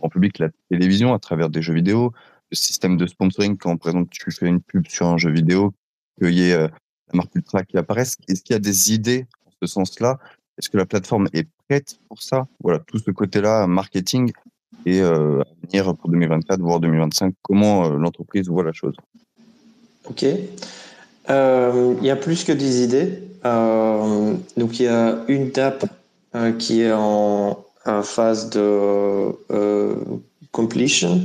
en 0.00 0.08
public 0.08 0.38
la 0.38 0.48
télévision 0.70 1.12
à 1.12 1.18
travers 1.18 1.50
des 1.50 1.60
jeux 1.60 1.74
vidéo, 1.74 2.14
le 2.50 2.56
système 2.56 2.96
de 2.96 3.06
sponsoring 3.06 3.58
quand 3.58 3.76
par 3.76 3.88
exemple 3.88 4.08
tu 4.10 4.30
fais 4.30 4.46
une 4.46 4.62
pub 4.62 4.86
sur 4.88 5.06
un 5.06 5.18
jeu 5.18 5.30
vidéo, 5.30 5.74
qu'il 6.18 6.32
y 6.32 6.48
ait 6.48 6.56
la 6.56 6.70
marque 7.12 7.34
Ultra 7.34 7.62
qui 7.64 7.76
apparaisse. 7.76 8.16
Est-ce 8.26 8.42
qu'il 8.42 8.54
y 8.54 8.56
a 8.56 8.58
des 8.58 8.94
idées 8.94 9.26
en 9.44 9.50
ce 9.60 9.66
sens-là? 9.66 10.18
Est-ce 10.56 10.70
que 10.70 10.78
la 10.78 10.86
plateforme 10.86 11.28
est 11.34 11.46
prête 11.68 11.98
pour 12.08 12.22
ça? 12.22 12.48
Voilà, 12.60 12.78
tout 12.78 12.98
ce 12.98 13.10
côté-là, 13.10 13.66
marketing, 13.66 14.32
et 14.86 15.00
euh, 15.00 15.40
à 15.40 15.66
venir 15.66 15.94
pour 15.96 16.10
2024, 16.10 16.60
voire 16.60 16.80
2025, 16.80 17.34
comment 17.42 17.84
euh, 17.84 17.96
l'entreprise 17.96 18.48
voit 18.48 18.64
la 18.64 18.72
chose. 18.72 18.94
Ok. 20.08 20.24
Euh, 21.28 21.94
il 22.00 22.06
y 22.06 22.10
a 22.10 22.16
plus 22.16 22.44
que 22.44 22.52
des 22.52 22.82
idées. 22.82 23.22
donc 23.44 24.80
il 24.80 24.84
y 24.84 24.88
a 24.88 25.18
une 25.28 25.50
DAP 25.50 25.84
qui 26.58 26.82
est 26.82 26.92
en, 26.92 27.64
phase 28.02 28.50
de 28.50 29.32
completion, 30.52 31.20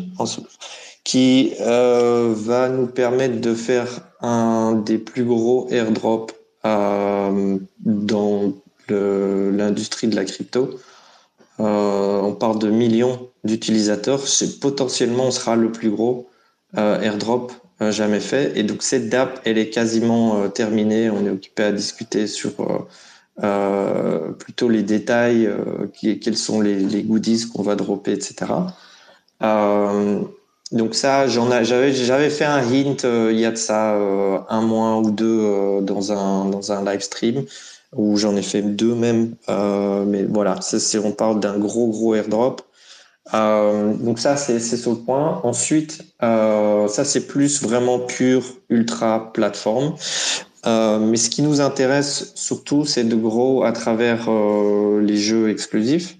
qui 1.03 1.53
va 1.59 2.69
nous 2.69 2.87
permettre 2.87 3.39
de 3.41 3.53
faire 3.53 3.87
un 4.21 4.73
des 4.73 4.97
plus 4.97 5.23
gros 5.23 5.67
airdrops 5.71 6.33
dans 6.63 8.53
l'industrie 8.89 10.07
de 10.07 10.15
la 10.15 10.25
crypto. 10.25 10.79
On 11.59 12.35
parle 12.37 12.59
de 12.59 12.69
millions 12.69 13.29
d'utilisateurs. 13.45 14.27
C'est 14.27 14.59
potentiellement, 14.59 15.27
on 15.27 15.31
sera 15.31 15.55
le 15.55 15.71
plus 15.71 15.89
gros 15.89 16.29
euh, 16.77 16.99
airdrop 16.99 17.53
euh, 17.81 17.91
jamais 17.91 18.19
fait. 18.19 18.57
Et 18.57 18.63
donc 18.63 18.83
cette 18.83 19.09
DAP, 19.09 19.39
elle 19.45 19.57
est 19.57 19.69
quasiment 19.69 20.49
terminée. 20.49 21.09
On 21.09 21.25
est 21.25 21.29
occupé 21.29 21.63
à 21.63 21.71
discuter 21.71 22.27
sur 22.27 22.51
plutôt 24.39 24.69
les 24.69 24.83
détails, 24.83 25.49
quels 25.93 26.37
sont 26.37 26.61
les, 26.61 27.03
goodies 27.03 27.49
qu'on 27.53 27.63
va 27.63 27.75
dropper, 27.75 28.13
etc. 28.13 28.51
Donc 30.71 30.95
ça, 30.95 31.27
j'avais, 31.27 32.29
fait 32.29 32.45
un 32.45 32.59
hint 32.59 33.03
il 33.03 33.37
y 33.37 33.45
a 33.45 33.51
de 33.51 33.57
ça 33.57 33.93
un 34.49 34.61
mois 34.61 34.99
ou 34.99 35.11
deux 35.11 35.81
dans 35.81 36.13
un 36.13 36.45
dans 36.45 36.71
un 36.71 36.83
live 36.85 37.01
stream 37.01 37.43
où 37.93 38.17
j'en 38.17 38.35
ai 38.37 38.41
fait 38.41 38.61
deux 38.61 38.95
même. 38.95 39.35
mais 40.07 40.23
voilà, 40.23 40.59
on 41.03 41.11
parle 41.11 41.41
d'un 41.41 41.57
gros 41.57 41.89
gros 41.89 42.15
airdrop. 42.15 42.61
Euh, 43.33 43.93
donc 43.95 44.19
ça, 44.19 44.37
c'est 44.37 44.59
sur 44.59 44.91
le 44.91 44.97
point. 44.97 45.41
Ensuite, 45.43 46.03
euh, 46.23 46.87
ça, 46.87 47.03
c'est 47.03 47.27
plus 47.27 47.61
vraiment 47.61 47.99
pur 47.99 48.43
ultra 48.69 49.31
plateforme. 49.33 49.95
Euh, 50.65 50.99
mais 50.99 51.17
ce 51.17 51.29
qui 51.29 51.41
nous 51.41 51.61
intéresse 51.61 52.31
surtout, 52.35 52.85
c'est 52.85 53.03
de 53.03 53.15
gros 53.15 53.63
à 53.63 53.71
travers 53.71 54.29
euh, 54.29 55.01
les 55.01 55.17
jeux 55.17 55.49
exclusifs. 55.49 56.17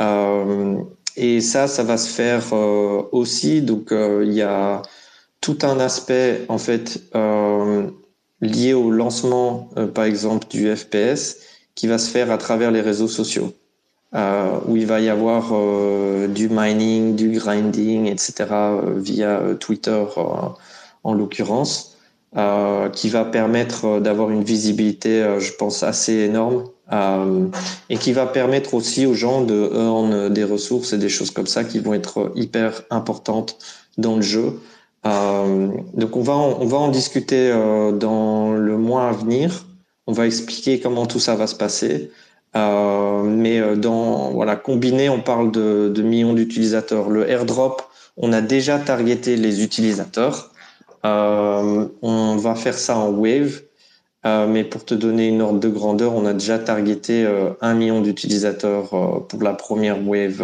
Euh, 0.00 0.76
et 1.16 1.40
ça, 1.40 1.66
ça 1.68 1.82
va 1.82 1.96
se 1.96 2.08
faire 2.08 2.52
aussi. 3.12 3.62
Donc, 3.62 3.88
il 3.92 4.32
y 4.32 4.42
a 4.42 4.82
tout 5.40 5.58
un 5.62 5.78
aspect 5.78 6.44
en 6.48 6.58
fait 6.58 7.00
lié 8.40 8.74
au 8.74 8.90
lancement, 8.90 9.70
par 9.94 10.04
exemple, 10.04 10.48
du 10.48 10.74
FPS, 10.74 11.36
qui 11.76 11.86
va 11.86 11.98
se 11.98 12.10
faire 12.10 12.32
à 12.32 12.38
travers 12.38 12.72
les 12.72 12.80
réseaux 12.80 13.08
sociaux 13.08 13.52
euh, 14.14 14.58
où 14.66 14.76
il 14.76 14.86
va 14.86 15.00
y 15.00 15.08
avoir 15.08 15.50
euh, 15.52 16.28
du 16.28 16.48
mining, 16.48 17.16
du 17.16 17.30
grinding, 17.30 18.06
etc. 18.06 18.46
Euh, 18.50 18.80
via 18.96 19.38
euh, 19.38 19.54
Twitter 19.54 20.04
en 21.02 21.12
l'occurrence, 21.12 21.96
qui 22.92 23.10
va 23.10 23.24
permettre 23.24 24.00
d'avoir 24.00 24.30
une 24.30 24.42
visibilité, 24.42 25.36
je 25.38 25.52
pense, 25.52 25.84
assez 25.84 26.14
énorme 26.14 26.64
et 27.90 27.96
qui 27.96 28.12
va 28.12 28.26
permettre 28.26 28.74
aussi 28.74 29.06
aux 29.06 29.14
gens 29.14 29.42
de 29.42 29.70
earn 29.72 30.30
des 30.30 30.42
ressources 30.42 30.92
et 30.94 30.98
des 30.98 31.08
choses 31.08 31.30
comme 31.30 31.46
ça 31.46 31.62
qui 31.62 31.78
vont 31.78 31.94
être 31.94 32.32
hyper 32.34 32.82
importantes 32.90 33.56
dans 33.98 34.16
le 34.16 34.22
jeu. 34.22 34.58
Euh, 35.06 35.68
donc 35.94 36.16
on 36.16 36.22
va 36.22 36.32
en, 36.34 36.58
on 36.60 36.66
va 36.66 36.78
en 36.78 36.88
discuter 36.88 37.50
euh, 37.50 37.92
dans 37.92 38.52
le 38.52 38.78
mois 38.78 39.08
à 39.08 39.12
venir. 39.12 39.66
On 40.06 40.12
va 40.12 40.26
expliquer 40.26 40.80
comment 40.80 41.06
tout 41.06 41.20
ça 41.20 41.34
va 41.34 41.46
se 41.46 41.54
passer. 41.54 42.10
Euh, 42.56 43.22
mais 43.22 43.60
euh, 43.60 43.74
dans 43.76 44.30
voilà 44.30 44.56
combiné, 44.56 45.08
on 45.08 45.20
parle 45.20 45.50
de, 45.50 45.90
de 45.94 46.02
millions 46.02 46.34
d'utilisateurs. 46.34 47.10
Le 47.10 47.28
airdrop, 47.28 47.82
on 48.16 48.32
a 48.32 48.40
déjà 48.40 48.78
targeté 48.78 49.36
les 49.36 49.62
utilisateurs. 49.62 50.52
Euh, 51.04 51.88
on 52.00 52.36
va 52.36 52.54
faire 52.54 52.78
ça 52.78 52.96
en 52.96 53.10
wave, 53.10 53.62
euh, 54.24 54.46
mais 54.46 54.64
pour 54.64 54.84
te 54.84 54.94
donner 54.94 55.28
une 55.28 55.42
ordre 55.42 55.60
de 55.60 55.68
grandeur, 55.68 56.14
on 56.14 56.24
a 56.24 56.32
déjà 56.32 56.58
targeté 56.58 57.26
euh, 57.26 57.50
un 57.60 57.74
million 57.74 58.00
d'utilisateurs 58.00 59.26
pour 59.26 59.42
la 59.42 59.52
première 59.52 60.06
wave 60.06 60.42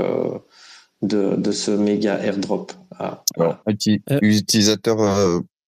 de, 1.02 1.36
de, 1.36 1.52
ce 1.52 1.70
méga 1.70 2.18
airdrop. 2.18 2.72
Ah, 2.98 3.22
Alors, 3.38 3.56
utilisateur 4.20 4.98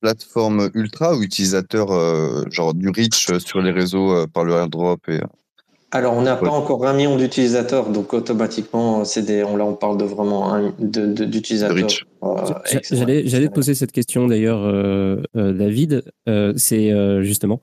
plateforme 0.02 0.68
ultra 0.74 1.16
ou 1.16 1.22
utilisateur 1.22 1.88
genre 2.50 2.74
du 2.74 2.90
reach 2.90 3.38
sur 3.38 3.62
les 3.62 3.70
réseaux 3.70 4.26
par 4.26 4.44
le 4.44 4.54
airdrop 4.54 5.08
et 5.08 5.20
alors, 5.94 6.14
on 6.14 6.22
n'a 6.22 6.36
pas 6.36 6.48
encore 6.48 6.86
un 6.86 6.94
million 6.94 7.16
d'utilisateurs, 7.18 7.90
donc 7.90 8.14
automatiquement, 8.14 9.04
c'est 9.04 9.20
des, 9.20 9.44
on, 9.44 9.56
là, 9.58 9.66
on 9.66 9.74
parle 9.74 9.98
de 9.98 10.04
vraiment 10.04 10.58
d'utilisateurs. 10.78 11.86
Euh, 12.22 12.78
j'allais, 12.90 13.26
j'allais 13.26 13.48
te 13.48 13.52
poser 13.52 13.74
cette 13.74 13.92
question 13.92 14.26
d'ailleurs, 14.26 14.62
euh, 14.64 15.22
euh, 15.36 15.52
David. 15.52 16.02
c'est 16.56 17.22
justement, 17.22 17.60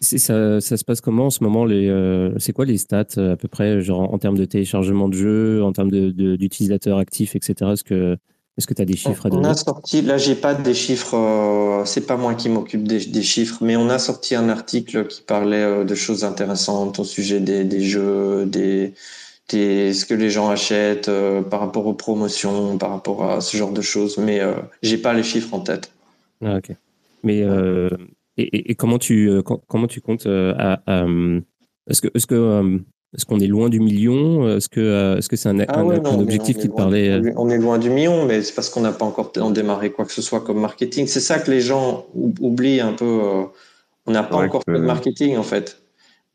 ça, 0.00 0.62
ça, 0.62 0.76
se 0.78 0.84
passe 0.84 1.02
comment 1.02 1.26
en 1.26 1.30
ce 1.30 1.44
moment 1.44 1.66
les, 1.66 1.92
C'est 2.38 2.54
quoi 2.54 2.64
les 2.64 2.78
stats 2.78 3.04
à 3.18 3.36
peu 3.36 3.48
près, 3.48 3.82
genre 3.82 4.14
en, 4.14 4.18
termes 4.18 4.38
de 4.38 4.46
téléchargement 4.46 5.10
de 5.10 5.14
jeux, 5.14 5.62
en 5.62 5.72
termes 5.72 5.90
d'utilisateurs 5.90 6.96
de, 6.96 7.02
actifs, 7.02 7.36
etc. 7.36 7.72
Est-ce 7.72 7.84
que 7.84 8.16
est-ce 8.58 8.66
que 8.66 8.74
tu 8.74 8.82
as 8.82 8.84
des 8.84 8.96
chiffres 8.96 9.24
à 9.24 9.30
donner 9.30 9.46
On 9.46 9.50
a 9.50 9.54
sorti, 9.54 10.02
là 10.02 10.18
j'ai 10.18 10.34
pas 10.34 10.52
des 10.52 10.74
chiffres, 10.74 11.16
euh, 11.16 11.84
c'est 11.84 12.06
pas 12.06 12.16
moi 12.16 12.34
qui 12.34 12.48
m'occupe 12.48 12.82
des, 12.82 13.06
des, 13.06 13.22
chiffres, 13.22 13.58
mais 13.62 13.76
on 13.76 13.88
a 13.88 14.00
sorti 14.00 14.34
un 14.34 14.48
article 14.48 15.06
qui 15.06 15.22
parlait 15.22 15.62
euh, 15.62 15.84
de 15.84 15.94
choses 15.94 16.24
intéressantes 16.24 16.98
au 16.98 17.04
sujet 17.04 17.38
des, 17.38 17.62
des 17.62 17.82
jeux, 17.82 18.46
des, 18.46 18.94
des, 19.48 19.92
ce 19.92 20.04
que 20.04 20.14
les 20.14 20.28
gens 20.28 20.48
achètent 20.50 21.08
euh, 21.08 21.40
par 21.40 21.60
rapport 21.60 21.86
aux 21.86 21.94
promotions, 21.94 22.76
par 22.78 22.90
rapport 22.90 23.30
à 23.30 23.40
ce 23.40 23.56
genre 23.56 23.72
de 23.72 23.80
choses, 23.80 24.18
mais 24.18 24.40
euh, 24.40 24.54
j'ai 24.82 24.98
pas 24.98 25.14
les 25.14 25.22
chiffres 25.22 25.54
en 25.54 25.60
tête. 25.60 25.92
Ah, 26.44 26.56
ok. 26.56 26.74
Mais 27.22 27.44
et, 28.36 28.70
et, 28.70 28.74
comment 28.76 28.98
tu 28.98 29.42
comment 29.66 29.88
tu 29.88 30.00
comptes 30.00 30.26
à, 30.26 30.80
à 30.86 31.06
est-ce 31.88 32.00
que 32.00 32.08
est-ce 32.14 32.28
que 32.28 32.80
est-ce 33.14 33.24
qu'on 33.24 33.40
est 33.40 33.46
loin 33.46 33.70
du 33.70 33.80
million? 33.80 34.56
Est-ce 34.56 34.68
que 34.68 34.80
euh, 34.80 35.16
est-ce 35.16 35.30
que 35.30 35.36
c'est 35.36 35.48
un, 35.48 35.58
ah 35.60 35.80
un, 35.80 36.20
objectif 36.20 36.58
qui 36.58 36.68
te 36.68 36.74
parlait 36.74 37.08
euh? 37.08 37.32
On 37.36 37.48
est 37.48 37.56
loin 37.56 37.78
du 37.78 37.88
million, 37.88 38.26
mais 38.26 38.42
c'est 38.42 38.54
parce 38.54 38.68
qu'on 38.68 38.82
n'a 38.82 38.92
pas 38.92 39.06
encore 39.06 39.32
démarré 39.50 39.90
quoi 39.90 40.04
que 40.04 40.12
ce 40.12 40.20
soit 40.20 40.42
comme 40.42 40.60
marketing. 40.60 41.06
C'est 41.06 41.20
ça 41.20 41.38
que 41.38 41.50
les 41.50 41.62
gens 41.62 42.06
oublient 42.14 42.80
un 42.80 42.92
peu. 42.92 43.06
Euh, 43.06 43.44
on 44.04 44.12
n'a 44.12 44.22
pas 44.22 44.36
encore 44.36 44.62
fait 44.62 44.74
de 44.74 44.78
marketing 44.78 45.38
en 45.38 45.42
fait. 45.42 45.80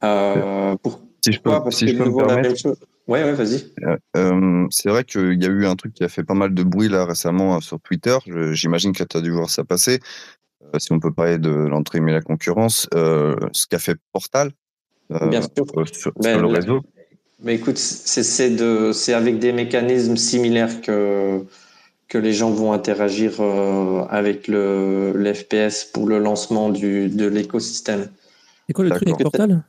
Euh, 0.03 0.75
si 1.23 1.31
je 1.31 1.39
peux, 1.39 1.51
si 1.69 1.87
je 1.87 1.95
peux 1.95 2.09
me 2.09 2.25
permettre. 2.25 2.75
Ouais, 3.05 3.23
ouais, 3.23 3.33
vas-y. 3.33 3.65
Euh, 4.15 4.65
c'est 4.71 4.89
vrai 4.89 5.03
qu'il 5.03 5.41
y 5.43 5.45
a 5.45 5.49
eu 5.49 5.65
un 5.65 5.75
truc 5.75 5.93
qui 5.93 6.03
a 6.03 6.09
fait 6.09 6.23
pas 6.23 6.33
mal 6.33 6.53
de 6.53 6.63
bruit 6.63 6.89
là 6.89 7.05
récemment 7.05 7.61
sur 7.61 7.79
Twitter. 7.81 8.17
J'imagine 8.53 8.93
que 8.93 9.03
tu 9.03 9.17
as 9.17 9.21
dû 9.21 9.29
voir 9.29 9.49
ça 9.51 9.63
passer. 9.63 9.99
si 10.79 10.91
on 10.91 10.99
peut 10.99 11.13
parler 11.13 11.37
de 11.37 11.51
l'entrée 11.51 11.99
mais 11.99 12.13
la 12.13 12.21
concurrence, 12.21 12.87
ce 12.93 13.67
qu'a 13.69 13.79
fait 13.79 13.97
Portal, 14.11 14.51
Bien 15.09 15.41
sûr. 15.41 15.65
sur, 15.91 16.11
ben, 16.19 16.41
le 16.41 16.47
réseau 16.47 16.81
mais 17.43 17.55
écoute, 17.55 17.77
c'est 17.77 19.13
avec 19.13 19.39
des 19.39 19.51
mécanismes 19.51 20.15
similaires 20.15 20.79
que, 20.81 21.43
que 22.07 22.17
les 22.17 22.31
gens 22.31 22.51
vont 22.51 22.71
interagir 22.71 23.41
euh, 23.41 24.05
avec 24.09 24.47
le, 24.47 25.11
l'FPS 25.17 25.85
pour 25.91 26.07
le 26.07 26.19
lancement 26.19 26.69
du, 26.69 27.09
de 27.09 27.27
l'écosystème. 27.27 28.07
C'est 28.67 28.73
quoi 28.73 28.85
le 28.85 28.91
truc 28.91 29.09
avec 29.09 29.23
Portal? 29.23 29.63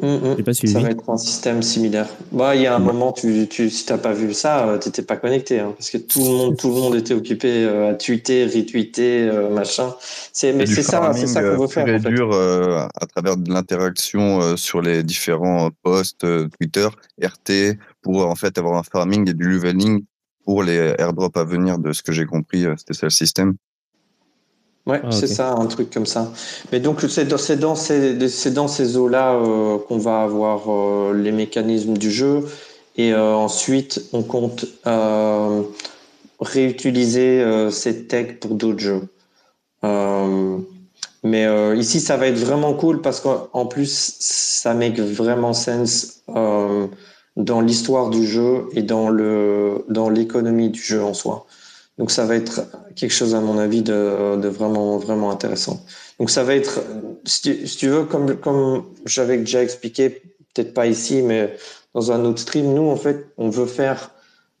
Mm, 0.00 0.06
mm. 0.06 0.52
Ça 0.52 0.80
va 0.80 0.90
être 0.90 1.08
un 1.08 1.16
système 1.16 1.62
similaire. 1.62 2.08
Bah, 2.32 2.56
il 2.56 2.62
y 2.62 2.66
a 2.66 2.74
un 2.74 2.80
moment, 2.80 3.12
tu, 3.12 3.46
tu, 3.48 3.70
si 3.70 3.86
t'as 3.86 3.96
pas 3.96 4.12
vu 4.12 4.34
ça, 4.34 4.68
euh, 4.68 4.78
t'étais 4.78 5.02
pas 5.02 5.16
connecté, 5.16 5.60
hein, 5.60 5.72
parce 5.78 5.90
que 5.90 5.98
tout 5.98 6.18
le 6.18 6.24
monde, 6.24 6.56
tout 6.56 6.68
le 6.68 6.74
monde 6.74 6.96
était 6.96 7.14
occupé 7.14 7.64
euh, 7.64 7.92
à 7.92 7.94
tweeter, 7.94 8.44
retweeter, 8.46 9.28
euh, 9.28 9.50
machin. 9.50 9.94
C'est, 10.32 10.52
mais 10.52 10.66
c'est 10.66 10.82
ça, 10.82 11.12
c'est 11.14 11.28
ça 11.28 11.42
qu'on 11.42 11.62
veut 11.62 11.68
faire. 11.68 11.84
En 11.84 12.00
fait. 12.00 12.10
dur 12.10 12.34
à 12.34 13.06
travers 13.06 13.36
de 13.36 13.52
l'interaction 13.52 14.56
sur 14.56 14.82
les 14.82 15.04
différents 15.04 15.70
posts 15.84 16.26
Twitter, 16.58 16.88
RT, 17.22 17.78
pour 18.02 18.26
en 18.26 18.34
fait 18.34 18.58
avoir 18.58 18.76
un 18.76 18.82
farming 18.82 19.30
et 19.30 19.34
du 19.34 19.44
leveling 19.44 20.04
pour 20.44 20.64
les 20.64 20.94
airdrops 20.98 21.38
à 21.38 21.44
venir. 21.44 21.78
De 21.78 21.92
ce 21.92 22.02
que 22.02 22.10
j'ai 22.10 22.26
compris, 22.26 22.66
c'était 22.76 22.94
ça 22.94 23.06
le 23.06 23.10
système. 23.10 23.54
Ouais, 24.86 25.00
ah, 25.02 25.10
c'est 25.10 25.26
ça, 25.26 25.52
un 25.52 25.66
truc 25.66 25.90
comme 25.90 26.04
ça. 26.04 26.30
Mais 26.70 26.78
donc, 26.78 27.00
c'est 27.08 27.24
dans, 27.24 27.38
dans, 27.58 27.74
ces, 27.74 28.50
dans 28.50 28.68
ces 28.68 28.96
eaux-là 28.98 29.34
euh, 29.34 29.78
qu'on 29.78 29.96
va 29.96 30.22
avoir 30.22 30.70
euh, 30.70 31.14
les 31.14 31.32
mécanismes 31.32 31.96
du 31.96 32.10
jeu. 32.10 32.46
Et 32.96 33.14
euh, 33.14 33.34
ensuite, 33.34 34.02
on 34.12 34.22
compte 34.22 34.66
réutiliser 36.40 37.70
ces 37.70 38.06
techs 38.06 38.40
pour 38.40 38.54
d'autres 38.56 38.80
jeux. 38.80 39.08
mais 41.22 41.46
ici, 41.78 42.00
ça 42.00 42.18
va 42.18 42.26
être 42.26 42.38
vraiment 42.38 42.74
cool 42.74 43.00
parce 43.00 43.20
qu'en 43.20 43.66
plus, 43.66 44.16
ça 44.20 44.74
make 44.74 45.00
vraiment 45.00 45.54
sens 45.54 46.22
dans 46.26 47.60
l'histoire 47.62 48.10
du 48.10 48.26
jeu 48.26 48.66
et 48.74 48.82
dans 48.82 49.08
l'économie 50.10 50.68
du 50.68 50.82
jeu 50.82 51.02
en 51.02 51.14
soi. 51.14 51.46
Donc 51.98 52.10
ça 52.10 52.24
va 52.24 52.34
être 52.34 52.62
quelque 52.96 53.12
chose 53.12 53.34
à 53.34 53.40
mon 53.40 53.58
avis 53.58 53.82
de, 53.82 54.48
vraiment 54.48 54.98
vraiment 54.98 55.30
intéressant. 55.30 55.84
Donc 56.18 56.30
ça 56.30 56.42
va 56.42 56.54
être, 56.54 56.80
si 57.24 57.64
tu, 57.64 57.88
veux, 57.88 58.04
comme 58.04 58.36
comme 58.36 58.84
j'avais 59.06 59.38
déjà 59.38 59.62
expliqué, 59.62 60.22
peut-être 60.54 60.74
pas 60.74 60.86
ici, 60.86 61.22
mais 61.22 61.56
dans 61.94 62.10
un 62.10 62.24
autre 62.24 62.40
stream, 62.40 62.74
nous 62.74 62.88
en 62.88 62.96
fait, 62.96 63.26
on 63.38 63.48
veut 63.48 63.66
faire 63.66 64.10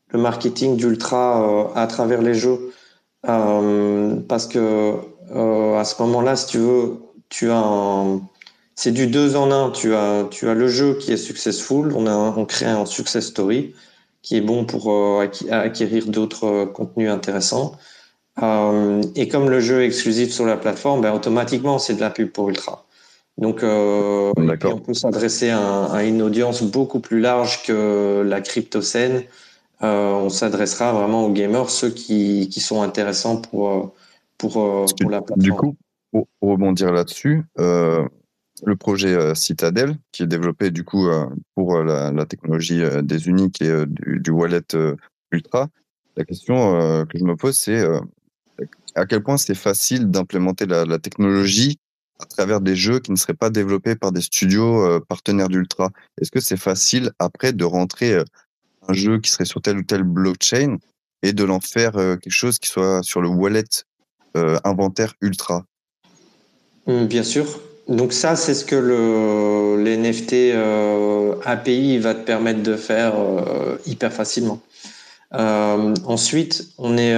le 0.08 0.20
marketing 0.20 0.76
d'ultra 0.76 1.42
euh, 1.42 1.64
à 1.74 1.86
travers 1.88 2.22
les 2.22 2.34
jeux 2.34 2.72
euh, 3.28 4.16
parce 4.28 4.46
que 4.46 4.94
euh, 5.34 5.76
à 5.76 5.84
ce 5.84 6.00
moment-là, 6.02 6.36
si 6.36 6.46
tu 6.46 6.58
veux, 6.58 6.98
tu 7.28 7.50
as 7.50 8.04
c'est 8.76 8.92
du 8.92 9.06
deux 9.06 9.36
en 9.36 9.50
un. 9.50 9.70
Tu 9.70 9.94
as 9.94 10.24
tu 10.30 10.48
as 10.48 10.54
le 10.54 10.68
jeu 10.68 10.94
qui 10.98 11.12
est 11.12 11.16
successful, 11.16 11.92
on 11.96 12.06
a 12.06 12.14
on 12.14 12.44
crée 12.44 12.66
un 12.66 12.86
success 12.86 13.26
story 13.26 13.74
qui 14.24 14.38
est 14.38 14.40
bon 14.40 14.64
pour 14.64 14.90
euh, 14.90 15.28
acquérir 15.50 16.06
d'autres 16.06 16.46
euh, 16.46 16.66
contenus 16.66 17.10
intéressants. 17.10 17.72
Euh, 18.42 19.02
et 19.14 19.28
comme 19.28 19.50
le 19.50 19.60
jeu 19.60 19.82
est 19.82 19.86
exclusif 19.86 20.32
sur 20.32 20.46
la 20.46 20.56
plateforme, 20.56 21.02
ben, 21.02 21.12
automatiquement, 21.12 21.78
c'est 21.78 21.94
de 21.94 22.00
la 22.00 22.10
pub 22.10 22.30
pour 22.30 22.48
Ultra. 22.48 22.86
Donc, 23.36 23.62
euh, 23.62 24.32
on 24.36 24.78
peut 24.78 24.94
s'adresser 24.94 25.50
à, 25.50 25.84
à, 25.84 26.02
une 26.04 26.22
audience 26.22 26.62
beaucoup 26.62 27.00
plus 27.00 27.20
large 27.20 27.64
que 27.64 28.24
la 28.26 28.40
crypto 28.40 28.80
scène. 28.80 29.24
Euh, 29.82 30.12
on 30.12 30.30
s'adressera 30.30 30.92
vraiment 30.92 31.26
aux 31.26 31.32
gamers, 31.32 31.68
ceux 31.68 31.90
qui, 31.90 32.48
qui 32.48 32.60
sont 32.60 32.80
intéressants 32.80 33.36
pour, 33.36 33.92
pour, 34.38 34.52
pour 34.52 35.10
la 35.10 35.20
plateforme. 35.20 35.42
Du 35.42 35.52
coup, 35.52 35.76
pour 36.10 36.26
rebondir 36.40 36.92
là-dessus, 36.92 37.44
euh, 37.58 38.04
le 38.62 38.76
projet 38.76 39.14
euh, 39.14 39.34
Citadel, 39.34 39.96
qui 40.12 40.22
est 40.22 40.26
développé 40.26 40.70
du 40.70 40.84
coup 40.84 41.08
euh, 41.08 41.26
pour 41.54 41.76
euh, 41.76 42.12
la, 42.12 42.24
technologie 42.26 42.82
des 43.02 43.28
uniques 43.28 43.60
et 43.60 43.86
du, 43.86 44.20
du, 44.20 44.30
wallet 44.30 44.62
Ultra. 45.30 45.68
la 46.16 46.24
question 46.24 47.04
que 47.06 47.18
je 47.18 47.24
me 47.24 47.36
pose, 47.36 47.56
c'est 47.58 47.84
à 48.94 49.06
quel 49.06 49.22
point 49.22 49.36
c'est 49.36 49.54
facile 49.54 50.10
d'implémenter 50.10 50.66
la, 50.66 50.98
technologie 50.98 51.78
à 52.20 52.26
travers 52.26 52.60
des 52.60 52.76
jeux 52.76 53.00
qui 53.00 53.10
ne 53.10 53.16
seraient 53.16 53.34
pas 53.34 53.50
développés 53.50 53.96
par 53.96 54.12
des 54.12 54.20
studios 54.20 55.00
partenaires 55.08 55.48
d'Ultra? 55.48 55.90
Est-ce 56.20 56.30
que 56.30 56.40
c'est 56.40 56.56
facile 56.56 57.10
après 57.18 57.52
de 57.52 57.64
rentrer 57.64 58.16
un 58.88 58.92
jeu 58.92 59.18
qui 59.18 59.30
serait 59.30 59.44
sur 59.44 59.60
telle 59.60 59.78
ou 59.78 59.82
telle 59.82 60.04
blockchain 60.04 60.78
et 61.22 61.32
de 61.32 61.44
l'en 61.44 61.60
faire 61.60 61.92
quelque 61.92 62.30
chose 62.30 62.58
qui 62.58 62.68
soit 62.68 63.02
sur 63.02 63.20
le 63.20 63.28
wallet 63.28 63.64
inventaire 64.34 65.14
Ultra? 65.20 65.66
Mmh, 66.86 67.06
Bien 67.06 67.24
sûr. 67.24 67.60
Donc 67.88 68.12
ça, 68.12 68.36
c'est 68.36 68.54
ce 68.54 68.64
que 68.64 68.76
le 68.76 69.82
l'NFT 69.82 70.56
API 71.44 71.98
va 71.98 72.14
te 72.14 72.24
permettre 72.24 72.62
de 72.62 72.76
faire 72.76 73.14
hyper 73.86 74.12
facilement. 74.12 74.60
ensuite, 75.32 76.68
on 76.78 76.96
est 76.96 77.14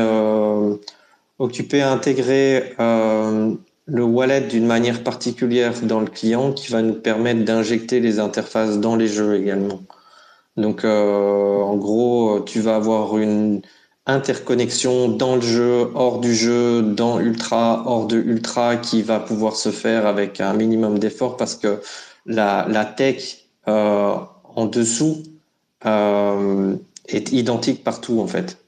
occupé 1.39 1.83
à 1.83 1.91
intégrer 1.93 2.75
euh, 2.81 3.55
le 3.87 4.03
wallet 4.05 4.43
d'une 4.43 4.67
manière 4.67 5.03
particulière 5.03 5.75
dans 5.83 6.01
le 6.01 6.07
client 6.07 6.53
qui 6.53 6.73
va 6.73 6.83
nous 6.83 6.95
permettre 6.95 7.45
d'injecter 7.45 8.01
les 8.01 8.19
interfaces 8.19 8.79
dans 8.79 8.97
les 8.97 9.09
jeux 9.09 9.37
également. 9.37 9.83
Donc, 10.57 10.85
euh, 10.85 11.59
en 11.61 11.77
gros, 11.77 12.41
tu 12.41 12.61
vas 12.61 12.77
avoir 12.77 13.19
une 13.19 13.61
interconnexion 14.07 15.09
dans 15.09 15.37
le 15.37 15.43
jeu, 15.43 15.91
hors 15.95 16.21
du 16.21 16.35
jeu, 16.35 16.83
dans 16.83 17.19
Ultra, 17.19 17.83
hors 17.87 18.07
de 18.07 18.17
Ultra, 18.17 18.77
qui 18.77 19.03
va 19.03 19.19
pouvoir 19.19 19.57
se 19.57 19.71
faire 19.71 20.07
avec 20.07 20.41
un 20.41 20.53
minimum 20.55 20.99
d'effort 20.99 21.37
parce 21.37 21.57
que 21.57 21.81
la, 22.25 22.67
la 22.69 22.85
tech 22.85 23.47
euh, 23.69 24.15
en 24.45 24.67
dessous 24.67 25.25
euh, 25.85 26.77
est 27.09 27.33
identique 27.33 27.83
partout 27.83 28.21
en 28.21 28.27
fait. 28.27 28.59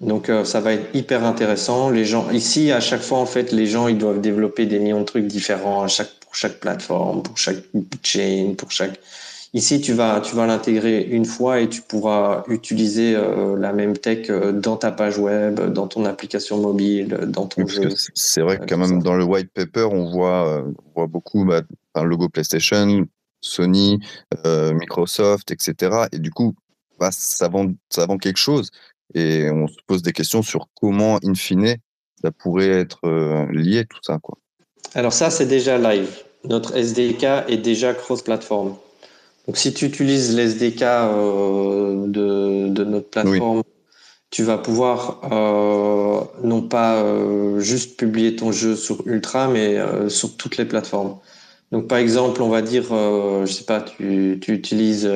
Donc 0.00 0.30
euh, 0.30 0.44
ça 0.44 0.60
va 0.60 0.72
être 0.72 0.94
hyper 0.94 1.24
intéressant. 1.24 1.90
Les 1.90 2.06
gens 2.06 2.30
ici 2.30 2.72
à 2.72 2.80
chaque 2.80 3.02
fois 3.02 3.18
en 3.18 3.26
fait 3.26 3.52
les 3.52 3.66
gens 3.66 3.86
ils 3.86 3.98
doivent 3.98 4.20
développer 4.20 4.64
des 4.64 4.78
millions 4.78 5.00
de 5.00 5.04
trucs 5.04 5.26
différents 5.26 5.82
à 5.82 5.88
chaque 5.88 6.10
pour 6.20 6.34
chaque 6.34 6.60
plateforme, 6.60 7.22
pour 7.22 7.36
chaque 7.36 7.64
chain, 8.02 8.54
pour 8.56 8.70
chaque 8.70 8.98
Ici, 9.52 9.80
tu 9.80 9.92
vas, 9.92 10.20
tu 10.20 10.36
vas 10.36 10.46
l'intégrer 10.46 11.02
une 11.02 11.24
fois 11.24 11.60
et 11.60 11.68
tu 11.68 11.82
pourras 11.82 12.44
utiliser 12.46 13.16
euh, 13.16 13.56
la 13.58 13.72
même 13.72 13.98
tech 13.98 14.30
euh, 14.30 14.52
dans 14.52 14.76
ta 14.76 14.92
page 14.92 15.18
web, 15.18 15.60
dans 15.72 15.88
ton 15.88 16.04
application 16.04 16.58
mobile, 16.58 17.08
dans 17.26 17.46
ton 17.46 17.66
jeu. 17.66 17.88
C'est 18.14 18.42
vrai 18.42 18.58
que 18.58 18.66
quand 18.66 18.78
même 18.78 19.02
dans 19.02 19.16
le 19.16 19.24
white 19.24 19.50
paper, 19.52 19.88
on 19.90 20.08
voit, 20.10 20.64
on 20.64 20.92
voit 20.94 21.08
beaucoup 21.08 21.44
bah, 21.44 21.62
un 21.96 22.04
logo 22.04 22.28
PlayStation, 22.28 23.04
Sony, 23.40 23.98
Microsoft, 24.44 25.50
etc. 25.50 26.06
Et 26.12 26.20
du 26.20 26.30
coup, 26.30 26.54
bah, 27.00 27.10
ça, 27.10 27.48
vend, 27.48 27.72
ça 27.88 28.06
vend 28.06 28.18
quelque 28.18 28.36
chose. 28.36 28.70
Et 29.14 29.50
on 29.50 29.66
se 29.66 29.76
pose 29.86 30.02
des 30.02 30.12
questions 30.12 30.42
sur 30.42 30.68
comment, 30.80 31.18
in 31.24 31.34
fine, 31.34 31.76
ça 32.22 32.30
pourrait 32.30 32.68
être 32.68 33.00
euh, 33.04 33.46
lié, 33.50 33.86
tout 33.88 33.98
ça. 34.02 34.18
Quoi. 34.22 34.38
Alors 34.94 35.12
ça, 35.12 35.30
c'est 35.30 35.46
déjà 35.46 35.78
live. 35.78 36.22
Notre 36.44 36.76
SDK 36.76 37.48
est 37.48 37.62
déjà 37.62 37.94
cross-platform. 37.94 38.76
Donc 39.50 39.56
si 39.56 39.74
tu 39.74 39.84
utilises 39.84 40.38
l'SDK 40.38 40.82
euh, 40.82 42.06
de, 42.06 42.68
de, 42.68 42.84
notre 42.84 43.10
plateforme, 43.10 43.64
tu 44.30 44.44
vas 44.44 44.58
pouvoir 44.58 45.22
euh, 45.32 46.20
non 46.44 46.62
pas 46.62 47.02
euh, 47.02 47.58
juste 47.58 47.98
publier 47.98 48.36
ton 48.36 48.52
jeu 48.52 48.76
sur 48.76 49.04
Ultra, 49.08 49.48
mais 49.48 49.76
sur 50.08 50.36
toutes 50.36 50.56
les 50.56 50.66
plateformes. 50.66 51.16
Donc 51.72 51.88
par 51.88 51.98
exemple, 51.98 52.42
on 52.42 52.48
va 52.48 52.62
dire, 52.62 52.84
je 52.90 53.52
sais 53.52 53.64
pas, 53.64 53.80
tu, 53.80 54.38
tu 54.40 54.52
utilises 54.52 55.10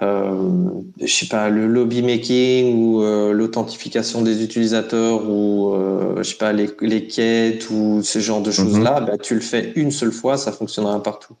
je 0.00 1.12
sais 1.12 1.26
pas, 1.26 1.48
le 1.48 1.66
lobby 1.66 2.02
making 2.02 2.72
ou 2.76 3.02
l'authentification 3.32 4.22
des 4.22 4.44
utilisateurs 4.44 5.28
ou 5.28 5.74
je 6.18 6.22
sais 6.22 6.36
pas 6.36 6.52
les, 6.52 6.70
les, 6.82 7.08
quêtes 7.08 7.68
ou 7.68 8.00
ce 8.04 8.20
genre 8.20 8.42
de 8.42 8.52
choses 8.52 8.78
là, 8.78 9.00
bah, 9.00 9.18
tu 9.18 9.34
le 9.34 9.40
fais 9.40 9.72
une 9.74 9.90
seule 9.90 10.12
fois, 10.12 10.36
ça 10.38 10.52
fonctionnera 10.52 11.02
partout. 11.02 11.34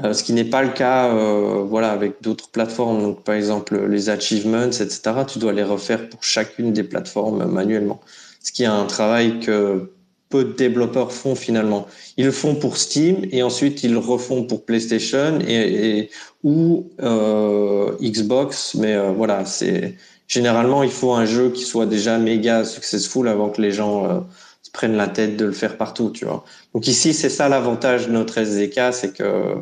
Euh, 0.00 0.14
ce 0.14 0.24
qui 0.24 0.32
n'est 0.32 0.44
pas 0.44 0.62
le 0.62 0.70
cas, 0.70 1.14
euh, 1.14 1.64
voilà, 1.66 1.92
avec 1.92 2.22
d'autres 2.22 2.50
plateformes. 2.50 3.02
Donc, 3.02 3.24
par 3.24 3.34
exemple, 3.34 3.86
les 3.86 4.08
achievements, 4.08 4.64
etc. 4.64 5.00
Tu 5.28 5.38
dois 5.38 5.52
les 5.52 5.62
refaire 5.62 6.08
pour 6.08 6.24
chacune 6.24 6.72
des 6.72 6.82
plateformes 6.82 7.44
manuellement. 7.44 8.00
Ce 8.42 8.52
qui 8.52 8.62
est 8.62 8.66
un 8.66 8.86
travail 8.86 9.40
que 9.40 9.90
peu 10.32 10.44
de 10.44 10.52
développeurs 10.52 11.12
font 11.12 11.34
finalement. 11.34 11.86
Ils 12.16 12.24
le 12.24 12.32
font 12.32 12.54
pour 12.54 12.78
Steam 12.78 13.26
et 13.30 13.42
ensuite 13.42 13.84
ils 13.84 13.92
le 13.92 13.98
refont 13.98 14.44
pour 14.44 14.64
PlayStation 14.64 15.38
et, 15.46 16.10
ou 16.42 16.90
euh, 17.02 17.92
Xbox. 18.00 18.74
Mais 18.74 18.94
euh, 18.94 19.12
voilà, 19.12 19.44
c'est 19.44 19.94
généralement 20.26 20.82
il 20.82 20.90
faut 20.90 21.12
un 21.12 21.26
jeu 21.26 21.50
qui 21.50 21.64
soit 21.64 21.84
déjà 21.86 22.18
méga 22.18 22.64
successful 22.64 23.28
avant 23.28 23.50
que 23.50 23.60
les 23.60 23.72
gens 23.72 24.06
euh, 24.06 24.20
se 24.62 24.70
prennent 24.70 24.96
la 24.96 25.08
tête 25.08 25.36
de 25.36 25.44
le 25.44 25.52
faire 25.52 25.76
partout, 25.76 26.10
tu 26.10 26.24
vois. 26.24 26.44
Donc 26.74 26.88
ici 26.88 27.12
c'est 27.12 27.28
ça 27.28 27.50
l'avantage 27.50 28.06
de 28.06 28.12
notre 28.12 28.38
SDK, 28.38 28.80
c'est 28.92 29.12
que 29.12 29.56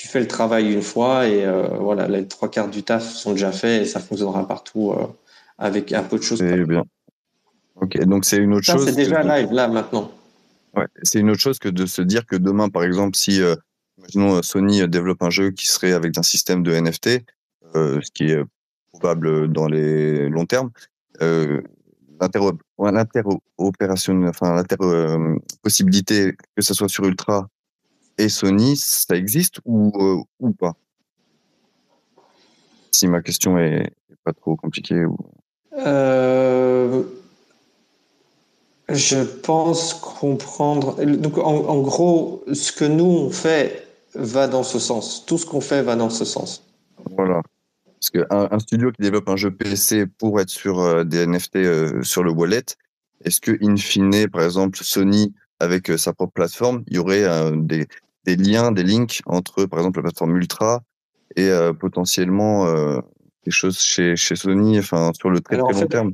tu 0.00 0.08
fais 0.08 0.20
le 0.20 0.26
travail 0.26 0.72
une 0.72 0.80
fois 0.80 1.26
et 1.26 1.44
voilà, 1.78 2.08
les 2.08 2.26
trois 2.26 2.50
quarts 2.50 2.70
du 2.70 2.82
taf 2.82 3.06
sont 3.06 3.32
déjà 3.32 3.52
faits 3.52 3.82
et 3.82 3.84
ça 3.84 4.00
fonctionnera 4.00 4.48
partout 4.48 4.94
avec 5.58 5.92
un 5.92 6.02
peu 6.02 6.16
de 6.16 6.22
choses. 6.22 6.42
bien. 6.42 6.84
Ok, 7.76 7.98
donc 8.04 8.24
c'est 8.24 8.38
une 8.38 8.54
autre 8.54 8.66
ça, 8.66 8.74
chose. 8.74 8.86
C'est 8.86 8.94
déjà 8.94 9.22
live 9.22 9.52
là 9.52 9.68
maintenant. 9.68 10.10
Ouais, 10.74 10.86
c'est 11.02 11.18
une 11.18 11.30
autre 11.30 11.40
chose 11.40 11.58
que 11.58 11.68
de 11.68 11.86
se 11.86 12.02
dire 12.02 12.26
que 12.26 12.36
demain, 12.36 12.68
par 12.68 12.84
exemple, 12.84 13.16
si 13.16 13.42
euh, 13.42 13.56
imaginons 13.98 14.36
euh, 14.36 14.42
Sony 14.42 14.86
développe 14.88 15.22
un 15.22 15.30
jeu 15.30 15.50
qui 15.50 15.66
serait 15.66 15.92
avec 15.92 16.16
un 16.16 16.22
système 16.22 16.62
de 16.62 16.72
NFT, 16.72 17.24
euh, 17.74 18.00
ce 18.02 18.10
qui 18.12 18.30
est 18.30 18.42
probable 18.92 19.52
dans 19.52 19.66
les 19.66 20.28
longs 20.28 20.46
termes, 20.46 20.70
euh, 21.22 21.60
l'interopération, 22.20 24.22
enfin 24.28 24.54
l'inter 24.54 24.76
possibilité 25.62 26.36
que 26.56 26.62
ce 26.62 26.74
soit 26.74 26.88
sur 26.88 27.06
Ultra 27.06 27.48
et 28.20 28.28
Sony, 28.28 28.76
ça 28.76 29.16
existe 29.16 29.60
ou 29.64 30.24
ou 30.38 30.52
pas? 30.52 30.74
Si 32.92 33.08
ma 33.08 33.22
question 33.22 33.58
est, 33.58 33.92
pas 34.24 34.32
trop 34.32 34.56
compliquée 34.56 35.04
ou. 35.04 35.16
Euh 35.76 37.02
je 38.92 39.18
pense 39.18 39.94
comprendre. 39.94 41.02
Donc, 41.04 41.38
en, 41.38 41.80
gros, 41.80 42.44
ce 42.52 42.72
que 42.72 42.84
nous 42.84 43.04
on 43.04 43.30
fait 43.30 43.86
va 44.14 44.48
dans 44.48 44.64
ce 44.64 44.78
sens. 44.78 45.24
Tout 45.26 45.38
ce 45.38 45.46
qu'on 45.46 45.60
fait 45.60 45.82
va 45.82 45.96
dans 45.96 46.10
ce 46.10 46.24
sens. 46.24 46.64
Voilà. 47.16 47.42
Parce 47.84 48.10
qu'un 48.10 48.48
un 48.50 48.58
studio 48.58 48.90
qui 48.90 49.02
développe 49.02 49.28
un 49.28 49.36
jeu 49.36 49.50
PC 49.50 50.06
pour 50.06 50.40
être 50.40 50.48
sur 50.48 50.80
euh, 50.80 51.04
des 51.04 51.26
NFT 51.26 51.56
euh, 51.56 52.02
sur 52.02 52.22
le 52.24 52.32
wallet, 52.32 52.64
est-ce 53.24 53.40
que, 53.40 53.52
in 53.62 53.76
fine, 53.76 54.28
par 54.28 54.42
exemple, 54.42 54.78
Sony, 54.82 55.34
avec 55.60 55.90
euh, 55.90 55.98
sa 55.98 56.12
propre 56.12 56.32
plateforme, 56.32 56.82
il 56.88 56.96
y 56.96 56.98
aurait 56.98 57.26
des, 57.56 57.86
des, 58.24 58.36
liens, 58.36 58.72
des 58.72 58.82
links 58.82 59.22
entre, 59.26 59.64
par 59.66 59.78
exemple, 59.78 59.98
la 59.98 60.04
plateforme 60.04 60.36
Ultra 60.36 60.82
et 61.36 61.50
potentiellement 61.78 62.66
des 63.44 63.50
choses 63.50 63.78
chez, 63.78 64.16
chez 64.16 64.36
Sony, 64.36 64.78
enfin, 64.78 65.12
sur 65.14 65.30
le 65.30 65.40
très, 65.40 65.56
très 65.58 65.72
long 65.72 65.86
terme 65.86 66.12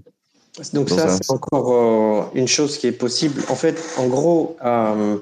donc 0.73 0.89
ça, 0.89 1.09
c'est 1.09 1.31
encore 1.31 1.73
euh, 1.73 2.23
une 2.35 2.49
chose 2.49 2.79
qui 2.79 2.87
est 2.87 2.93
possible. 2.93 3.43
En 3.49 3.55
fait, 3.55 3.83
en 3.99 4.07
gros, 4.07 4.57
euh, 4.65 5.19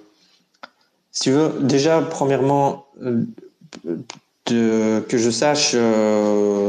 si 1.11 1.23
tu 1.25 1.31
veux, 1.33 1.53
déjà, 1.61 2.01
premièrement, 2.03 2.87
euh, 3.03 3.25
de, 4.47 5.01
que 5.09 5.18
je 5.18 5.31
sache, 5.31 5.75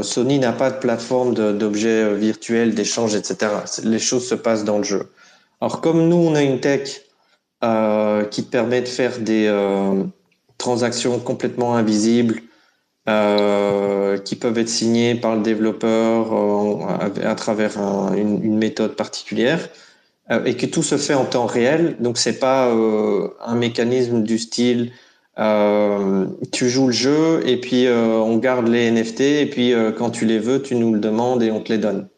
Sony 0.02 0.38
n'a 0.38 0.52
pas 0.52 0.70
de 0.70 0.78
plateforme 0.78 1.34
d'objets 1.34 2.14
virtuels, 2.14 2.74
d'échange, 2.74 3.14
etc. 3.14 3.52
Les 3.84 3.98
choses 3.98 4.26
se 4.26 4.34
passent 4.34 4.64
dans 4.64 4.78
le 4.78 4.84
jeu. 4.84 5.10
Alors, 5.60 5.80
comme 5.80 6.08
nous, 6.08 6.16
on 6.16 6.34
a 6.34 6.42
une 6.42 6.60
tech 6.60 7.02
qui 8.30 8.44
te 8.44 8.50
permet 8.50 8.80
de 8.80 8.88
faire 8.88 9.18
des 9.18 9.48
transactions 10.58 11.18
complètement 11.18 11.74
invisibles, 11.74 12.42
euh, 13.08 14.18
qui 14.18 14.34
peuvent 14.34 14.58
être 14.58 14.68
signés 14.68 15.14
par 15.14 15.36
le 15.36 15.42
développeur 15.42 16.32
euh, 16.32 17.24
à, 17.24 17.36
travers 17.36 17.78
une, 18.16 18.42
une, 18.42 18.58
méthode 18.58 18.96
particulière 18.96 19.68
euh, 20.32 20.44
et 20.44 20.56
que 20.56 20.66
tout 20.66 20.82
se 20.82 20.96
fait 20.96 21.14
en 21.14 21.24
temps 21.24 21.46
réel. 21.46 21.96
Donc 22.00 22.18
c'est 22.18 22.40
pas 22.40 22.68
euh, 22.68 23.28
un 23.44 23.54
mécanisme 23.54 24.22
du 24.22 24.38
style 24.38 24.92
tu 26.50 26.70
joues 26.70 26.86
le 26.86 26.92
jeu 26.94 27.42
et 27.46 27.60
puis 27.60 27.86
on 27.90 28.38
garde 28.38 28.68
les 28.68 28.90
NFT 28.90 29.20
et 29.20 29.46
puis 29.46 29.74
quand 29.98 30.08
tu 30.08 30.24
les 30.24 30.38
veux 30.38 30.62
tu 30.62 30.74
nous 30.76 30.94
le 30.94 30.98
demandes 30.98 31.42
et 31.42 31.50
on 31.50 31.60
te 31.60 31.70
les 31.70 31.78
donne. 31.78 32.08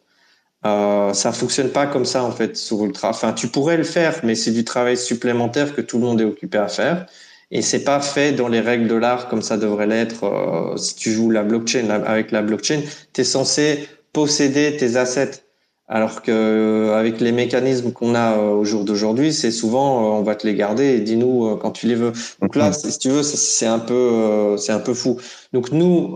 Euh, 0.65 1.13
ça 1.13 1.31
fonctionne 1.31 1.69
pas 1.69 1.87
comme 1.87 2.05
ça 2.05 2.23
en 2.23 2.31
fait 2.31 2.57
sur 2.57 2.83
Ultra. 2.83 3.09
Enfin, 3.09 3.33
tu 3.33 3.47
pourrais 3.47 3.77
le 3.77 3.83
faire, 3.83 4.19
mais 4.23 4.35
c'est 4.35 4.51
du 4.51 4.65
travail 4.65 4.97
supplémentaire 4.97 5.73
que 5.73 5.81
tout 5.81 5.97
le 5.99 6.05
monde 6.05 6.21
est 6.21 6.25
occupé 6.25 6.57
à 6.57 6.67
faire 6.67 7.05
et 7.51 7.61
c'est 7.61 7.83
pas 7.83 7.99
fait 7.99 8.31
dans 8.31 8.47
les 8.47 8.59
règles 8.59 8.87
de 8.87 8.95
l'art 8.95 9.27
comme 9.27 9.41
ça 9.41 9.57
devrait 9.57 9.87
l'être. 9.87 10.23
Euh, 10.23 10.77
si 10.77 10.95
tu 10.95 11.11
joues 11.11 11.31
la 11.31 11.43
blockchain 11.43 11.89
avec 11.89 12.31
la 12.31 12.41
blockchain, 12.41 12.81
tu 13.13 13.21
es 13.21 13.23
censé 13.23 13.89
posséder 14.13 14.77
tes 14.77 14.95
assets. 14.97 15.43
Alors 15.87 16.21
que 16.21 16.31
euh, 16.31 16.95
avec 16.95 17.19
les 17.19 17.31
mécanismes 17.31 17.91
qu'on 17.91 18.13
a 18.13 18.37
euh, 18.37 18.51
au 18.51 18.63
jour 18.63 18.85
d'aujourd'hui, 18.85 19.33
c'est 19.33 19.49
souvent 19.49 20.19
on 20.19 20.21
va 20.21 20.35
te 20.35 20.45
les 20.45 20.53
garder 20.53 20.85
et 20.85 20.99
dis-nous 20.99 21.57
quand 21.57 21.71
tu 21.71 21.87
les 21.87 21.95
veux. 21.95 22.13
Donc 22.41 22.55
là, 22.55 22.71
si 22.71 22.99
tu 22.99 23.09
veux, 23.09 23.23
c'est 23.23 23.65
un 23.65 23.79
peu 23.79 24.55
c'est 24.57 24.71
un 24.71 24.79
peu 24.79 24.93
fou. 24.93 25.19
Donc 25.51 25.71
nous, 25.71 26.15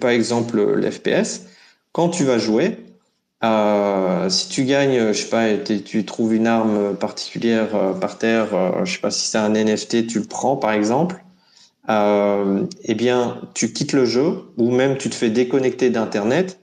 par 0.00 0.10
exemple, 0.10 0.60
l'FPS, 0.76 1.42
quand 1.92 2.08
tu 2.08 2.24
vas 2.24 2.38
jouer, 2.38 2.78
si 3.42 4.48
tu 4.48 4.64
gagnes, 4.64 5.12
je 5.12 5.18
sais 5.18 5.28
pas, 5.28 5.56
tu 5.56 6.04
trouves 6.04 6.34
une 6.34 6.46
arme 6.46 6.94
particulière 6.96 7.70
par 8.00 8.18
terre, 8.18 8.84
je 8.84 8.92
sais 8.92 9.00
pas 9.00 9.10
si 9.10 9.26
c'est 9.26 9.38
un 9.38 9.50
NFT, 9.50 10.06
tu 10.06 10.20
le 10.20 10.24
prends 10.24 10.56
par 10.56 10.72
exemple. 10.72 11.24
eh 11.88 12.94
bien, 12.94 13.40
tu 13.54 13.72
quittes 13.72 13.92
le 13.92 14.04
jeu 14.04 14.44
ou 14.58 14.70
même 14.70 14.96
tu 14.96 15.10
te 15.10 15.14
fais 15.14 15.30
déconnecter 15.30 15.90
d'internet. 15.90 16.60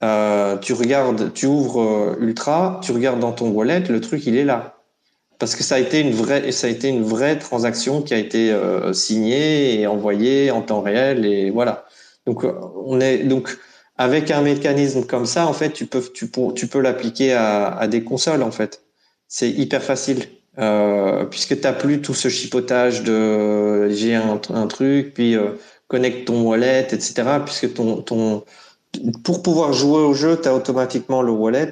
tu 0.00 0.72
regardes, 0.72 1.32
tu 1.34 1.46
ouvres 1.46 2.16
Ultra, 2.20 2.80
tu 2.82 2.92
regardes 2.92 3.20
dans 3.20 3.32
ton 3.32 3.50
wallet, 3.50 3.84
le 3.88 4.00
truc 4.00 4.26
il 4.26 4.36
est 4.36 4.44
là 4.44 4.78
parce 5.38 5.54
que 5.54 5.62
ça 5.62 5.76
a 5.76 5.78
été 5.78 6.00
une 6.00 6.12
vraie, 6.12 6.50
ça 6.52 6.66
a 6.66 6.70
été 6.70 6.88
une 6.88 7.02
vraie 7.02 7.38
transaction 7.38 8.02
qui 8.02 8.12
a 8.12 8.18
été 8.18 8.50
euh, 8.50 8.92
signée 8.92 9.80
et 9.80 9.86
envoyée 9.86 10.50
en 10.50 10.62
temps 10.62 10.80
réel 10.80 11.24
et 11.24 11.50
voilà. 11.50 11.86
Donc 12.26 12.44
euh, 12.44 12.52
on 12.84 13.00
est 13.00 13.18
donc 13.18 13.56
avec 13.98 14.30
un 14.30 14.42
mécanisme 14.42 15.04
comme 15.04 15.26
ça, 15.26 15.46
en 15.46 15.52
fait, 15.52 15.72
tu 15.72 15.86
peux 15.86 16.02
tu 16.14 16.28
peux 16.28 16.54
tu 16.54 16.68
peux 16.68 16.80
l'appliquer 16.80 17.32
à, 17.32 17.68
à 17.68 17.88
des 17.88 18.04
consoles 18.04 18.42
en 18.42 18.52
fait. 18.52 18.82
C'est 19.26 19.50
hyper 19.50 19.82
facile 19.82 20.26
euh, 20.58 21.24
puisque 21.26 21.60
t'as 21.60 21.72
plus 21.72 22.00
tout 22.00 22.14
ce 22.14 22.28
chipotage 22.28 23.02
de 23.02 23.88
j'ai 23.90 24.14
un, 24.14 24.40
un, 24.50 24.66
truc 24.68 25.14
puis 25.14 25.36
euh, 25.36 25.52
connecte 25.88 26.26
ton 26.26 26.42
wallet 26.42 26.86
etc. 26.92 27.24
Puisque 27.44 27.74
ton 27.74 28.00
ton 28.02 28.44
pour 29.24 29.42
pouvoir 29.42 29.72
jouer 29.72 30.00
au 30.00 30.14
jeu, 30.14 30.40
tu 30.40 30.48
as 30.48 30.54
automatiquement 30.54 31.22
le 31.22 31.32
wallet 31.32 31.70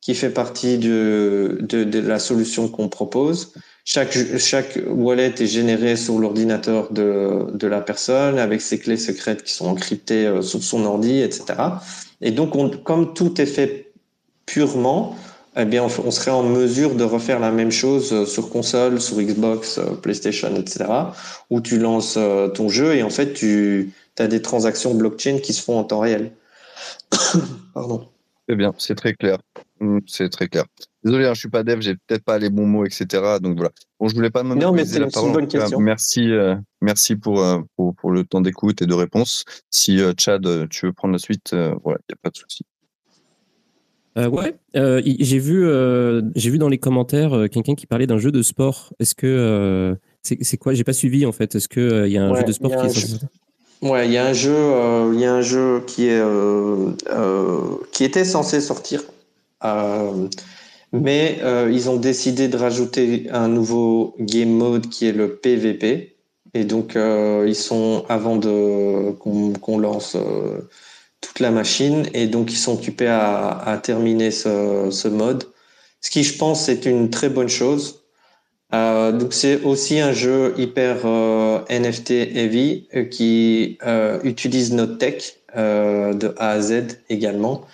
qui 0.00 0.14
fait 0.14 0.30
partie 0.30 0.78
de, 0.78 1.58
de, 1.62 1.84
de 1.84 2.00
la 2.00 2.18
solution 2.18 2.68
qu'on 2.68 2.88
propose. 2.88 3.54
Chaque, 3.88 4.18
chaque 4.38 4.80
wallet 4.84 5.32
est 5.38 5.46
généré 5.46 5.94
sur 5.94 6.18
l'ordinateur 6.18 6.92
de, 6.92 7.46
de 7.54 7.66
la 7.68 7.80
personne 7.80 8.36
avec 8.36 8.60
ses 8.60 8.80
clés 8.80 8.96
secrètes 8.96 9.44
qui 9.44 9.52
sont 9.52 9.68
encryptées 9.68 10.26
euh, 10.26 10.42
sur 10.42 10.60
son 10.60 10.84
ordi, 10.84 11.20
etc. 11.20 11.54
Et 12.20 12.32
donc, 12.32 12.56
on, 12.56 12.68
comme 12.68 13.14
tout 13.14 13.40
est 13.40 13.46
fait 13.46 13.92
purement, 14.44 15.14
eh 15.56 15.64
bien, 15.64 15.84
on, 15.84 16.10
serait 16.10 16.32
en 16.32 16.42
mesure 16.42 16.96
de 16.96 17.04
refaire 17.04 17.38
la 17.38 17.52
même 17.52 17.70
chose 17.70 18.12
euh, 18.12 18.26
sur 18.26 18.50
console, 18.50 19.00
sur 19.00 19.18
Xbox, 19.18 19.78
euh, 19.78 19.94
PlayStation, 19.94 20.52
etc., 20.56 20.86
où 21.50 21.60
tu 21.60 21.78
lances 21.78 22.18
ton 22.54 22.68
jeu 22.68 22.96
et 22.96 23.04
en 23.04 23.10
fait, 23.10 23.34
tu 23.34 23.92
as 24.18 24.26
des 24.26 24.42
transactions 24.42 24.94
blockchain 24.94 25.38
qui 25.38 25.52
se 25.52 25.62
font 25.62 25.78
en 25.78 25.84
temps 25.84 26.00
réel. 26.00 26.32
Pardon. 27.72 28.08
Très 28.48 28.56
bien, 28.56 28.74
c'est 28.78 28.96
très 28.96 29.14
clair. 29.14 29.38
Mmh, 29.78 30.00
c'est 30.08 30.28
très 30.28 30.48
clair. 30.48 30.64
Désolé, 31.06 31.26
hein, 31.26 31.34
je 31.34 31.38
suis 31.38 31.48
pas 31.48 31.62
dev, 31.62 31.80
j'ai 31.80 31.94
peut-être 31.94 32.24
pas 32.24 32.38
les 32.38 32.50
bons 32.50 32.66
mots, 32.66 32.84
etc. 32.84 33.06
Donc 33.40 33.56
voilà. 33.56 33.70
Bon, 33.98 34.08
je 34.08 34.14
voulais 34.14 34.30
pas 34.30 34.42
me 34.42 34.54
Non, 34.54 34.72
mais 34.72 34.84
c'est 34.84 34.98
une 34.98 35.32
bonne 35.32 35.46
question. 35.46 35.80
Merci, 35.80 36.32
euh, 36.32 36.56
merci 36.80 37.16
pour, 37.16 37.42
euh, 37.42 37.60
pour, 37.76 37.94
pour 37.94 38.10
le 38.10 38.24
temps 38.24 38.40
d'écoute 38.40 38.82
et 38.82 38.86
de 38.86 38.94
réponse. 38.94 39.44
Si 39.70 40.00
euh, 40.00 40.12
Chad, 40.18 40.68
tu 40.68 40.86
veux 40.86 40.92
prendre 40.92 41.12
la 41.12 41.18
suite, 41.18 41.54
voilà, 41.54 41.98
il 42.08 42.12
n'y 42.12 42.14
a 42.14 42.18
pas 42.20 42.30
de 42.30 42.36
souci. 42.36 42.64
ouais, 44.16 44.56
j'ai 44.74 45.38
vu, 45.38 45.64
j'ai 46.34 46.50
vu 46.50 46.58
dans 46.58 46.68
les 46.68 46.78
commentaires 46.78 47.48
quelqu'un 47.50 47.74
qui 47.74 47.86
parlait 47.86 48.06
d'un 48.06 48.18
jeu 48.18 48.32
de 48.32 48.42
sport. 48.42 48.92
Est-ce 48.98 49.14
que 49.14 49.96
c'est 50.22 50.56
quoi? 50.58 50.74
J'ai 50.74 50.84
pas 50.84 50.92
suivi 50.92 51.24
en 51.24 51.32
fait. 51.32 51.54
Est-ce 51.54 51.68
que 51.68 52.06
il 52.06 52.12
y 52.12 52.18
a 52.18 52.24
un 52.24 52.34
jeu 52.34 52.44
de 52.44 52.52
sport 52.52 52.70
qui 52.70 52.98
est 52.98 53.20
Ouais, 53.82 54.06
il 54.06 54.12
y 54.12 54.16
a 54.16 54.26
un 54.26 54.32
jeu, 54.32 54.56
euh, 54.56 55.10
il 55.12 55.20
y 55.20 55.26
a 55.26 55.34
un 55.34 55.42
jeu 55.42 55.82
qui 55.86 56.06
est 56.06 56.18
euh, 56.18 56.92
euh, 57.10 57.76
qui 57.92 58.04
était 58.04 58.24
censé 58.24 58.60
sortir, 58.60 59.02
mais 60.92 61.38
ils 61.70 61.90
ont 61.90 61.96
décidé 61.96 62.48
de 62.48 62.56
rajouter 62.56 63.26
un 63.32 63.48
nouveau 63.48 64.14
game 64.18 64.50
mode 64.50 64.88
qui 64.88 65.06
est 65.06 65.12
le 65.12 65.36
PVP. 65.36 66.16
Et 66.54 66.64
donc 66.64 66.96
ils 66.96 67.54
sont 67.54 68.04
avant 68.08 68.36
de 68.36 69.10
qu'on 69.12 69.78
lance 69.78 70.16
toute 71.20 71.40
la 71.40 71.50
machine 71.50 72.08
et 72.14 72.26
donc 72.26 72.52
ils 72.52 72.56
sont 72.56 72.74
occupés 72.74 73.08
à, 73.08 73.80
terminer 73.82 74.30
ce, 74.30 75.08
mode. 75.08 75.44
Ce 76.00 76.10
qui, 76.10 76.22
je 76.22 76.38
pense, 76.38 76.68
est 76.68 76.86
une 76.86 77.10
très 77.10 77.28
bonne 77.28 77.48
chose 77.48 78.06
euh, 78.74 79.12
donc 79.12 79.32
c'est 79.32 79.62
aussi 79.62 80.00
un 80.00 80.12
jeu 80.12 80.54
hyper 80.58 81.02
euh, 81.04 81.60
NFT 81.70 82.10
heavy 82.10 82.88
euh, 82.94 83.04
qui 83.04 83.78
euh, 83.86 84.18
utilise 84.24 84.72
notre 84.72 84.98
tech 84.98 85.36
euh, 85.56 86.14
de 86.14 86.34
A 86.38 86.50
à 86.50 86.60
Z 86.60 87.00
également, 87.08 87.64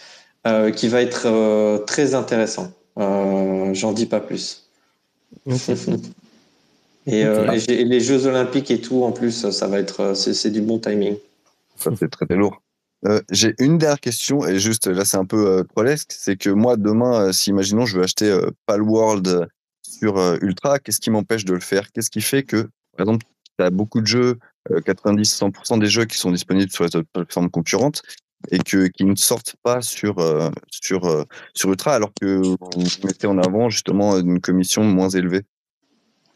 qui 0.76 0.88
va 0.88 1.02
être 1.02 1.84
très 1.86 2.14
intéressant. 2.14 2.72
J'en 2.96 3.92
dis 3.92 4.06
pas 4.06 4.20
plus. 4.20 4.68
et, 7.06 7.24
les 7.66 8.00
Jeux 8.00 8.26
Olympiques 8.26 8.70
et 8.70 8.80
tout 8.80 9.02
en 9.02 9.12
plus, 9.12 9.50
ça 9.50 9.66
va 9.66 9.78
être 9.78 10.14
c'est 10.14 10.50
du 10.50 10.60
bon 10.60 10.78
timing. 10.78 11.16
Ça 11.76 11.90
c'est 11.98 12.10
très 12.10 12.26
très 12.26 12.36
lourd. 12.36 12.62
j'ai 13.30 13.54
une 13.58 13.78
dernière 13.78 14.00
question 14.00 14.46
et 14.46 14.58
juste 14.58 14.86
là 14.86 15.04
c'est 15.04 15.16
un 15.16 15.24
peu 15.24 15.64
euh, 15.76 15.96
c'est 16.08 16.36
que 16.36 16.50
moi 16.50 16.76
demain, 16.76 17.32
si 17.32 17.50
imaginons 17.50 17.86
je 17.86 17.96
veux 17.96 18.04
acheter 18.04 18.38
Palworld 18.66 19.48
sur 20.02 20.18
euh, 20.18 20.36
Ultra, 20.40 20.78
qu'est-ce 20.78 21.00
qui 21.00 21.10
m'empêche 21.10 21.44
de 21.44 21.54
le 21.54 21.60
faire? 21.60 21.92
Qu'est-ce 21.92 22.10
qui 22.10 22.20
fait 22.20 22.42
que, 22.42 22.68
par 22.96 23.06
exemple, 23.06 23.26
tu 23.58 23.64
as 23.64 23.70
beaucoup 23.70 24.00
de 24.00 24.06
jeux, 24.06 24.38
90-100% 24.70 25.74
euh, 25.74 25.78
des 25.78 25.86
jeux 25.86 26.04
qui 26.06 26.16
sont 26.16 26.30
disponibles 26.30 26.70
sur 26.70 26.84
les 26.84 26.96
autres 26.96 27.08
plateformes 27.12 27.50
concurrentes 27.50 28.02
et 28.50 28.58
que, 28.58 28.86
qui 28.88 29.04
ne 29.04 29.14
sortent 29.14 29.54
pas 29.62 29.80
sur, 29.82 30.18
euh, 30.18 30.50
sur, 30.70 31.26
sur 31.54 31.70
Ultra 31.70 31.94
alors 31.94 32.12
que 32.20 32.36
vous 32.36 32.56
mettez 33.04 33.26
en 33.26 33.38
avant 33.38 33.70
justement 33.70 34.18
une 34.18 34.40
commission 34.40 34.82
moins 34.84 35.08
élevée 35.08 35.42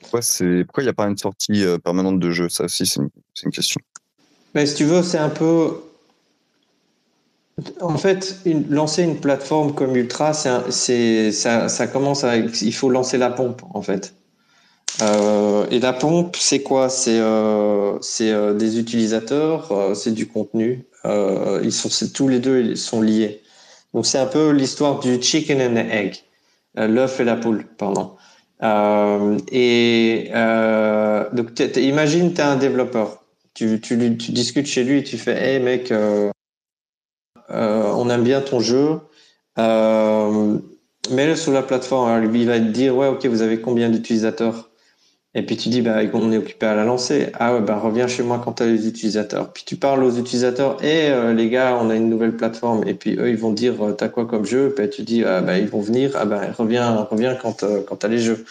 Pourquoi 0.01 0.21
il 0.31 0.83
n'y 0.83 0.88
a 0.88 0.95
pas 0.95 1.07
une 1.07 1.19
sortie 1.19 1.64
permanente 1.85 2.19
de 2.19 2.31
jeux 2.31 2.49
Ça 2.49 2.64
aussi, 2.64 2.87
c'est 2.87 3.01
une, 3.45 3.53
question. 3.53 3.81
Mais 4.55 4.66
si 4.66 4.75
tu 4.75 4.85
veux, 4.85 5.03
c'est 5.03 5.19
un 5.19 5.31
peu 5.31 5.81
en 7.81 7.97
fait, 7.97 8.40
lancer 8.69 9.03
une 9.03 9.19
plateforme 9.19 9.75
comme 9.75 9.97
Ultra, 9.97 10.35
c'est, 10.35 11.33
ça, 11.33 11.69
ça, 11.69 11.87
commence 11.87 12.23
avec, 12.23 12.61
il 12.61 12.75
faut 12.75 12.90
lancer 12.90 13.16
la 13.16 13.31
pompe 13.31 13.62
en 13.73 13.81
fait. 13.81 14.14
Euh, 15.03 15.66
et 15.71 15.79
la 15.79 15.92
pompe, 15.92 16.37
c'est 16.37 16.62
quoi? 16.62 16.88
C'est 16.88 17.19
euh, 17.19 17.99
c'est 18.01 18.31
euh, 18.31 18.55
des 18.55 18.79
utilisateurs, 18.79 19.71
euh, 19.73 19.95
c'est 19.95 20.12
du 20.12 20.27
contenu. 20.27 20.85
Euh, 21.07 21.61
ils 21.62 21.73
sont, 21.73 21.88
tous 22.12 22.29
les 22.29 22.38
deux 22.40 22.75
sont 22.77 23.01
liés. 23.01 23.42
Donc 23.95 24.07
c'est 24.07 24.19
un 24.19 24.27
peu 24.27 24.51
l'histoire 24.51 25.01
du 25.01 25.23
chicken 25.23 25.61
and 25.61 25.75
the 25.75 25.90
egg, 25.90 26.16
l'œuf 26.75 27.21
et 27.21 27.25
la 27.25 27.37
poule, 27.37 27.66
pardon. 27.79 28.16
et 29.53 30.31
donc 31.33 31.61
imagine, 31.77 32.35
tu 32.35 32.40
es 32.40 32.45
un 32.45 32.57
développeur, 32.57 33.25
tu, 33.55 33.81
tu, 33.81 33.97
discutes 33.97 34.66
chez 34.66 34.85
lui, 34.85 34.99
et 34.99 35.05
tu 35.05 35.16
fais, 35.16 35.33
hey 35.33 35.61
mec. 35.61 35.92
Euh, 37.51 37.92
on 37.95 38.11
aime 38.11 38.25
bien 38.25 38.40
ton 38.40 38.61
jeu, 38.61 39.01
euh, 39.59 40.59
mets-le 41.11 41.37
sur 41.37 41.53
la 41.53 41.62
plateforme. 41.62 42.21
lui, 42.21 42.42
il 42.42 42.47
va 42.47 42.59
te 42.59 42.64
dire, 42.64 42.97
ouais, 42.97 43.09
ok, 43.09 43.25
vous 43.27 43.42
avez 43.42 43.61
combien 43.61 43.88
d'utilisateurs? 43.88 44.65
Et 45.37 45.42
puis 45.42 45.57
tu 45.57 45.68
dis, 45.68 45.83
bah, 45.83 45.99
on 46.14 46.33
est 46.33 46.38
occupé 46.38 46.66
à 46.66 46.75
la 46.75 46.85
lancer. 46.85 47.29
Ah 47.38 47.55
ouais, 47.55 47.61
bah, 47.61 47.79
reviens 47.79 48.09
chez 48.09 48.25
moi 48.25 48.40
quand 48.42 48.55
tu 48.55 48.62
as 48.64 48.66
les 48.66 48.88
utilisateurs. 48.88 49.53
Puis 49.53 49.62
tu 49.64 49.77
parles 49.77 50.03
aux 50.03 50.16
utilisateurs, 50.16 50.83
et 50.83 51.11
euh, 51.11 51.33
les 51.33 51.49
gars, 51.51 51.79
on 51.81 51.90
a 51.90 51.94
une 51.94 52.09
nouvelle 52.09 52.37
plateforme. 52.37 52.83
Et 52.88 52.94
puis 52.94 53.16
eux, 53.18 53.29
ils 53.29 53.37
vont 53.37 53.53
dire, 53.53 53.75
t'as 53.96 54.09
quoi 54.09 54.27
comme 54.27 54.44
jeu? 54.44 54.75
Puis 54.75 54.90
tu 54.90 55.03
dis, 55.03 55.22
ah, 55.25 55.42
bah, 55.42 55.59
ils 55.59 55.68
vont 55.68 55.81
venir. 55.81 56.12
Ah 56.14 56.25
bah, 56.25 56.40
reviens, 56.59 57.07
reviens 57.11 57.35
quand, 57.35 57.64
quand 57.87 57.96
tu 57.96 58.07
as 58.07 58.09
les 58.09 58.18
jeux. 58.18 58.44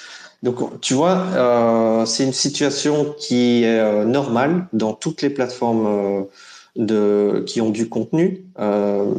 Donc, 0.43 0.80
tu 0.80 0.93
vois, 0.93 1.24
euh, 1.36 2.06
c'est 2.06 2.24
une 2.24 2.34
situation 2.34 3.15
qui 3.17 3.63
est 3.63 4.06
normale 4.06 4.67
dans 4.71 4.93
toutes 4.93 5.21
les 5.24 5.32
plateformes 5.32 6.28
de, 6.76 7.43
qui 7.45 7.62
ont 7.62 7.69
du 7.69 7.89
contenu. 7.89 8.43
Euh, 8.60 9.13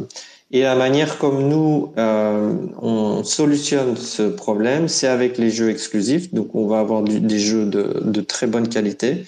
et 0.51 0.61
la 0.61 0.75
manière 0.75 1.17
comme 1.17 1.49
nous, 1.49 1.91
euh, 1.97 2.53
on 2.81 3.23
solutionne 3.23 3.97
ce 3.97 4.23
problème, 4.23 4.87
c'est 4.87 5.07
avec 5.07 5.37
les 5.37 5.49
jeux 5.51 5.69
exclusifs. 5.69 6.33
Donc, 6.33 6.55
on 6.55 6.67
va 6.67 6.79
avoir 6.79 7.01
des 7.01 7.39
jeux 7.39 7.65
de, 7.65 8.01
de, 8.01 8.21
très 8.21 8.47
bonne 8.47 8.69
qualité 8.69 9.25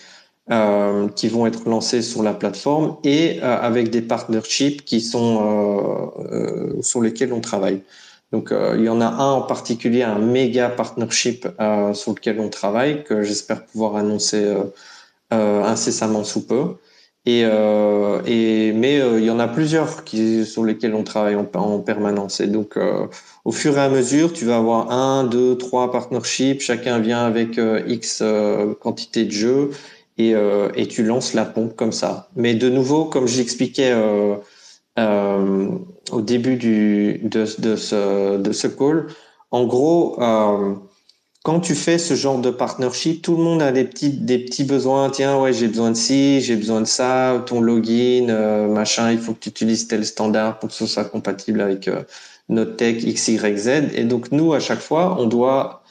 euh, 0.49 1.10
qui 1.10 1.27
vont 1.27 1.45
être 1.45 1.67
lancés 1.67 2.01
sur 2.01 2.23
la 2.23 2.34
plateforme 2.34 2.97
et 3.03 3.39
euh, 3.43 3.60
avec 3.62 3.89
des 3.89 4.01
partnerships 4.01 4.86
qui 4.86 5.01
sont 5.01 6.13
euh, 6.21 6.77
euh, 6.77 6.82
sur 6.82 7.01
lesquels 7.01 7.34
on 7.34 7.41
travaille. 7.41 7.82
Donc, 8.32 8.53
il 8.53 8.84
y 8.84 8.89
en 8.89 9.01
a 9.01 9.08
un 9.08 9.32
en 9.32 9.41
particulier, 9.41 10.03
un 10.03 10.19
méga 10.19 10.69
partnership 10.69 11.47
sur 11.95 12.13
lequel 12.13 12.39
on 12.39 12.49
travaille 12.49 13.03
que 13.03 13.23
j'espère 13.23 13.65
pouvoir 13.65 13.95
annoncer 13.95 14.55
incessamment 15.32 16.24
sous 16.24 16.45
peu. 16.45 16.76
Euh, 17.43 18.21
mais 18.75 18.99
euh, 18.99 19.19
il 19.19 19.25
y 19.25 19.30
en 19.30 19.39
a 19.39 19.47
plusieurs 19.47 20.03
sur 20.45 20.63
lesquels 20.63 20.93
on 20.93 21.03
travaille 21.03 21.36
en, 21.36 21.47
en 21.53 21.80
permanence. 21.80 22.39
Et 22.39 22.47
donc, 22.47 22.77
euh, 22.77 23.07
au 23.45 23.51
fur 23.51 23.77
et 23.77 23.82
à 23.82 23.89
mesure, 23.89 24.34
tu 24.34 24.45
vas 24.45 24.57
avoir 24.57 24.91
un, 24.91 25.23
deux, 25.23 25.57
trois 25.57 25.91
partnerships. 25.91 26.61
Chacun 26.61 26.99
vient 26.99 27.25
avec 27.25 27.59
X 27.88 28.23
quantité 28.80 29.25
de 29.25 29.32
jeux 29.32 29.71
et, 30.17 30.36
tu 30.89 31.03
lances 31.03 31.34
la 31.34 31.45
pompe 31.45 31.75
comme 31.75 31.91
ça. 31.91 32.30
Mais 32.36 32.53
de 32.55 32.69
nouveau, 32.69 33.05
comme 33.05 33.27
j'expliquais 33.27 33.93
au 34.97 36.21
début 36.21 36.57
de 36.57 37.45
ce 37.45 38.67
call, 38.67 39.07
en 39.51 39.65
gros, 39.65 40.19
quand 41.44 41.62
tu 41.62 41.74
fais 41.74 41.98
ce 41.98 42.16
genre 42.16 42.40
de 42.40 42.50
partnership, 42.50 43.22
tout 43.22 43.36
le 43.38 43.44
monde 43.44 43.62
a 43.62 43.72
des 43.72 43.86
petits, 43.86 44.10
des 44.10 44.40
petits 44.40 44.66
besoins. 44.66 45.10
Tiens, 45.10 45.40
ouais, 45.40 45.54
j'ai 45.54 45.68
besoin 45.68 45.92
de 45.92 45.96
ci, 45.96 46.42
j'ai 46.42 46.56
besoin 46.58 46.82
de 46.82 46.86
ça, 46.86 47.44
ton 47.46 47.62
login, 47.62 48.28
euh, 48.30 48.68
machin, 48.68 49.12
il 49.12 49.20
faut 49.20 49.34
que 49.34 49.40
tu 49.40 49.50
utilises 49.50 49.88
tel 49.88 50.06
standard 50.06 50.60
pour 50.60 50.70
que 50.70 50.76
ce 50.76 50.86
soit 50.86 51.06
compatible 51.06 51.62
avec 51.62 51.88
euh, 51.88 52.04
notre 52.50 52.76
tech 52.76 53.04
X, 53.04 53.30
Y, 53.30 53.58
Z. 53.58 53.68
Et 53.94 54.04
donc, 54.04 54.32
nous, 54.32 54.54
à 54.54 54.60
chaque 54.60 54.82
fois, 54.82 55.16
on 55.20 55.28
doit, 55.28 55.84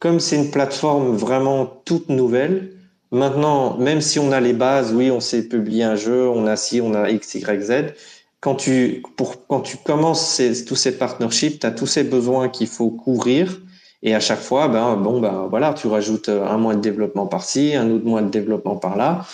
comme 0.00 0.18
c'est 0.18 0.36
une 0.36 0.50
plateforme 0.50 1.14
vraiment 1.16 1.66
toute 1.84 2.08
nouvelle, 2.08 2.72
maintenant, 3.12 3.78
même 3.78 4.00
si 4.00 4.18
on 4.18 4.32
a 4.32 4.40
les 4.40 4.54
bases, 4.54 4.92
oui, 4.92 5.12
on 5.12 5.20
sait 5.20 5.44
publier 5.44 5.84
un 5.84 5.96
jeu, 5.96 6.28
on 6.28 6.46
a 6.46 6.56
ci, 6.56 6.80
on 6.80 6.94
a 6.94 7.10
X, 7.10 7.34
Y, 7.36 7.62
Z. 7.62 7.94
Quand 8.40 8.56
tu, 8.56 9.02
pour, 9.16 9.46
quand 9.46 9.60
tu 9.60 9.76
commences 9.76 10.28
ces, 10.28 10.64
tous 10.64 10.76
ces 10.76 10.98
partnerships, 10.98 11.60
tu 11.60 11.66
as 11.66 11.70
tous 11.70 11.86
ces 11.86 12.02
besoins 12.04 12.48
qu'il 12.48 12.66
faut 12.66 12.90
couvrir 12.90 13.60
et 14.02 14.14
à 14.14 14.20
chaque 14.20 14.40
fois, 14.40 14.68
ben 14.68 14.96
bon, 14.96 15.20
ben 15.20 15.46
voilà, 15.48 15.72
tu 15.72 15.86
rajoutes 15.88 16.28
euh, 16.28 16.46
un 16.46 16.58
mois 16.58 16.74
de 16.74 16.80
développement 16.80 17.26
par-ci, 17.26 17.74
un 17.74 17.90
autre 17.90 18.04
mois 18.04 18.22
de 18.22 18.28
développement 18.28 18.76
par-là, 18.76 19.24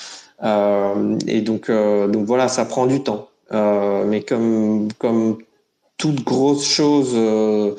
euh, 0.44 1.18
et 1.26 1.40
donc 1.40 1.68
euh, 1.68 2.08
donc 2.08 2.26
voilà, 2.26 2.48
ça 2.48 2.64
prend 2.64 2.86
du 2.86 3.02
temps. 3.02 3.28
Euh, 3.52 4.04
mais 4.06 4.22
comme 4.22 4.88
comme 4.98 5.38
toute 5.98 6.24
grosse 6.24 6.64
chose, 6.64 7.10
euh, 7.14 7.74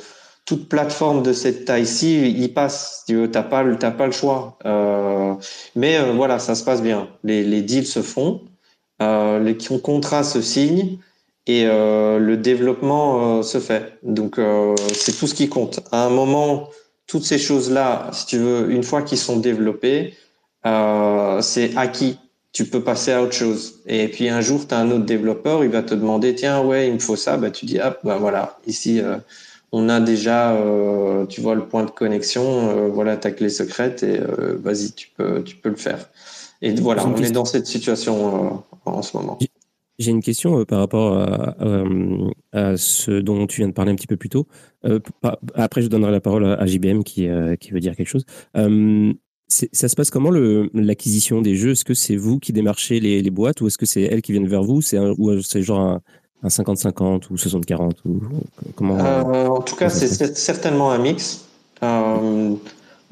toute 0.45 0.69
plateforme 0.69 1.23
de 1.23 1.33
cette 1.33 1.65
taille-ci, 1.65 2.29
il 2.31 2.53
passe. 2.53 3.03
Tu 3.07 3.29
t'as 3.31 3.43
pas 3.43 3.63
t'as 3.75 3.91
pas 3.91 4.05
le 4.05 4.11
choix. 4.11 4.57
Euh, 4.65 5.33
mais 5.75 5.99
voilà, 6.11 6.39
ça 6.39 6.55
se 6.55 6.63
passe 6.63 6.81
bien. 6.81 7.07
Les 7.23 7.43
les 7.43 7.61
deals 7.61 7.87
se 7.87 8.01
font, 8.01 8.41
les 8.99 9.57
contrats 9.83 10.23
se 10.23 10.41
signent 10.41 10.99
et 11.45 11.65
euh, 11.65 12.19
le 12.19 12.37
développement 12.37 13.39
euh, 13.39 13.41
se 13.43 13.59
fait. 13.59 13.97
Donc 14.03 14.39
euh, 14.39 14.75
c'est 14.93 15.17
tout 15.17 15.27
ce 15.27 15.33
qui 15.33 15.49
compte. 15.49 15.81
À 15.91 16.05
un 16.05 16.09
moment, 16.09 16.69
toutes 17.07 17.25
ces 17.25 17.37
choses-là, 17.37 18.09
si 18.13 18.25
tu 18.25 18.37
veux, 18.37 18.71
une 18.71 18.83
fois 18.83 19.01
qu'ils 19.01 19.17
sont 19.17 19.37
développés, 19.37 20.15
c'est 20.63 21.75
acquis. 21.75 22.17
Tu 22.53 22.65
peux 22.65 22.81
passer 22.81 23.11
à 23.11 23.23
autre 23.23 23.33
chose. 23.33 23.81
Et 23.87 24.07
puis 24.07 24.29
un 24.29 24.39
jour, 24.39 24.67
tu 24.67 24.75
as 24.75 24.77
un 24.77 24.89
autre 24.91 25.05
développeur, 25.05 25.63
il 25.63 25.71
va 25.71 25.81
te 25.81 25.95
demander, 25.95 26.35
tiens, 26.35 26.61
ouais, 26.61 26.87
il 26.87 26.93
me 26.93 26.99
faut 26.99 27.15
ça. 27.15 27.35
Bah, 27.35 27.49
tu 27.49 27.65
dis, 27.65 27.79
ah, 27.79 27.97
bah 28.03 28.17
voilà, 28.19 28.59
ici, 28.67 29.01
on 29.71 29.89
a 29.89 29.99
déjà, 29.99 30.55
tu 31.27 31.41
vois, 31.41 31.55
le 31.55 31.65
point 31.67 31.83
de 31.83 31.89
connexion, 31.89 32.89
voilà 32.89 33.17
ta 33.17 33.31
clé 33.31 33.49
secrète 33.49 34.03
et 34.03 34.19
vas-y, 34.63 34.93
tu 34.93 35.09
peux, 35.17 35.43
tu 35.43 35.55
peux 35.55 35.69
le 35.69 35.75
faire. 35.75 36.09
Et 36.61 36.73
voilà, 36.75 37.05
on 37.05 37.15
est 37.17 37.31
dans 37.31 37.45
cette 37.45 37.65
situation 37.65 38.63
en 38.85 39.01
ce 39.01 39.17
moment. 39.17 39.39
J'ai 39.99 40.11
une 40.11 40.23
question 40.23 40.59
euh, 40.59 40.65
par 40.65 40.79
rapport 40.79 41.13
euh, 41.13 42.29
à, 42.51 42.77
ce 42.77 43.11
dont 43.11 43.45
tu 43.45 43.61
viens 43.61 43.67
de 43.67 43.73
parler 43.73 43.91
un 43.91 43.95
petit 43.95 44.07
peu 44.07 44.17
plus 44.17 44.29
tôt. 44.29 44.47
Euh, 44.85 44.99
après, 45.53 45.81
je 45.81 45.87
donnerai 45.87 46.11
la 46.11 46.19
parole 46.19 46.45
à, 46.45 46.65
JBM 46.65 47.03
qui, 47.03 47.27
qui 47.59 47.71
veut 47.71 47.79
dire 47.79 47.95
quelque 47.95 48.07
chose. 48.07 48.25
ça 49.47 49.87
se 49.87 49.95
passe 49.95 50.09
comment 50.09 50.31
l'acquisition 50.31 51.41
des 51.41 51.55
jeux? 51.55 51.71
Est-ce 51.71 51.85
que 51.85 51.93
c'est 51.93 52.15
vous 52.15 52.39
qui 52.39 52.53
démarchez 52.53 52.99
les, 52.99 53.29
boîtes 53.29 53.61
ou 53.61 53.67
est-ce 53.67 53.77
que 53.77 53.85
c'est 53.85 54.01
elles 54.01 54.21
qui 54.21 54.31
viennent 54.31 54.47
vers 54.47 54.63
vous? 54.63 54.81
C'est 54.81 54.97
ou 54.99 55.41
c'est 55.41 55.61
genre 55.61 55.99
un, 56.43 56.47
50-50 56.47 57.27
ou 57.29 57.35
60-40 57.35 57.91
ou 58.05 58.19
comment 58.75 58.97
En 58.97 59.61
tout 59.61 59.75
cas, 59.75 59.89
c'est 59.89 60.35
certainement 60.35 60.91
un 60.91 60.97
mix. 60.97 61.45
on 61.81 62.57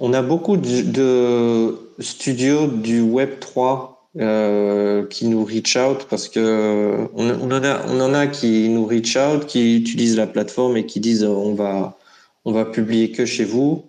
a 0.01 0.21
beaucoup 0.23 0.57
de, 0.57 0.81
de 0.81 1.77
studios 1.99 2.67
du 2.67 3.01
Web 3.01 3.39
3 3.39 4.00
euh, 4.19 5.05
qui 5.07 5.25
nous 5.27 5.45
reach 5.45 5.77
out 5.77 6.05
parce 6.09 6.27
que 6.27 7.07
on, 7.13 7.29
on, 7.29 7.51
en 7.51 7.63
a 7.63 7.85
on 7.87 8.01
en 8.01 8.13
a 8.13 8.27
qui 8.27 8.67
nous 8.67 8.85
reach 8.85 9.15
out 9.15 9.45
qui 9.45 9.77
utilisent 9.77 10.17
la 10.17 10.27
plateforme 10.27 10.75
et 10.75 10.85
qui 10.85 10.99
disent 10.99 11.23
on 11.23 11.53
va 11.53 11.97
on 12.43 12.51
va 12.51 12.65
publier 12.65 13.11
que 13.11 13.25
chez 13.25 13.45
vous. 13.45 13.85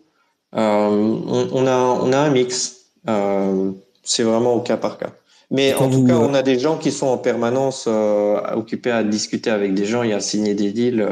Euh, 0.54 0.60
on, 0.60 1.48
on, 1.52 1.66
a 1.66 1.76
on 1.76 2.12
a 2.12 2.18
un 2.18 2.30
mix. 2.30 2.86
Euh, 3.08 3.72
c'est 4.04 4.22
vraiment 4.22 4.54
au 4.54 4.60
cas 4.60 4.76
par 4.76 4.98
cas. 4.98 5.10
Mais 5.50 5.74
en 5.74 5.90
tout 5.90 6.06
cas 6.06 6.16
on 6.16 6.34
a 6.34 6.42
des 6.42 6.58
gens 6.58 6.78
qui 6.78 6.92
sont 6.92 7.08
en 7.08 7.18
permanence 7.18 7.86
euh, 7.88 8.40
occupés 8.54 8.92
à 8.92 9.02
discuter 9.02 9.50
avec 9.50 9.74
des 9.74 9.84
gens 9.84 10.02
et 10.02 10.12
à 10.12 10.20
signer 10.20 10.54
des 10.54 10.70
deals. 10.70 11.06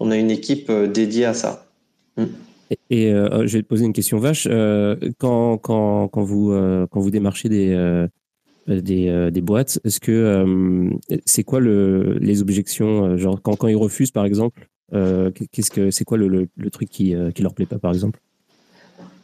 On 0.00 0.10
a 0.10 0.16
une 0.16 0.30
équipe 0.30 0.70
euh, 0.70 0.86
dédiée 0.86 1.26
à 1.26 1.34
ça. 1.34 1.66
Mm. 2.16 2.24
Et, 2.90 3.12
euh, 3.12 3.46
je 3.46 3.58
vais 3.58 3.62
te 3.62 3.68
poser 3.68 3.84
une 3.84 3.92
question 3.92 4.18
vache. 4.18 4.48
Euh, 4.50 4.96
quand, 5.18 5.56
quand, 5.58 6.08
quand, 6.08 6.22
vous, 6.22 6.50
quand 6.90 6.98
vous 6.98 7.10
démarchez 7.12 7.48
des, 7.48 7.72
euh, 7.72 8.08
des, 8.66 9.08
euh, 9.08 9.30
des 9.30 9.40
boîtes. 9.40 9.80
Est-ce 9.84 10.00
que 10.00 10.12
euh, 10.12 10.90
c'est 11.24 11.44
quoi 11.44 11.60
le, 11.60 12.18
les 12.20 12.42
objections 12.42 13.16
Genre 13.16 13.40
quand, 13.42 13.56
quand 13.56 13.68
ils 13.68 13.76
refusent, 13.76 14.10
par 14.10 14.24
exemple, 14.24 14.68
qu'est-ce 14.92 15.70
que 15.70 15.90
c'est 15.90 16.04
quoi 16.04 16.18
le, 16.18 16.48
le, 16.56 16.70
truc 16.70 16.88
qui, 16.88 17.14
qui 17.34 17.42
leur 17.42 17.54
plaît 17.54 17.66
pas, 17.66 17.78
par 17.78 17.92
exemple? 17.92 18.20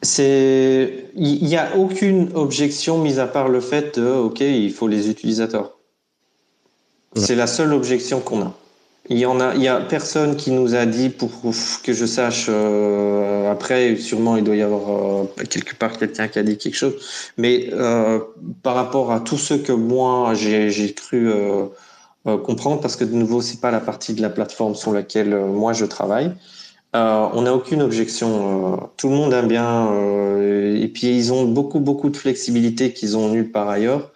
C'est 0.03 1.07
il 1.15 1.45
n'y 1.45 1.57
a 1.57 1.77
aucune 1.77 2.31
objection 2.35 3.01
mise 3.01 3.21
à 3.21 3.27
part 3.29 3.49
le 3.49 3.61
fait 3.61 4.01
de 4.01 4.05
ok 4.05 4.41
il 4.41 4.73
faut 4.73 4.89
les 4.89 5.09
utilisateurs. 5.09 5.79
C'est 7.15 7.37
la 7.37 7.47
seule 7.47 7.73
objection 7.73 8.21
qu'on 8.21 8.43
a 8.43 8.57
il 9.13 9.19
y 9.19 9.27
en 9.27 9.41
a, 9.41 9.55
il 9.55 9.63
y 9.63 9.69
a 9.69 9.79
personne 9.81 10.37
qui 10.37 10.51
nous 10.51 10.75
a 10.75 10.87
dit 10.87 11.11
pour 11.11 11.31
que 11.85 11.93
je 11.93 12.07
sache. 12.07 12.47
Euh, 12.49 13.53
après, 13.53 13.97
sûrement, 13.97 14.37
il 14.39 14.45
doit 14.45 14.57
y 14.57 14.63
avoir 14.63 14.89
euh, 14.89 15.45
quelque 15.51 15.77
part 15.77 15.99
quelqu'un 15.99 16.29
qui 16.29 16.39
a 16.39 16.43
dit 16.43 16.57
quelque 16.57 16.77
chose. 16.77 16.95
Mais 17.37 17.69
euh, 17.73 18.21
par 18.63 18.75
rapport 18.75 19.13
à 19.13 19.21
tous 19.21 19.37
ceux 19.37 19.59
que 19.59 19.73
moi 19.73 20.33
j'ai 20.35 20.95
cru 20.95 21.31
comprendre, 22.25 22.81
parce 22.81 22.97
que 22.97 23.05
de 23.05 23.15
nouveau, 23.15 23.43
c'est 23.43 23.61
pas 23.61 23.71
la 23.71 23.81
partie 23.81 24.15
de 24.15 24.23
la 24.23 24.31
plateforme 24.31 24.75
sur 24.75 24.93
laquelle 24.93 25.37
moi 25.37 25.75
je 25.75 25.85
travaille. 25.85 26.33
on 26.95 27.43
n'a 27.43 27.55
aucune 27.55 27.83
objection. 27.83 28.91
tout 28.97 29.09
le 29.11 29.15
monde 29.15 29.33
aime 29.35 29.49
bien. 29.49 29.93
et 30.85 30.89
puis 30.89 31.09
ils 31.09 31.33
ont 31.33 31.45
beaucoup 31.45 31.81
beaucoup 31.81 32.11
de 32.11 32.17
flexibilité 32.17 32.93
qu'ils 32.95 33.17
ont 33.17 33.29
nulle 33.29 33.51
part 33.53 33.69
ailleurs. 33.69 34.12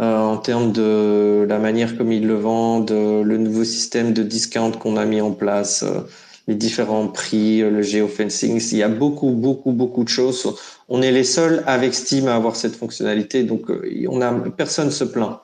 Euh, 0.00 0.18
en 0.18 0.38
termes 0.38 0.72
de 0.72 1.46
la 1.48 1.60
manière 1.60 1.96
comme 1.96 2.10
ils 2.10 2.26
le 2.26 2.34
vendent, 2.34 2.90
euh, 2.90 3.22
le 3.22 3.38
nouveau 3.38 3.62
système 3.62 4.12
de 4.12 4.24
discount 4.24 4.72
qu'on 4.72 4.96
a 4.96 5.04
mis 5.04 5.20
en 5.20 5.30
place, 5.30 5.84
euh, 5.84 6.00
les 6.48 6.56
différents 6.56 7.06
prix, 7.06 7.60
le 7.60 7.80
geofencing. 7.80 8.60
Il 8.72 8.78
y 8.78 8.82
a 8.82 8.88
beaucoup, 8.88 9.30
beaucoup, 9.30 9.70
beaucoup 9.70 10.02
de 10.02 10.08
choses. 10.08 10.52
On 10.88 11.00
est 11.00 11.12
les 11.12 11.22
seuls 11.22 11.62
avec 11.66 11.94
Steam 11.94 12.26
à 12.26 12.34
avoir 12.34 12.56
cette 12.56 12.74
fonctionnalité, 12.74 13.44
donc 13.44 13.70
on 14.08 14.20
a 14.20 14.32
personne 14.50 14.90
se 14.90 15.04
plaint. 15.04 15.38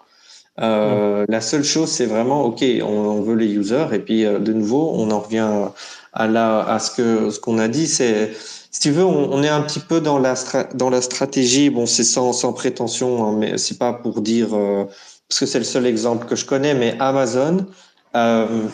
Euh, 0.60 1.24
La 1.28 1.40
seule 1.40 1.64
chose, 1.64 1.88
c'est 1.88 2.06
vraiment, 2.06 2.44
ok, 2.44 2.62
on, 2.82 2.86
on, 2.86 3.22
veut 3.22 3.36
les 3.36 3.54
users, 3.54 3.86
et 3.94 3.98
puis 4.00 4.24
de 4.24 4.52
nouveau, 4.52 4.92
on 4.94 5.10
en 5.10 5.20
revient 5.20 5.70
à 6.12 6.26
la, 6.26 6.60
à 6.60 6.78
ce 6.78 6.90
que 6.90 7.30
ce 7.30 7.38
qu'on 7.40 7.58
a 7.58 7.68
dit, 7.68 7.86
c'est 7.86 8.32
si 8.70 8.80
tu 8.80 8.90
veux, 8.92 9.04
on, 9.04 9.42
est 9.42 9.48
un 9.48 9.62
petit 9.62 9.80
peu 9.80 10.00
dans 10.00 10.18
la, 10.18 10.34
dans 10.74 10.90
la 10.90 11.02
stratégie. 11.02 11.70
Bon, 11.70 11.86
c'est 11.86 12.04
sans, 12.04 12.32
sans 12.32 12.52
prétention, 12.52 13.26
hein, 13.26 13.34
mais 13.36 13.58
c'est 13.58 13.78
pas 13.78 13.92
pour 13.92 14.20
dire, 14.20 14.54
euh, 14.54 14.84
parce 15.28 15.40
que 15.40 15.46
c'est 15.46 15.58
le 15.58 15.64
seul 15.64 15.86
exemple 15.86 16.26
que 16.26 16.36
je 16.36 16.44
connais, 16.44 16.74
mais 16.74 16.96
Amazon, 17.00 17.66
euh, 18.14 18.68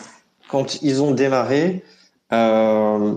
quand 0.49 0.83
ils 0.83 1.01
ont 1.01 1.11
démarré, 1.11 1.83
euh, 2.31 3.15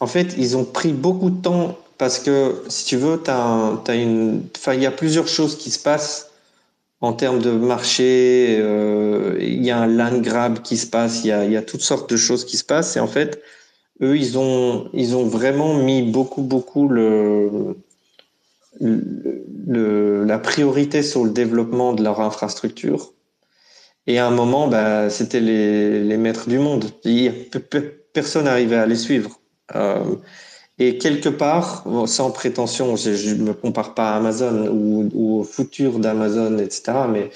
en 0.00 0.06
fait, 0.06 0.34
ils 0.36 0.56
ont 0.56 0.64
pris 0.64 0.92
beaucoup 0.92 1.30
de 1.30 1.40
temps 1.40 1.78
parce 1.98 2.18
que, 2.18 2.64
si 2.68 2.84
tu 2.84 2.96
veux, 2.96 3.22
as, 3.28 3.80
as 3.86 3.94
une, 3.94 4.42
enfin, 4.56 4.74
il 4.74 4.82
y 4.82 4.86
a 4.86 4.90
plusieurs 4.90 5.28
choses 5.28 5.56
qui 5.56 5.70
se 5.70 5.78
passent 5.78 6.27
en 7.00 7.12
termes 7.12 7.40
de 7.40 7.50
marché. 7.50 8.58
Euh, 8.60 9.36
il 9.40 9.64
y 9.64 9.70
a 9.70 9.78
un 9.78 9.86
land 9.86 10.18
grab 10.18 10.62
qui 10.62 10.76
se 10.76 10.86
passe, 10.86 11.24
il 11.24 11.28
y 11.28 11.56
a, 11.56 11.62
toutes 11.62 11.82
sortes 11.82 12.10
de 12.10 12.16
choses 12.16 12.44
qui 12.44 12.56
se 12.56 12.64
passent. 12.64 12.96
Et 12.96 13.00
en 13.00 13.06
fait, 13.06 13.42
eux, 14.02 14.16
ils 14.16 14.38
ont, 14.38 14.88
vraiment 15.26 15.74
mis 15.74 16.02
beaucoup, 16.02 16.42
beaucoup 16.42 16.88
la 18.80 20.38
priorité 20.38 21.02
sur 21.02 21.24
le 21.24 21.30
développement 21.30 21.92
de 21.92 22.02
leur 22.02 22.20
infrastructure. 22.20 23.12
Et 24.06 24.18
à 24.18 24.26
un 24.26 24.30
moment, 24.30 24.68
bah, 24.68 25.10
c'était 25.10 25.40
les, 25.40 26.02
les 26.02 26.16
maîtres 26.16 26.48
du 26.48 26.58
monde. 26.58 26.86
Personne 28.14 28.44
n'arrivait 28.44 28.76
à 28.76 28.86
les 28.86 28.96
suivre. 28.96 29.38
Euh, 29.74 30.02
et 30.78 30.98
quelque 30.98 31.28
part, 31.28 31.84
sans 32.06 32.30
prétention, 32.30 32.94
je 32.96 33.34
ne 33.34 33.42
me 33.42 33.52
compare 33.52 33.94
pas 33.94 34.10
à 34.10 34.16
Amazon 34.16 34.68
ou, 34.68 35.08
ou 35.12 35.40
au 35.40 35.44
futur 35.44 35.98
d'Amazon, 35.98 36.58
etc. 36.58 36.92
Mais 37.10 37.30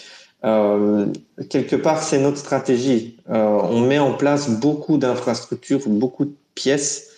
euh, 0.44 1.06
quelque 1.50 1.74
part, 1.74 2.02
c'est 2.02 2.18
notre 2.18 2.38
stratégie. 2.38 3.16
Euh, 3.30 3.60
on 3.62 3.80
met 3.80 3.98
en 3.98 4.14
place 4.14 4.48
beaucoup 4.48 4.96
d'infrastructures, 4.96 5.80
beaucoup 5.86 6.24
de 6.24 6.34
pièces 6.54 7.08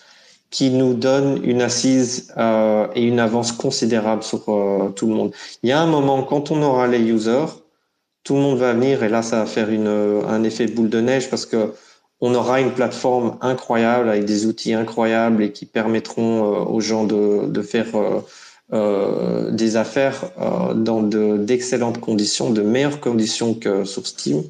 qui 0.51 0.71
nous 0.71 0.95
donnent 0.95 1.41
une 1.45 1.61
assise 1.61 2.33
euh, 2.39 2.87
et 2.95 3.03
une 3.03 3.19
avance 3.19 3.53
considérable 3.53 4.23
sur 4.23 4.45
tout 4.97 5.07
le 5.07 5.15
monde. 5.15 5.33
Il 5.63 5.69
y 5.69 5.73
a 5.73 5.81
un 5.81 5.87
moment, 5.87 6.23
quand 6.23 6.51
on 6.51 6.63
aura 6.63 6.87
les 6.87 7.01
users, 7.01 7.47
tout 8.23 8.35
le 8.35 8.41
monde 8.41 8.59
va 8.59 8.73
venir 8.73 9.03
et 9.03 9.11
là, 9.11 9.21
ça 9.21 9.41
va 9.41 9.47
faire 9.47 9.69
une, 9.69 9.89
un 9.89 10.43
effet 10.45 10.67
boule 10.69 10.89
de 10.89 11.01
neige 11.01 11.29
parce 11.29 11.45
que 11.45 11.75
on 12.21 12.35
aura 12.35 12.61
une 12.61 12.73
plateforme 12.73 13.37
incroyable 13.41 14.09
avec 14.09 14.25
des 14.25 14.47
outils 14.47 14.73
incroyables 14.73 15.43
et 15.43 15.53
qui 15.53 15.67
permettront 15.67 16.45
euh, 16.45 16.65
aux 16.65 16.81
gens 16.81 17.05
de, 17.05 17.47
de 17.47 17.63
faire 17.63 17.87
euh, 18.73 19.51
des 19.51 19.77
affaires 19.77 20.31
dans 20.75 21.03
d'excellentes 21.03 22.01
conditions, 22.01 22.51
de 22.51 22.63
meilleures 22.63 23.01
conditions 23.01 23.55
que 23.55 23.85
sur 23.85 24.07
Steam. 24.07 24.43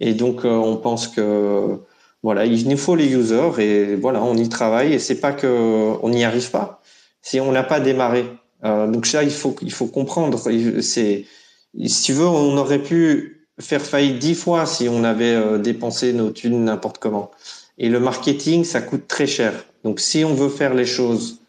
Et 0.00 0.14
donc, 0.14 0.44
on 0.44 0.76
pense 0.76 1.08
que 1.08 1.78
voilà, 2.22 2.46
il 2.46 2.68
nous 2.68 2.76
faut 2.76 2.96
les 2.96 3.12
users 3.12 3.50
et 3.58 3.94
voilà, 3.96 4.22
on 4.22 4.36
y 4.36 4.48
travaille 4.48 4.94
et 4.94 4.98
c'est 4.98 5.20
pas 5.20 5.32
que 5.32 5.92
on 6.02 6.08
n'y 6.08 6.24
arrive 6.24 6.50
pas, 6.50 6.80
si 7.20 7.40
on 7.40 7.52
n'a 7.52 7.62
pas 7.62 7.78
démarré. 7.78 8.24
donc 8.62 9.06
ça, 9.06 9.22
il 9.22 9.30
faut, 9.30 9.54
il 9.60 9.72
faut 9.72 9.86
comprendre. 9.86 10.38
C'est, 10.80 11.26
si 11.86 12.02
tu 12.02 12.12
veux, 12.12 12.26
on 12.26 12.56
aurait 12.56 12.82
pu 12.82 13.37
faire 13.60 13.82
faillite 13.82 14.18
dix 14.18 14.34
fois 14.34 14.66
si 14.66 14.88
on 14.88 15.04
avait 15.04 15.58
dépensé 15.58 16.12
nos 16.12 16.30
thunes 16.30 16.64
n'importe 16.64 16.98
comment. 16.98 17.30
Et 17.78 17.88
le 17.88 18.00
marketing, 18.00 18.64
ça 18.64 18.80
coûte 18.80 19.06
très 19.08 19.26
cher. 19.26 19.52
Donc 19.84 20.00
si 20.00 20.24
on 20.24 20.34
veut 20.34 20.48
faire 20.48 20.74
les 20.74 20.86
choses 20.86 21.40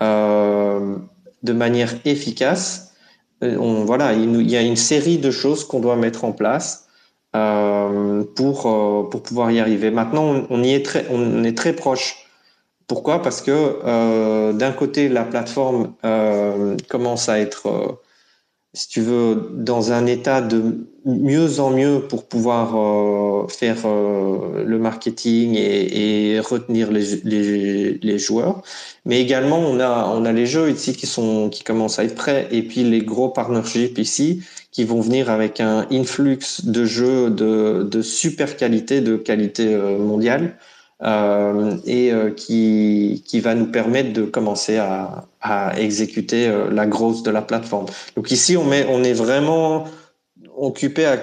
de 0.00 1.52
manière 1.52 1.94
efficace, 2.04 2.86
on, 3.42 3.84
voilà, 3.84 4.12
il, 4.12 4.50
y 4.50 4.56
a 4.56 4.62
une 4.62 4.76
série 4.76 5.18
de 5.18 5.30
choses 5.30 5.64
qu'on 5.64 5.80
doit 5.80 5.96
mettre 5.96 6.24
en 6.24 6.32
place 6.32 6.86
euh, 7.34 8.24
pour, 8.34 8.66
euh, 8.66 9.08
pour 9.10 9.22
pouvoir 9.22 9.50
y 9.50 9.60
arriver. 9.60 9.90
Maintenant, 9.90 10.46
on, 10.48 10.62
y 10.62 10.72
est 10.72 10.84
très, 10.84 11.06
on 11.10 11.44
est 11.44 11.56
très 11.56 11.74
proche. 11.74 12.26
Pourquoi? 12.86 13.20
Parce 13.20 13.42
que 13.42 13.80
euh, 13.84 14.52
d'un 14.52 14.72
côté, 14.72 15.08
la 15.08 15.24
plateforme 15.24 15.94
commence 16.88 17.28
à 17.28 17.40
être 17.40 17.98
si 18.72 18.88
tu 18.88 19.00
veux, 19.00 19.50
dans 19.54 19.92
un 19.92 20.04
état 20.04 20.42
de 20.42 20.86
mieux 21.06 21.60
en 21.60 21.70
mieux 21.70 22.00
pour 22.00 22.26
pouvoir 22.26 22.76
euh, 22.76 23.48
faire 23.48 23.78
euh, 23.86 24.64
le 24.64 24.78
marketing 24.78 25.54
et, 25.54 26.34
et 26.34 26.40
retenir 26.40 26.90
les, 26.90 27.16
les, 27.24 27.94
les, 27.94 28.18
joueurs. 28.18 28.62
Mais 29.04 29.20
également, 29.20 29.58
on 29.58 29.78
a, 29.80 30.06
on 30.08 30.24
a 30.24 30.32
les 30.32 30.46
jeux 30.46 30.70
ici 30.70 30.94
qui, 30.94 31.06
sont, 31.06 31.48
qui 31.48 31.62
commencent 31.64 31.98
à 31.98 32.04
être 32.04 32.16
prêts 32.16 32.48
et 32.50 32.62
puis 32.62 32.82
les 32.82 33.00
gros 33.02 33.28
partnerships 33.28 33.98
ici 33.98 34.42
qui 34.72 34.84
vont 34.84 35.00
venir 35.00 35.30
avec 35.30 35.60
un 35.60 35.86
influx 35.90 36.60
de 36.64 36.84
jeux 36.84 37.30
de, 37.30 37.88
de 37.90 38.02
super 38.02 38.56
qualité, 38.56 39.00
de 39.00 39.16
qualité 39.16 39.74
euh, 39.74 39.98
mondiale. 39.98 40.56
Euh, 41.02 41.76
et 41.84 42.10
euh, 42.10 42.30
qui, 42.30 43.22
qui 43.26 43.40
va 43.40 43.54
nous 43.54 43.66
permettre 43.66 44.14
de 44.14 44.22
commencer 44.22 44.78
à, 44.78 45.26
à 45.42 45.78
exécuter 45.78 46.48
euh, 46.48 46.70
la 46.70 46.86
grosse 46.86 47.22
de 47.22 47.30
la 47.30 47.42
plateforme. 47.42 47.84
Donc 48.16 48.30
ici, 48.30 48.56
on, 48.56 48.64
met, 48.64 48.86
on 48.88 49.04
est 49.04 49.12
vraiment 49.12 49.84
occupé 50.56 51.14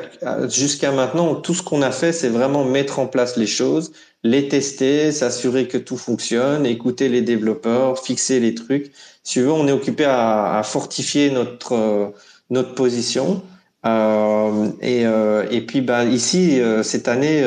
jusqu'à 0.50 0.92
maintenant. 0.92 1.36
Tout 1.36 1.54
ce 1.54 1.64
qu'on 1.64 1.82
a 1.82 1.92
fait, 1.92 2.14
c'est 2.14 2.30
vraiment 2.30 2.64
mettre 2.64 3.00
en 3.00 3.08
place 3.08 3.38
les 3.38 3.48
choses, 3.48 3.92
les 4.24 4.48
tester, 4.48 5.12
s'assurer 5.12 5.68
que 5.68 5.78
tout 5.78 5.98
fonctionne, 5.98 6.66
écouter 6.66 7.10
les 7.10 7.22
développeurs, 7.22 8.00
fixer 8.00 8.40
les 8.40 8.56
trucs. 8.56 8.92
Si 9.24 9.40
veux, 9.40 9.52
on 9.52 9.68
est 9.68 9.72
occupé 9.72 10.06
à, 10.06 10.58
à 10.58 10.64
fortifier 10.64 11.32
notre 11.32 12.14
notre 12.50 12.76
position 12.76 13.42
euh, 13.86 14.72
et, 14.82 15.06
euh, 15.06 15.46
et 15.52 15.62
puis 15.62 15.82
bah, 15.82 16.06
ici, 16.06 16.62
euh, 16.62 16.84
cette 16.84 17.08
année, 17.10 17.46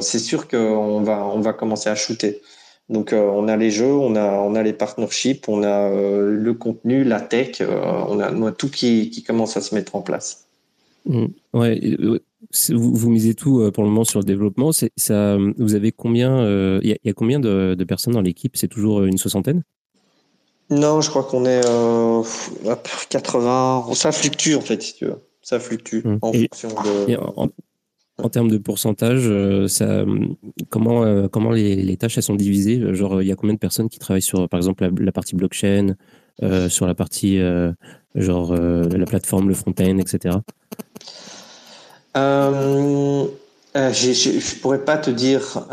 c'est 0.00 0.18
sûr 0.18 0.48
qu'on 0.48 1.00
va, 1.02 1.24
on 1.24 1.40
va 1.40 1.52
commencer 1.52 1.88
à 1.88 1.94
shooter. 1.94 2.42
Donc 2.90 3.14
on 3.14 3.48
a 3.48 3.56
les 3.56 3.70
jeux, 3.70 3.94
on 3.94 4.14
a, 4.14 4.32
on 4.32 4.54
a 4.54 4.62
les 4.62 4.74
partnerships, 4.74 5.48
on 5.48 5.62
a 5.62 5.88
le 5.88 6.52
contenu, 6.52 7.02
la 7.02 7.20
tech, 7.20 7.62
on 7.62 8.20
a, 8.20 8.52
tout 8.52 8.68
qui, 8.68 9.08
qui 9.08 9.22
commence 9.22 9.56
à 9.56 9.62
se 9.62 9.74
mettre 9.74 9.96
en 9.96 10.02
place. 10.02 10.43
Mmh. 11.06 11.26
Ouais, 11.52 11.96
vous, 12.70 12.94
vous, 12.94 13.10
misez 13.10 13.34
tout 13.34 13.70
pour 13.72 13.84
le 13.84 13.90
moment 13.90 14.04
sur 14.04 14.20
le 14.20 14.24
développement. 14.24 14.70
Ça, 14.96 15.36
vous 15.58 15.74
avez 15.74 15.92
combien 15.92 16.78
Il 16.80 16.88
y, 16.88 16.96
y, 17.04 17.10
a 17.10 17.12
combien 17.12 17.40
de, 17.40 17.74
de 17.74 17.84
personnes 17.84 18.14
dans 18.14 18.22
l'équipe? 18.22 18.56
C'est 18.56 18.68
toujours 18.68 19.04
une 19.04 19.18
soixantaine? 19.18 19.62
Non, 20.70 21.00
je 21.00 21.10
crois 21.10 21.24
qu'on 21.24 21.44
est 21.44 21.62
euh, 21.66 22.22
80. 23.10 23.86
Ça 23.92 24.12
fluctue 24.12 24.54
en 24.54 24.62
fait, 24.62 24.82
si 24.82 24.94
tu 24.94 25.04
veux 25.04 25.20
ça 25.44 25.60
fluctue 25.60 25.98
mmh. 26.04 26.18
en 26.22 26.32
fonction 26.32 26.68
de. 26.68 27.16
En, 28.16 28.28
termes 28.28 28.48
de 28.48 28.58
pourcentage, 28.58 29.24
euh, 29.24 29.66
ça, 29.66 30.04
comment, 30.70 31.04
euh, 31.04 31.26
comment 31.26 31.50
les, 31.50 31.74
les, 31.74 31.96
tâches 31.96 32.16
elles 32.16 32.22
sont 32.22 32.36
divisées? 32.36 32.94
Genre, 32.94 33.20
il 33.22 33.26
y 33.26 33.32
a 33.32 33.34
combien 33.34 33.54
de 33.54 33.58
personnes 33.58 33.88
qui 33.88 33.98
travaillent 33.98 34.22
sur, 34.22 34.48
par 34.48 34.58
exemple, 34.58 34.88
la, 35.00 35.10
partie 35.10 35.34
blockchain, 35.34 35.96
euh, 36.44 36.68
sur 36.68 36.86
la 36.86 36.94
partie, 36.94 37.40
genre, 38.14 38.54
la 38.54 39.06
plateforme, 39.06 39.48
le 39.48 39.54
front-end, 39.54 39.98
etc. 39.98 40.36
je 42.14 43.28
ne 43.76 44.60
pourrais 44.60 44.84
pas 44.84 44.98
te 44.98 45.10
dire 45.10 45.66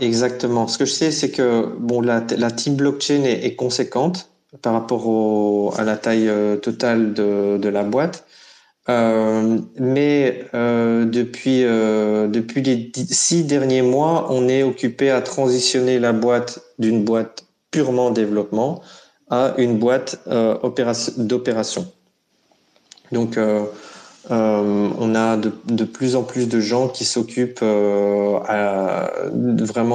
exactement. 0.00 0.68
Ce 0.68 0.78
que 0.78 0.84
je 0.84 0.92
sais, 0.92 1.10
c'est 1.10 1.30
que 1.30 1.66
bon, 1.78 2.00
la, 2.00 2.20
team 2.20 2.76
blockchain 2.76 3.24
est, 3.24 3.54
conséquente 3.54 4.30
par 4.62 4.72
rapport 4.72 5.78
à 5.78 5.84
la 5.84 5.96
taille 5.96 6.30
totale 6.60 7.14
de, 7.14 7.68
la 7.68 7.84
boîte. 7.84 8.24
Euh, 8.90 9.58
mais 9.78 10.44
euh, 10.54 11.04
depuis, 11.04 11.64
euh, 11.64 12.26
depuis 12.26 12.62
les 12.62 12.90
six 13.10 13.44
derniers 13.44 13.82
mois, 13.82 14.26
on 14.30 14.48
est 14.48 14.62
occupé 14.62 15.10
à 15.10 15.20
transitionner 15.20 15.98
la 15.98 16.12
boîte 16.12 16.60
d'une 16.78 17.04
boîte 17.04 17.44
purement 17.70 18.10
développement 18.10 18.82
à 19.30 19.54
une 19.58 19.78
boîte 19.78 20.20
d'opération. 21.16 21.86
Donc, 23.12 23.38
on 24.28 25.14
a 25.14 25.36
de, 25.36 25.52
de, 25.66 25.84
plus 25.84 26.16
en 26.16 26.22
plus 26.22 26.48
de 26.48 26.60
gens 26.60 26.88
qui 26.88 27.04
s'occupent 27.04 27.62
vraiment 27.62 28.40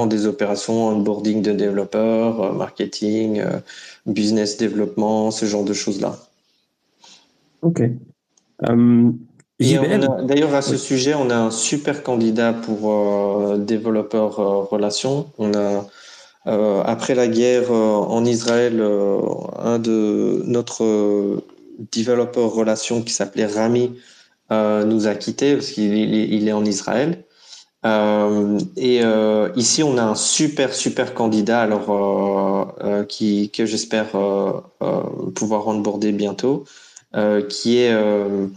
des 0.06 0.26
opérations 0.26 0.88
onboarding 0.88 1.42
de 1.42 1.52
développeurs, 1.52 2.54
marketing, 2.54 3.42
business 4.06 4.56
développement, 4.56 5.30
ce 5.30 5.46
genre 5.46 5.64
de 5.64 5.72
choses-là. 5.72 6.16
Ok. 7.62 7.82
Euh, 8.68 9.10
d'ailleurs, 9.58 10.54
à 10.54 10.62
ce 10.62 10.76
sujet, 10.76 11.14
on 11.14 11.30
a 11.30 11.36
un 11.36 11.50
super 11.50 12.02
candidat 12.02 12.52
pour 12.52 12.92
euh, 12.92 13.58
développeur 13.58 14.38
euh, 14.38 14.62
relations. 14.62 15.26
On 15.38 15.54
a, 15.54 15.58
euh, 15.58 15.80
après 16.46 17.14
la 17.14 17.28
guerre 17.28 17.72
en 17.72 18.24
Israël, 18.24 18.80
un 18.80 19.78
de 19.78 20.42
notre 20.46 21.42
développeur 21.92 22.52
relations 22.52 23.02
qui 23.02 23.12
s'appelait 23.12 23.46
Rami 23.46 23.92
nous 24.50 25.06
a 25.06 25.14
quittés 25.14 25.54
parce 25.54 25.70
qu'il 25.70 25.94
il 25.94 26.48
est 26.48 26.52
en 26.52 26.64
Israël. 26.64 27.24
et 28.76 29.00
ici, 29.56 29.82
on 29.82 29.98
a 29.98 30.02
un 30.02 30.14
super 30.14 30.72
super 30.72 31.14
candidat, 31.14 31.62
alors 31.62 32.76
qui 33.08 33.50
que 33.50 33.66
j'espère 33.66 34.12
pouvoir 35.34 35.66
onboarder 35.66 36.12
bientôt. 36.12 36.64
Euh, 37.16 37.40
qui 37.46 37.78
est 37.78 37.92
euh, 37.92 38.48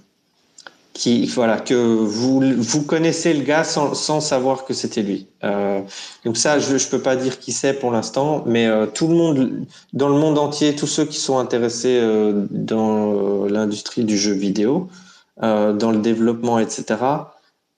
qui 1.00 1.26
voilà 1.28 1.58
que 1.60 1.74
vous 1.74 2.42
vous 2.58 2.84
connaissez 2.84 3.34
le 3.34 3.44
gars 3.44 3.64
sans, 3.64 3.94
sans 3.94 4.20
savoir 4.20 4.66
que 4.66 4.74
c'était 4.74 5.02
lui. 5.02 5.28
Euh, 5.46 5.80
donc 6.26 6.36
ça, 6.36 6.60
je 6.60 6.78
je 6.78 6.90
peux 6.90 7.00
pas 7.00 7.16
dire 7.16 7.40
qui 7.40 7.54
c'est 7.54 7.74
pour 7.74 7.92
l'instant, 7.92 8.44
mais 8.46 8.68
euh, 8.68 8.86
tout 8.86 9.08
le 9.08 9.16
monde 9.16 9.66
dans 9.94 10.10
le 10.10 10.16
monde 10.16 10.38
entier, 10.38 10.76
tous 10.76 10.88
ceux 10.88 11.06
qui 11.06 11.18
sont 11.18 11.40
intéressés 11.40 11.98
euh, 12.02 12.46
dans 12.52 13.46
l'industrie 13.46 14.04
du 14.04 14.18
jeu 14.18 14.34
vidéo, 14.34 14.90
dans 15.42 15.92
le 15.92 16.00
développement, 16.00 16.60
etc., 16.60 16.84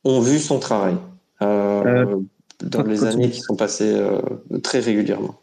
ont 0.03 0.19
vu 0.19 0.39
son 0.39 0.57
travail 0.57 0.95
dans 1.39 2.83
les 2.87 3.03
années 3.03 3.29
qui 3.29 3.39
sont 3.39 3.55
passées 3.55 3.95
très 4.63 4.79
régulièrement. 4.79 5.35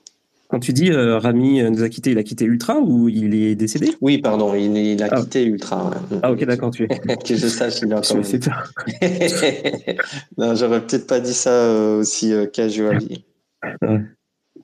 Quand 0.49 0.61
tu 0.61 0.73
dis 0.73 0.91
euh, 0.91 1.19
Rami 1.19 1.63
nous 1.63 1.83
a 1.83 1.91
quitté, 1.91 2.13
il 2.13 2.19
a 2.19 2.23
quitté 2.23 2.47
Ultra 2.47 2.79
ou 2.79 3.11
il 3.11 3.35
est 3.35 3.55
décédé? 3.55 3.95
Oui, 4.01 4.17
pardon, 4.17 4.55
il, 4.55 5.03
a 5.03 5.09
ah. 5.11 5.21
quitté 5.21 5.45
Ultra. 5.45 5.91
Ah 6.23 6.33
ok, 6.33 6.43
d'accord, 6.45 6.71
tu 6.71 6.85
es. 6.85 6.89
que 6.89 7.37
je 7.37 7.47
sache, 7.47 7.83
il 7.83 7.93
est 7.93 7.95
encore. 7.95 8.17
non, 10.39 10.55
j'aurais 10.55 10.81
peut-être 10.81 11.07
pas 11.07 11.21
dit 11.21 11.35
ça 11.35 11.51
euh, 11.51 12.01
aussi 12.01 12.33
euh, 12.33 12.47
casual. 12.47 12.99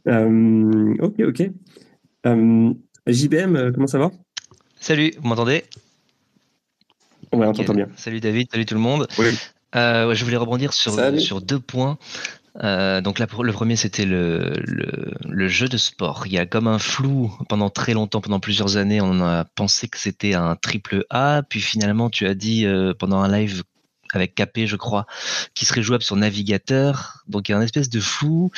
Euh, 0.08 0.94
ok, 1.00 1.20
ok. 1.20 1.50
JBM, 3.06 3.72
comment 3.74 3.86
ça 3.86 3.98
va? 3.98 4.10
Salut, 4.80 5.12
vous 5.20 5.28
m'entendez? 5.28 5.64
Ouais, 7.34 7.46
on 7.46 7.52
t'entend 7.52 7.74
bien. 7.74 7.88
Salut 7.96 8.20
David, 8.20 8.48
salut 8.50 8.64
tout 8.64 8.74
le 8.74 8.80
monde. 8.80 9.06
Oui. 9.18 9.26
je 9.74 10.24
voulais 10.24 10.38
rebondir 10.38 10.72
sur, 10.72 10.94
sur 11.20 11.42
deux 11.42 11.60
points. 11.60 11.98
Euh, 12.62 13.00
donc 13.00 13.18
là, 13.18 13.26
le 13.42 13.52
premier, 13.52 13.76
c'était 13.76 14.04
le, 14.04 14.54
jeu 15.48 15.68
de 15.68 15.76
sport. 15.76 16.26
Il 16.26 16.32
y 16.32 16.38
a 16.38 16.46
comme 16.46 16.68
un 16.68 16.78
flou 16.78 17.32
pendant 17.48 17.70
très 17.70 17.94
longtemps, 17.94 18.20
pendant 18.20 18.40
plusieurs 18.40 18.76
années, 18.76 19.00
on 19.00 19.20
a 19.20 19.44
pensé 19.44 19.88
que 19.88 19.98
c'était 19.98 20.34
un 20.34 20.56
triple 20.56 21.04
A, 21.10 21.42
puis 21.48 21.60
finalement, 21.60 22.10
tu 22.10 22.26
as 22.26 22.34
dit 22.34 22.66
euh, 22.66 22.94
pendant 22.94 23.20
un 23.20 23.28
live 23.28 23.62
avec 24.12 24.34
KP, 24.34 24.66
je 24.66 24.76
crois, 24.76 25.06
qui 25.54 25.64
serait 25.64 25.82
jouable 25.82 26.04
sur 26.04 26.16
navigateur. 26.16 27.24
Donc 27.26 27.48
il 27.48 27.52
y 27.52 27.54
a 27.54 27.58
un 27.58 27.62
espèce 27.62 27.88
de 27.88 28.00
flou 28.00 28.50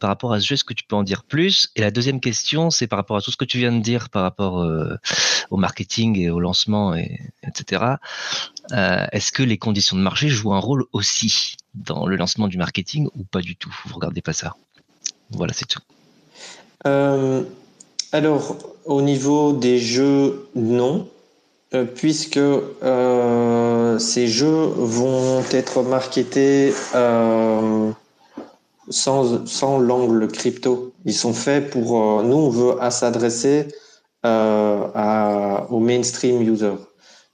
par 0.00 0.08
rapport 0.08 0.32
à 0.32 0.40
ce 0.40 0.46
jeu, 0.46 0.54
est-ce 0.54 0.64
que 0.64 0.74
tu 0.74 0.82
peux 0.82 0.96
en 0.96 1.04
dire 1.04 1.22
plus 1.22 1.70
Et 1.76 1.80
la 1.80 1.92
deuxième 1.92 2.20
question, 2.20 2.70
c'est 2.70 2.88
par 2.88 2.96
rapport 2.98 3.16
à 3.16 3.20
tout 3.20 3.30
ce 3.30 3.36
que 3.36 3.44
tu 3.44 3.58
viens 3.58 3.70
de 3.70 3.80
dire 3.80 4.08
par 4.08 4.22
rapport 4.22 4.62
euh, 4.62 4.96
au 5.50 5.56
marketing 5.56 6.18
et 6.18 6.30
au 6.30 6.40
lancement, 6.40 6.94
et, 6.96 7.20
etc. 7.46 7.84
Euh, 8.72 9.06
est-ce 9.12 9.30
que 9.30 9.44
les 9.44 9.58
conditions 9.58 9.96
de 9.96 10.02
marché 10.02 10.28
jouent 10.28 10.54
un 10.54 10.58
rôle 10.58 10.84
aussi 10.92 11.56
dans 11.74 12.06
le 12.06 12.16
lancement 12.16 12.48
du 12.48 12.56
marketing 12.58 13.08
ou 13.14 13.22
pas 13.24 13.42
du 13.42 13.54
tout? 13.54 13.72
Vous 13.86 13.94
regardez 13.94 14.22
pas 14.22 14.32
ça. 14.32 14.56
Voilà, 15.30 15.52
c'est 15.52 15.66
tout. 15.66 15.80
Euh, 16.86 17.44
alors, 18.12 18.56
au 18.86 19.02
niveau 19.02 19.52
des 19.52 19.78
jeux, 19.78 20.48
non, 20.56 21.08
puisque 21.94 22.40
ces 24.00 24.28
jeux 24.28 24.64
vont 24.76 25.44
être 25.52 25.82
marketés 25.82 26.72
sans, 28.90 29.78
l'angle 29.78 30.28
crypto. 30.28 30.92
Ils 31.04 31.14
sont 31.14 31.32
faits 31.32 31.70
pour, 31.70 32.22
nous, 32.22 32.36
on 32.36 32.50
veut 32.50 32.74
s'adresser 32.90 33.68
à, 34.22 35.66
au 35.70 35.80
mainstream 35.80 36.42
user. 36.42 36.74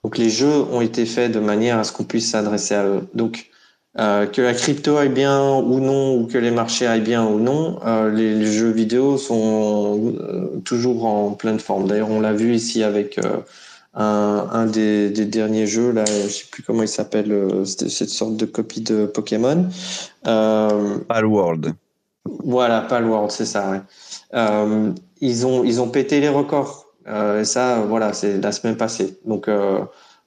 Donc 0.04 0.18
les 0.18 0.30
jeux 0.30 0.62
ont 0.70 0.80
été 0.80 1.04
faits 1.04 1.32
de 1.32 1.40
manière 1.40 1.78
à 1.78 1.84
ce 1.84 1.92
qu'on 1.92 2.04
puisse 2.04 2.30
s'adresser 2.30 2.74
à 2.74 2.86
eux. 2.86 3.08
Donc 3.14 3.50
euh, 3.98 4.26
que 4.26 4.42
la 4.42 4.52
crypto 4.52 4.98
aille 4.98 5.08
bien 5.08 5.56
ou 5.56 5.80
non, 5.80 6.18
ou 6.18 6.26
que 6.26 6.36
les 6.36 6.50
marchés 6.50 6.86
aillent 6.86 7.00
bien 7.00 7.24
ou 7.24 7.40
non, 7.40 7.80
euh, 7.86 8.10
les, 8.12 8.44
jeux 8.44 8.70
vidéo 8.70 9.16
sont 9.16 10.14
euh, 10.20 10.60
toujours 10.66 11.06
en 11.06 11.30
pleine 11.30 11.58
forme. 11.58 11.88
D'ailleurs, 11.88 12.10
on 12.10 12.20
l'a 12.20 12.34
vu 12.34 12.54
ici 12.54 12.82
avec 12.82 13.18
un, 13.96 14.48
un 14.52 14.66
des, 14.66 15.10
des, 15.10 15.24
derniers 15.24 15.66
jeux, 15.66 15.90
là, 15.90 16.04
je 16.04 16.28
sais 16.28 16.44
plus 16.50 16.62
comment 16.62 16.82
il 16.82 16.88
s'appelle, 16.88 17.32
cette 17.64 18.10
sorte 18.10 18.36
de 18.36 18.46
copie 18.46 18.82
de 18.82 19.06
Pokémon. 19.06 19.66
Palworld. 20.22 21.74
Voilà, 22.44 22.82
Palworld, 22.82 23.30
c'est 23.30 23.46
ça. 23.46 23.70
Ouais. 23.70 24.92
ils 25.20 25.46
ont 25.46 25.64
ils 25.64 25.80
ont 25.80 25.88
pété 25.88 26.20
les 26.20 26.28
records. 26.28 26.86
et 27.08 27.44
ça, 27.44 27.80
voilà, 27.88 28.12
c'est 28.12 28.38
la 28.40 28.52
semaine 28.52 28.76
passée. 28.76 29.18
Donc 29.24 29.48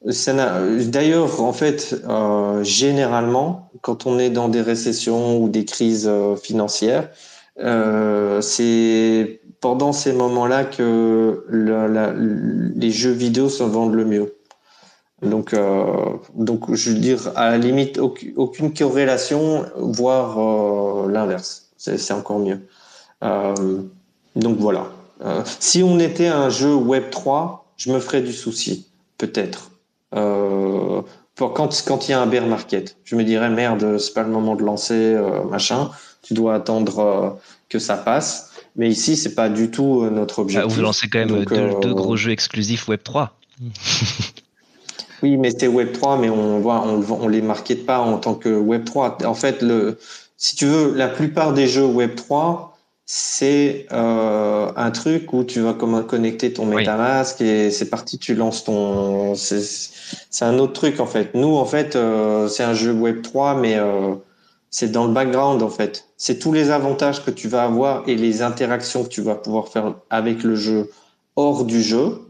D'ailleurs, 0.06 1.42
en 1.42 1.52
fait, 1.52 2.02
euh, 2.08 2.64
généralement, 2.64 3.70
quand 3.82 4.06
on 4.06 4.18
est 4.18 4.30
dans 4.30 4.48
des 4.48 4.62
récessions 4.62 5.42
ou 5.42 5.50
des 5.50 5.66
crises 5.66 6.08
euh, 6.08 6.38
financières, 6.38 7.10
euh, 7.62 8.42
c'est 8.42 9.42
pendant 9.60 9.92
ces 9.92 10.14
moments-là 10.14 10.64
que 10.64 11.46
les 12.76 12.92
jeux 12.92 13.12
vidéo 13.12 13.50
se 13.50 13.64
vendent 13.64 13.96
le 13.96 14.06
mieux. 14.06 14.36
Donc, 15.22 15.54
euh, 15.54 16.14
donc, 16.34 16.74
je 16.74 16.92
veux 16.92 17.00
dire, 17.00 17.32
à 17.36 17.52
la 17.52 17.58
limite, 17.58 18.00
aucune, 18.00 18.74
corrélation, 18.74 19.66
voire 19.76 20.40
euh, 20.40 21.12
l'inverse. 21.12 21.72
C'est 21.76 22.14
encore 22.14 22.40
mieux. 22.40 22.60
donc 24.36 24.58
voilà. 24.58 24.88
si 25.60 25.82
on 25.82 25.98
était 26.00 26.28
un 26.28 26.50
jeu 26.50 26.74
Web 26.74 27.10
3, 27.10 27.74
je 27.78 27.92
me 27.92 28.00
ferais 28.00 28.22
du 28.22 28.34
souci, 28.34 28.88
peut-être. 29.18 29.72
Quand 30.12 32.08
il 32.08 32.12
y 32.12 32.14
a 32.14 32.22
un 32.22 32.28
bear 32.28 32.46
market, 32.48 32.98
je 33.06 33.16
me 33.16 33.24
dirais 33.24 33.50
merde, 33.50 33.98
c'est 33.98 34.14
pas 34.14 34.24
le 34.24 34.30
moment 34.30 34.56
de 34.56 34.64
lancer 34.64 35.18
machin. 35.50 35.90
Tu 36.22 36.34
dois 36.34 36.56
attendre 36.56 37.00
euh, 37.00 37.30
que 37.70 37.80
ça 37.80 37.98
passe. 37.98 38.52
Mais 38.76 38.90
ici, 38.90 39.16
c'est 39.16 39.36
pas 39.36 39.50
du 39.50 39.72
tout 39.72 40.10
notre 40.10 40.40
objectif. 40.40 40.74
vous 40.74 40.82
lancez 40.82 41.08
quand 41.10 41.20
même 41.20 41.46
deux, 41.46 41.94
gros 41.94 42.16
jeux 42.16 42.32
exclusifs 42.32 42.88
Web 42.88 43.02
3. 43.04 43.36
oui, 45.24 45.38
mais 45.38 45.52
c'est 45.52 45.68
Web 45.68 45.92
3, 45.92 46.18
mais 46.18 46.30
on 46.30 46.60
voit, 46.60 46.86
on, 46.86 47.04
on 47.10 47.28
les 47.28 47.42
market 47.42 47.86
pas 47.86 48.00
en 48.00 48.18
tant 48.18 48.36
que 48.36 48.50
Web 48.50 48.86
3. 48.86 49.26
En 49.26 49.34
fait, 49.34 49.62
le, 49.62 49.98
si 50.38 50.56
tu 50.56 50.66
veux, 50.66 50.96
la 50.96 51.10
plupart 51.10 51.54
des 51.54 51.68
jeux 51.68 51.86
Web 51.86 52.16
3, 52.16 52.78
c'est 53.12 53.88
euh, 53.92 54.72
un 54.76 54.92
truc 54.92 55.34
où 55.34 55.44
tu 55.44 55.62
vas 55.62 55.74
comment 55.74 56.04
connecter 56.04 56.54
ton 56.54 56.68
MetaMask 56.68 57.42
et 57.42 57.72
c'est 57.72 57.90
parti, 57.90 58.20
tu 58.20 58.36
lances 58.36 58.64
ton. 58.64 59.34
C'est 59.36 60.46
un 60.46 60.60
autre 60.60 60.74
truc 60.74 61.00
en 61.00 61.08
fait. 61.08 61.34
Nous 61.34 61.56
en 61.56 61.66
fait, 61.66 61.96
euh, 61.96 62.48
c'est 62.48 62.62
un 62.62 62.76
jeu 62.76 62.94
Web 62.94 63.24
3, 63.24 63.56
mais 63.56 63.78
euh, 63.78 64.14
c'est 64.70 64.92
dans 64.92 65.06
le 65.06 65.14
background 65.14 65.62
en 65.62 65.70
fait. 65.70 66.06
C'est 66.18 66.40
tous 66.40 66.52
les 66.52 66.72
avantages 66.72 67.24
que 67.24 67.32
tu 67.32 67.48
vas 67.48 67.64
avoir 67.64 68.08
et 68.08 68.16
les 68.16 68.42
interactions 68.42 69.04
que 69.04 69.10
tu 69.10 69.22
vas 69.22 69.36
pouvoir 69.36 69.68
faire 69.70 69.96
avec 70.10 70.44
le 70.44 70.56
jeu 70.56 70.92
hors 71.36 71.66
du 71.66 71.82
jeu 71.82 72.22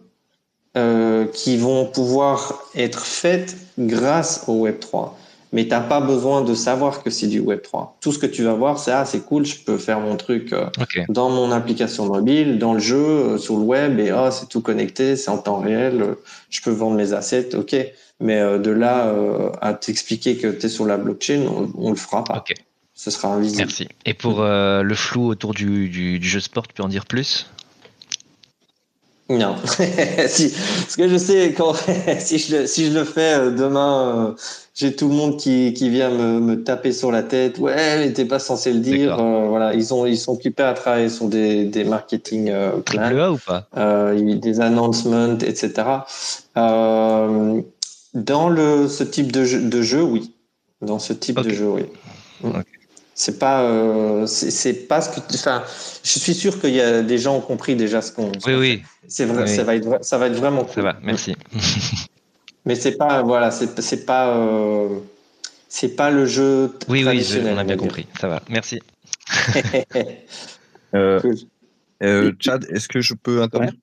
euh, 0.77 1.25
qui 1.25 1.57
vont 1.57 1.85
pouvoir 1.85 2.63
être 2.75 3.05
faites 3.05 3.57
grâce 3.77 4.43
au 4.47 4.53
Web 4.61 4.79
3 4.79 5.17
mais 5.51 5.67
t'as 5.67 5.81
pas 5.81 5.99
besoin 5.99 6.41
de 6.41 6.53
savoir 6.53 7.03
que 7.03 7.09
c'est 7.09 7.27
du 7.27 7.39
Web 7.39 7.61
3. 7.61 7.97
Tout 8.01 8.11
ce 8.11 8.19
que 8.19 8.25
tu 8.25 8.43
vas 8.43 8.53
voir, 8.53 8.79
c'est 8.79 8.91
ah 8.91 9.05
c'est 9.05 9.25
cool, 9.25 9.45
je 9.45 9.57
peux 9.59 9.77
faire 9.77 9.99
mon 9.99 10.15
truc 10.15 10.53
euh, 10.53 10.67
dans 11.09 11.29
mon 11.29 11.51
application 11.51 12.05
mobile, 12.05 12.59
dans 12.59 12.73
le 12.73 12.79
jeu, 12.79 12.97
euh, 12.97 13.37
sur 13.37 13.57
le 13.57 13.63
web, 13.63 13.99
et 13.99 14.09
ah 14.11 14.31
c'est 14.31 14.47
tout 14.47 14.61
connecté, 14.61 15.15
c'est 15.15 15.31
en 15.31 15.37
temps 15.37 15.59
réel, 15.59 16.01
euh, 16.01 16.15
je 16.49 16.61
peux 16.61 16.71
vendre 16.71 16.95
mes 16.95 17.13
assets, 17.13 17.55
ok. 17.55 17.75
Mais 18.21 18.41
de 18.59 18.69
là 18.69 19.15
à 19.61 19.73
t'expliquer 19.73 20.35
que 20.35 20.47
tu 20.47 20.65
es 20.65 20.69
sur 20.69 20.85
la 20.85 20.97
blockchain, 20.97 21.45
on, 21.77 21.89
le 21.89 21.95
fera 21.95 22.25
pas. 22.25 22.39
Ok. 22.39 22.53
Ce 22.93 23.11
sera 23.11 23.29
invisible. 23.29 23.61
Merci. 23.61 23.87
Et 24.03 24.13
pour 24.13 24.41
le 24.41 24.93
flou 24.93 25.29
autour 25.29 25.53
du, 25.53 25.87
du, 25.87 26.19
du 26.19 26.27
jeu 26.27 26.41
sport, 26.41 26.67
tu 26.67 26.73
peux 26.73 26.83
en 26.83 26.89
dire 26.89 27.05
plus? 27.05 27.49
Non. 29.29 29.55
si, 30.27 30.49
parce 30.49 30.95
que 30.95 31.07
je 31.07 31.17
sais 31.17 31.53
quand 31.53 31.73
si 32.19 32.39
je 32.39 32.57
le, 32.57 32.67
si 32.67 32.87
je 32.87 32.97
le 32.97 33.03
fais 33.03 33.35
euh, 33.35 33.51
demain, 33.51 34.29
euh, 34.29 34.33
j'ai 34.73 34.95
tout 34.95 35.07
le 35.07 35.13
monde 35.13 35.37
qui, 35.37 35.73
qui 35.73 35.89
vient 35.89 36.09
me, 36.09 36.39
me 36.39 36.63
taper 36.63 36.91
sur 36.91 37.11
la 37.11 37.21
tête. 37.21 37.59
Ouais, 37.59 37.99
mais 37.99 38.11
t'es 38.11 38.25
pas 38.25 38.39
censé 38.39 38.73
le 38.73 38.79
dire. 38.79 39.19
Euh, 39.19 39.47
voilà, 39.47 39.75
ils 39.75 39.93
ont 39.93 40.07
ils 40.07 40.17
sont 40.17 40.33
occupés 40.33 40.63
à 40.63 40.73
travailler 40.73 41.09
sur 41.09 41.27
des, 41.27 41.65
des 41.65 41.83
marketing 41.83 42.49
euh, 42.49 42.77
plans, 42.79 43.33
ou 43.33 43.37
pas? 43.37 43.67
Des 44.15 44.61
announcements, 44.61 45.37
etc. 45.39 45.69
dans 46.55 48.49
le 48.49 48.87
ce 48.87 49.03
type 49.03 49.31
de 49.31 49.45
jeu, 49.45 49.61
de 49.61 49.81
jeu, 49.83 50.01
oui. 50.01 50.33
Dans 50.81 50.97
ce 50.97 51.13
type 51.13 51.39
de 51.41 51.49
jeu, 51.49 51.67
oui. 51.67 51.83
Mm. 52.41 52.61
C'est 53.19 53.37
pas, 53.37 53.63
euh, 53.63 54.25
c'est 54.27 54.87
pas 54.87 55.01
ce 55.01 55.09
que. 55.09 55.19
Enfin, 55.33 55.61
je 56.05 56.19
suis 56.19 56.33
sûr 56.33 56.61
qu'il 56.61 56.73
y 56.73 56.79
a 56.79 57.01
des 57.01 57.17
gens 57.17 57.35
ont 57.35 57.41
compris 57.41 57.75
déjà 57.75 58.01
ce 58.01 58.13
qu'on. 58.13 58.31
Oui, 58.47 58.53
oui. 58.53 58.83
C'est 59.09 59.25
vrai, 59.25 59.45
ça 59.45 59.65
va 59.65 59.75
être, 59.75 59.97
ça 60.01 60.17
va 60.17 60.27
être 60.27 60.37
vraiment 60.37 60.63
cool. 60.63 60.75
Ça 60.75 60.81
va, 60.83 60.95
merci. 61.03 61.35
Mais 62.65 62.75
c'est 62.75 62.95
pas, 62.95 63.21
voilà, 63.21 63.51
c'est, 63.51 63.77
c'est 63.81 64.05
pas, 64.05 64.37
euh, 64.37 64.99
c'est 65.67 65.97
pas 65.97 66.11
le 66.11 66.27
jeu. 66.27 66.71
Oui, 66.87 67.03
oui, 67.05 67.21
on 67.43 67.57
a 67.57 67.65
bien 67.65 67.75
compris. 67.75 68.07
Ça 68.21 68.29
va, 68.29 68.41
merci. 68.47 68.79
euh, 70.95 71.19
euh, 72.01 72.31
Chad, 72.39 72.67
est-ce 72.69 72.87
que 72.87 73.01
je 73.01 73.15
peux 73.15 73.41
intervenir? 73.41 73.73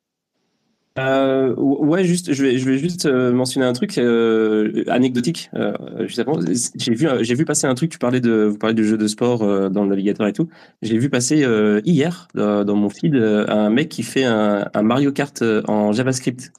Euh, 0.99 1.55
ouais, 1.57 2.05
juste, 2.05 2.33
je 2.33 2.43
vais, 2.43 2.59
je 2.59 2.65
vais 2.65 2.79
juste 2.79 3.05
euh, 3.07 3.31
mentionner 3.33 3.67
un 3.67 3.73
truc 3.73 3.99
euh, 3.99 4.85
anecdotique. 4.89 5.51
Euh, 5.55 5.75
j'ai 6.07 6.95
vu, 6.95 7.09
j'ai 7.21 7.35
vu 7.35 7.45
passer 7.45 7.67
un 7.67 7.75
truc. 7.75 7.91
Tu 7.91 7.99
parlais 7.99 8.21
de, 8.21 8.45
vous 8.45 8.57
parlez 8.57 8.75
de 8.75 8.83
jeux 8.83 8.97
de 8.97 9.07
sport 9.07 9.41
dans 9.71 9.83
le 9.83 9.91
navigateur 9.91 10.27
et 10.27 10.33
tout. 10.33 10.49
J'ai 10.83 10.97
vu 10.99 11.11
passer 11.11 11.47
hier 11.85 12.29
dans 12.35 12.77
mon 12.77 12.89
feed 12.89 13.15
un 13.15 13.71
mec 13.71 13.89
qui 13.89 14.03
fait 14.03 14.25
un, 14.25 14.69
un 14.73 14.83
Mario 14.83 15.13
Kart 15.13 15.43
en 15.67 15.93
JavaScript. 15.93 16.53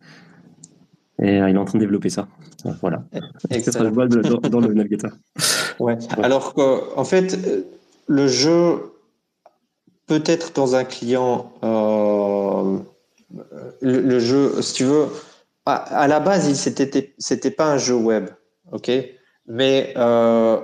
Et 1.20 1.38
il 1.38 1.56
est 1.56 1.58
en 1.58 1.66
train 1.66 1.80
de 1.80 1.84
développer 1.84 2.10
ça. 2.10 2.28
Voilà. 2.82 3.04
Excellent. 3.50 3.92
dans, 3.92 4.50
dans 4.50 4.60
le 4.60 4.74
navigateur. 4.74 5.12
Ouais. 5.80 5.96
Alors 6.24 6.56
qu'en 6.56 7.04
fait, 7.04 7.38
le 8.08 8.28
jeu 8.28 8.80
peut 10.08 10.24
être 10.26 10.52
dans 10.54 10.74
un 10.74 10.84
client 10.84 11.52
le, 13.82 14.20
jeu, 14.20 14.62
si 14.62 14.74
tu 14.74 14.84
veux, 14.86 15.08
à, 15.66 16.08
la 16.08 16.20
base, 16.20 16.52
c'était 16.54 17.14
c'était 17.18 17.52
pas 17.52 17.66
un 17.66 17.78
jeu 17.78 17.96
web, 17.96 18.30
ok, 18.72 18.92
mais 19.48 19.94
euh, 19.98 20.60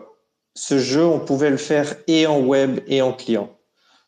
ce 0.55 0.77
jeu, 0.77 1.05
on 1.05 1.19
pouvait 1.19 1.49
le 1.49 1.57
faire 1.57 1.95
et 2.07 2.25
en 2.27 2.39
web 2.39 2.79
et 2.87 3.01
en 3.01 3.11
client. 3.11 3.49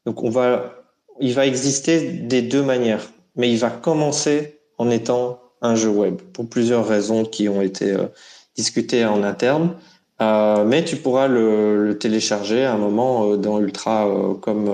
Donc 0.06 0.24
on 0.24 0.30
va, 0.30 0.76
il 1.20 1.34
va 1.34 1.46
exister 1.46 2.12
des 2.12 2.42
deux 2.42 2.64
manières, 2.64 3.10
mais 3.36 3.52
il 3.52 3.58
va 3.58 3.70
commencer 3.70 4.60
en 4.78 4.90
étant 4.90 5.42
un 5.62 5.76
jeu 5.76 5.90
web 5.90 6.22
pour 6.34 6.48
plusieurs 6.48 6.88
raisons 6.88 7.26
qui 7.26 7.50
ont 7.50 7.62
été 7.62 7.92
euh, 7.92 8.08
discutées 8.56 9.06
en 9.06 9.24
interne. 9.24 9.76
Euh, 10.22 10.64
mais 10.64 10.86
tu 10.86 10.96
pourras 10.96 11.28
le, 11.28 11.98
télécharger 12.00 12.64
à 12.64 12.74
un 12.74 12.78
moment 12.78 13.36
dans 13.36 13.60
Ultra 13.60 14.10
comme 14.42 14.70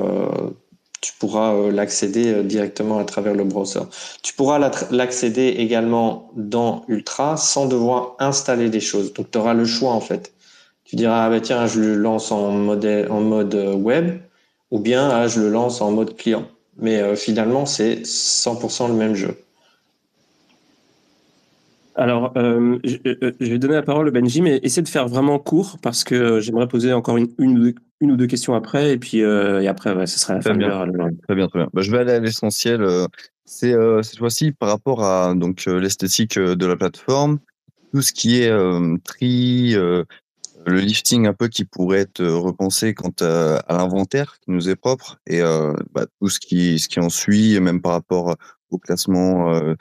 tu 1.02 1.14
pourras 1.18 1.56
euh, 1.56 1.72
l'accéder 1.72 2.32
euh, 2.32 2.44
directement 2.44 3.00
à 3.00 3.06
travers 3.06 3.34
le 3.34 3.44
browser. 3.44 3.82
Tu 4.22 4.34
pourras 4.34 4.60
l'accéder 4.92 5.48
également 5.58 6.30
dans 6.36 6.86
Ultra 6.88 7.38
sans 7.38 7.66
devoir 7.66 8.16
installer 8.20 8.70
des 8.70 8.80
choses. 8.80 9.12
Donc, 9.14 9.32
tu 9.32 9.38
auras 9.40 9.56
le 9.56 9.66
choix 9.66 9.92
en 9.92 10.00
fait. 10.00 10.32
Tu 10.86 10.96
diras, 10.96 11.26
ah 11.26 11.30
bah 11.30 11.42
tiens, 11.42 11.66
je 11.66 11.80
le 11.80 11.96
lance 11.96 12.32
en 12.32 12.52
mode, 12.52 13.08
en 13.10 13.22
mode 13.22 13.56
euh, 13.56 13.74
web 13.74 14.20
ou 14.70 14.80
bien 14.80 15.10
ah, 15.10 15.28
je 15.28 15.42
le 15.42 15.50
lance 15.50 15.82
en 15.82 15.92
mode 15.92 16.16
client. 16.16 16.46
Mais 16.78 17.16
finalement, 17.16 17.66
c'est 17.66 18.02
100% 18.04 18.88
le 18.88 18.94
même 18.94 19.14
jeu. 19.14 19.38
Alors, 21.96 22.34
euh, 22.38 22.80
je, 22.84 22.98
vais 23.40 23.58
donner 23.58 23.74
la 23.74 23.82
parole 23.82 24.08
à 24.08 24.12
Benji, 24.12 24.42
mais 24.42 24.60
essaie 24.64 24.82
de 24.82 24.88
faire 24.88 25.08
vraiment 25.08 25.40
court 25.40 25.78
parce 25.82 26.04
que 26.04 26.40
j'aimerais 26.40 26.68
poser 26.68 26.94
encore 26.94 27.18
une, 27.18 27.30
une, 27.38 27.74
une, 28.00 28.12
ou 28.12 28.16
deux 28.16 28.28
questions 28.28 28.56
après, 28.56 28.94
et 28.94 28.98
puis 28.98 29.18
et 29.20 29.68
après, 29.68 30.08
ce 30.08 30.20
sera 30.20 30.36
la 30.36 30.42
fin 30.42 30.52
très 30.52 30.60
bien. 30.60 30.70
Très 31.28 31.36
bien, 31.36 31.48
très 31.48 31.60
bien. 31.60 31.70
Bah, 31.74 31.82
je 31.82 31.92
vais 31.92 32.00
aller 32.00 32.14
à 32.14 32.20
l'essentiel. 32.20 32.86
C'est 33.46 33.76
cette 34.04 34.20
fois-ci 34.20 34.54
par 34.54 34.70
rapport 34.70 35.04
à 35.04 35.36
donc 35.36 35.66
l'esthétique 35.66 36.40
de 36.40 36.66
la 36.66 36.78
plateforme, 36.78 37.40
tout 37.92 38.02
ce 38.02 38.14
qui 38.14 38.42
est 38.42 38.52
tri, 39.04 39.74
le 39.74 40.80
lifting 40.80 41.28
un 41.28 41.34
peu 41.34 41.50
qui 41.50 41.66
pourrait 41.66 42.00
être 42.00 42.24
repensé 42.24 42.94
quant 42.94 43.14
à, 43.20 43.58
à 43.68 43.78
l'inventaire 43.78 44.38
qui 44.40 44.52
nous 44.52 44.70
est 44.70 44.78
propre, 44.78 45.20
et 45.28 45.42
bah, 45.92 46.06
tout 46.22 46.30
ce 46.30 46.40
qui 46.40 46.80
ce 46.80 46.88
qui 46.88 47.02
en 47.02 47.10
suit, 47.10 47.60
même 47.60 47.82
par 47.82 47.92
rapport 47.92 48.38
au 48.70 48.78
classement 48.78 49.76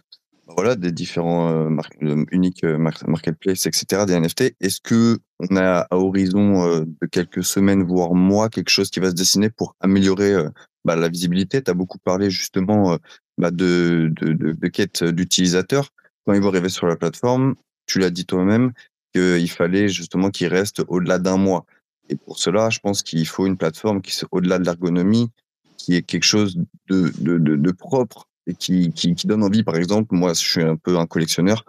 voilà, 0.57 0.77
des 0.77 0.93
différents 0.93 1.51
euh, 1.51 1.77
euh, 2.03 2.25
uniques 2.31 2.65
euh, 2.65 2.79
marketplaces, 2.79 3.67
etc., 3.67 4.05
des 4.07 4.19
NFT. 4.19 4.55
Est-ce 4.61 4.81
que 4.81 5.19
on 5.39 5.57
a 5.57 5.87
à 5.91 5.97
horizon 5.97 6.81
de 6.81 7.07
quelques 7.11 7.45
semaines, 7.45 7.83
voire 7.83 8.15
mois, 8.15 8.49
quelque 8.49 8.69
chose 8.69 8.91
qui 8.91 9.01
va 9.01 9.11
se 9.11 9.15
dessiner 9.15 9.49
pour 9.49 9.75
améliorer 9.81 10.35
bah, 10.85 10.97
la 10.97 11.09
visibilité? 11.09 11.63
Tu 11.63 11.71
as 11.71 11.75
beaucoup 11.75 11.99
parlé 11.99 12.31
justement 12.31 12.99
bah, 13.39 13.51
de, 13.51 14.13
de, 14.21 14.35
de, 14.35 14.53
de 14.53 14.69
quête 14.69 15.03
d'utilisateurs. 15.03 15.89
Quand 16.27 16.35
ils 16.35 16.43
vont 16.43 16.51
arriver 16.51 16.69
sur 16.69 16.87
la 16.87 16.97
plateforme, 16.97 17.55
tu 17.87 18.01
l'as 18.01 18.11
dit 18.11 18.27
toi-même, 18.27 18.73
qu'il 19.15 19.51
fallait 19.51 19.89
justement 19.89 20.29
qu'ils 20.29 20.49
restent 20.49 20.83
au-delà 20.89 21.19
d'un 21.19 21.39
mois. 21.39 21.65
Et 22.11 22.17
pour 22.17 22.39
cela, 22.39 22.69
je 22.69 22.81
pense 22.81 23.03
qu'il 23.03 23.27
faut 23.27 23.47
une 23.47 23.57
plateforme 23.57 24.03
qui, 24.03 24.15
au-delà 24.31 24.59
de 24.59 24.65
l'ergonomie, 24.65 25.31
qui 25.79 25.97
est 25.97 26.03
quelque 26.03 26.25
chose 26.25 26.59
de, 26.91 27.11
de, 27.19 27.39
de 27.39 27.73
propre 27.73 28.29
et 28.47 28.55
qui, 28.55 28.93
qui, 28.93 29.27
donne 29.27 29.43
envie. 29.43 29.63
Par 29.63 29.77
exemple, 29.77 30.15
moi, 30.15 30.33
je 30.33 30.41
suis 30.41 30.63
un 30.63 30.77
peu 30.77 30.99
un 30.99 31.07
collectionneur, 31.07 31.65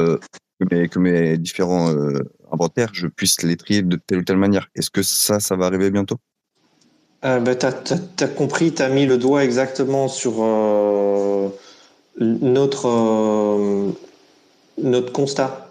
euh, 0.00 0.18
que, 0.60 0.98
mes, 0.98 1.38
différents 1.38 1.90
euh, 1.90 2.20
inventaires, 2.52 2.90
je 2.92 3.06
puisse 3.06 3.42
les 3.42 3.56
trier 3.56 3.82
de 3.82 3.96
telle 3.96 4.18
ou 4.18 4.24
telle 4.24 4.36
manière. 4.36 4.68
Est-ce 4.74 4.90
que 4.90 5.02
ça, 5.02 5.40
ça 5.40 5.56
va 5.56 5.66
arriver 5.66 5.90
bientôt? 5.90 6.16
Euh, 7.24 7.40
ben, 7.40 7.56
Tu 7.56 7.66
as, 8.24 8.28
compris, 8.28 8.72
tu 8.72 8.82
as 8.82 8.88
mis 8.88 9.06
le 9.06 9.18
doigt 9.18 9.44
exactement 9.44 10.08
sur 10.08 10.34
euh, 10.38 11.48
notre, 12.18 12.88
euh, 12.88 13.90
notre 14.78 15.12
constat. 15.12 15.62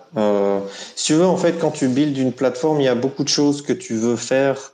Si 0.95 1.07
tu 1.07 1.13
veux, 1.15 1.25
en 1.25 1.35
fait, 1.35 1.59
quand 1.59 1.71
tu 1.71 1.89
builds 1.89 2.17
une 2.17 2.31
plateforme, 2.31 2.79
il 2.79 2.85
y 2.85 2.87
a 2.87 2.95
beaucoup 2.95 3.23
de 3.25 3.29
choses 3.29 3.61
que 3.61 3.73
tu 3.73 3.95
veux 3.95 4.15
faire 4.15 4.71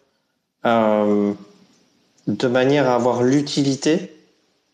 de 0.63 2.47
manière 2.47 2.87
à 2.87 2.93
avoir 2.93 3.23
l'utilité 3.23 4.13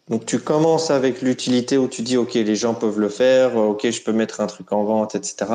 donc 0.09 0.25
tu 0.25 0.39
commences 0.39 0.89
avec 0.89 1.21
l'utilité 1.21 1.77
où 1.77 1.87
tu 1.87 2.01
dis 2.01 2.17
ok 2.17 2.33
les 2.35 2.55
gens 2.55 2.73
peuvent 2.73 2.99
le 2.99 3.09
faire, 3.09 3.57
ok 3.57 3.89
je 3.89 4.01
peux 4.01 4.13
mettre 4.13 4.39
un 4.39 4.47
truc 4.47 4.71
en 4.71 4.83
vente, 4.83 5.15
etc. 5.15 5.45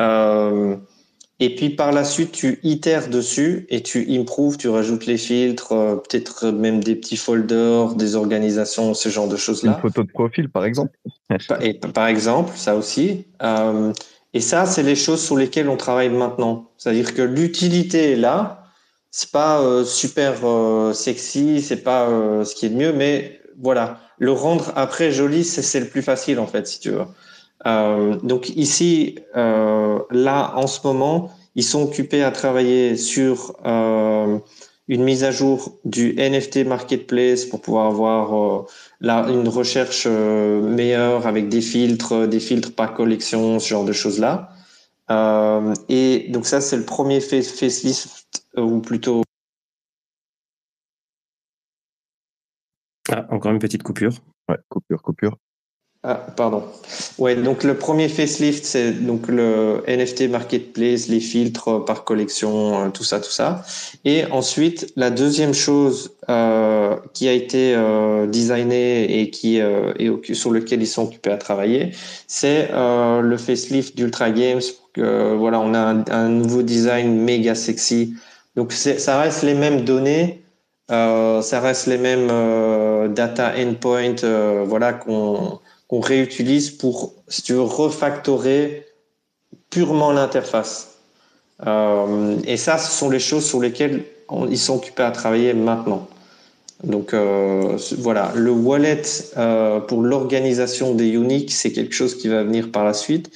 Euh, 0.00 0.76
et 1.38 1.54
puis 1.54 1.70
par 1.70 1.92
la 1.92 2.02
suite 2.04 2.32
tu 2.32 2.58
itères 2.64 3.08
dessus 3.08 3.66
et 3.68 3.82
tu 3.82 4.06
improves, 4.10 4.56
tu 4.56 4.68
rajoutes 4.68 5.06
les 5.06 5.18
filtres, 5.18 5.72
euh, 5.72 5.96
peut-être 5.96 6.50
même 6.50 6.82
des 6.82 6.96
petits 6.96 7.16
folders, 7.16 7.94
des 7.94 8.16
organisations, 8.16 8.92
ce 8.94 9.08
genre 9.08 9.28
de 9.28 9.36
choses 9.36 9.62
là. 9.62 9.74
Une 9.74 9.80
photo 9.80 10.02
de 10.02 10.10
profil 10.10 10.48
par 10.48 10.64
exemple. 10.64 10.98
et, 11.60 11.74
par 11.74 12.08
exemple 12.08 12.52
ça 12.56 12.74
aussi. 12.74 13.26
Euh, 13.42 13.92
et 14.34 14.40
ça 14.40 14.66
c'est 14.66 14.82
les 14.82 14.96
choses 14.96 15.24
sur 15.24 15.36
lesquelles 15.36 15.68
on 15.68 15.76
travaille 15.76 16.10
maintenant. 16.10 16.70
C'est-à-dire 16.76 17.14
que 17.14 17.22
l'utilité 17.22 18.12
est 18.12 18.16
là. 18.16 18.56
C'est 19.12 19.32
pas 19.32 19.60
euh, 19.60 19.84
super 19.84 20.44
euh, 20.44 20.92
sexy, 20.92 21.62
c'est 21.62 21.82
pas 21.82 22.08
ce 22.44 22.54
qui 22.54 22.66
est 22.66 22.68
de 22.68 22.76
mieux, 22.76 22.92
mais 22.92 23.39
voilà, 23.60 24.00
le 24.18 24.32
rendre 24.32 24.72
après 24.76 25.12
joli, 25.12 25.44
c'est 25.44 25.80
le 25.80 25.88
plus 25.88 26.02
facile 26.02 26.38
en 26.38 26.46
fait, 26.46 26.66
si 26.66 26.80
tu 26.80 26.90
veux. 26.90 27.04
Euh, 27.66 28.16
donc 28.22 28.50
ici, 28.50 29.18
euh, 29.36 29.98
là, 30.10 30.52
en 30.56 30.66
ce 30.66 30.86
moment, 30.86 31.30
ils 31.54 31.64
sont 31.64 31.82
occupés 31.82 32.22
à 32.22 32.30
travailler 32.30 32.96
sur 32.96 33.56
euh, 33.66 34.38
une 34.88 35.04
mise 35.04 35.24
à 35.24 35.30
jour 35.30 35.78
du 35.84 36.14
NFT 36.16 36.64
Marketplace 36.66 37.44
pour 37.44 37.60
pouvoir 37.60 37.86
avoir 37.86 38.64
là 39.00 39.26
une 39.28 39.48
recherche 39.48 40.06
meilleure 40.06 41.26
avec 41.26 41.48
des 41.48 41.60
filtres, 41.60 42.26
des 42.26 42.40
filtres 42.40 42.74
par 42.74 42.94
collection, 42.94 43.58
ce 43.58 43.68
genre 43.68 43.84
de 43.84 43.92
choses-là. 43.92 44.48
et 45.88 46.26
donc 46.30 46.46
ça, 46.46 46.60
c'est 46.60 46.76
le 46.76 46.84
premier 46.84 47.20
facelift, 47.20 48.44
ou 48.56 48.80
plutôt 48.80 49.22
Ah, 53.12 53.26
encore 53.40 53.52
une 53.52 53.58
petite 53.58 53.82
coupure. 53.82 54.12
Ouais, 54.50 54.58
coupure, 54.68 55.00
coupure. 55.00 55.36
Ah, 56.02 56.14
pardon. 56.34 56.62
Ouais, 57.18 57.36
donc 57.36 57.62
le 57.62 57.74
premier 57.74 58.08
facelift, 58.08 58.64
c'est 58.64 58.92
donc 58.92 59.28
le 59.28 59.82
NFT 59.86 60.30
marketplace, 60.30 61.08
les 61.08 61.20
filtres 61.20 61.84
par 61.84 62.04
collection, 62.04 62.86
euh, 62.86 62.88
tout 62.88 63.04
ça, 63.04 63.20
tout 63.20 63.30
ça. 63.30 63.62
Et 64.06 64.24
ensuite, 64.30 64.92
la 64.96 65.10
deuxième 65.10 65.52
chose 65.52 66.16
euh, 66.30 66.96
qui 67.14 67.28
a 67.28 67.32
été 67.32 67.74
euh, 67.74 68.26
designée 68.26 69.20
et 69.20 69.30
qui 69.30 69.60
euh, 69.60 69.92
et 69.98 70.34
sur 70.34 70.50
lequel 70.50 70.82
ils 70.82 70.86
sont 70.86 71.04
occupés 71.04 71.32
à 71.32 71.38
travailler, 71.38 71.92
c'est 72.26 72.68
euh, 72.72 73.20
le 73.20 73.36
facelift 73.36 73.96
d'Ultra 73.96 74.30
Games. 74.30 74.62
Voilà, 74.96 75.60
on 75.60 75.72
a 75.74 75.80
un, 75.80 76.04
un 76.10 76.28
nouveau 76.28 76.62
design 76.62 77.14
méga 77.24 77.54
sexy. 77.54 78.14
Donc 78.56 78.72
ça 78.72 79.20
reste 79.20 79.42
les 79.42 79.54
mêmes 79.54 79.84
données, 79.84 80.39
ça 80.90 81.60
reste 81.60 81.86
les 81.86 81.98
mêmes 81.98 82.28
euh, 82.30 83.08
data 83.08 83.52
endpoint 83.56 84.16
euh, 84.24 84.64
voilà, 84.66 84.92
qu'on 84.92 85.60
réutilise 85.90 86.70
pour, 86.70 87.14
si 87.28 87.42
tu 87.42 87.52
veux, 87.52 87.62
refactorer 87.62 88.86
purement 89.70 90.12
l'interface. 90.12 90.98
Euh, 91.66 92.36
et 92.44 92.56
ça, 92.56 92.78
ce 92.78 92.90
sont 92.90 93.10
les 93.10 93.20
choses 93.20 93.44
sur 93.44 93.60
lesquelles 93.60 94.04
ils 94.48 94.58
sont 94.58 94.76
occupés 94.76 95.02
à 95.02 95.10
travailler 95.10 95.54
maintenant. 95.54 96.08
Donc 96.82 97.12
euh, 97.12 97.76
voilà, 97.98 98.32
le 98.34 98.50
wallet 98.50 99.02
euh, 99.36 99.80
pour 99.80 100.02
l'organisation 100.02 100.94
des 100.94 101.08
uniques, 101.08 101.52
c'est 101.52 101.72
quelque 101.72 101.94
chose 101.94 102.16
qui 102.16 102.28
va 102.28 102.42
venir 102.42 102.72
par 102.72 102.84
la 102.84 102.94
suite. 102.94 103.30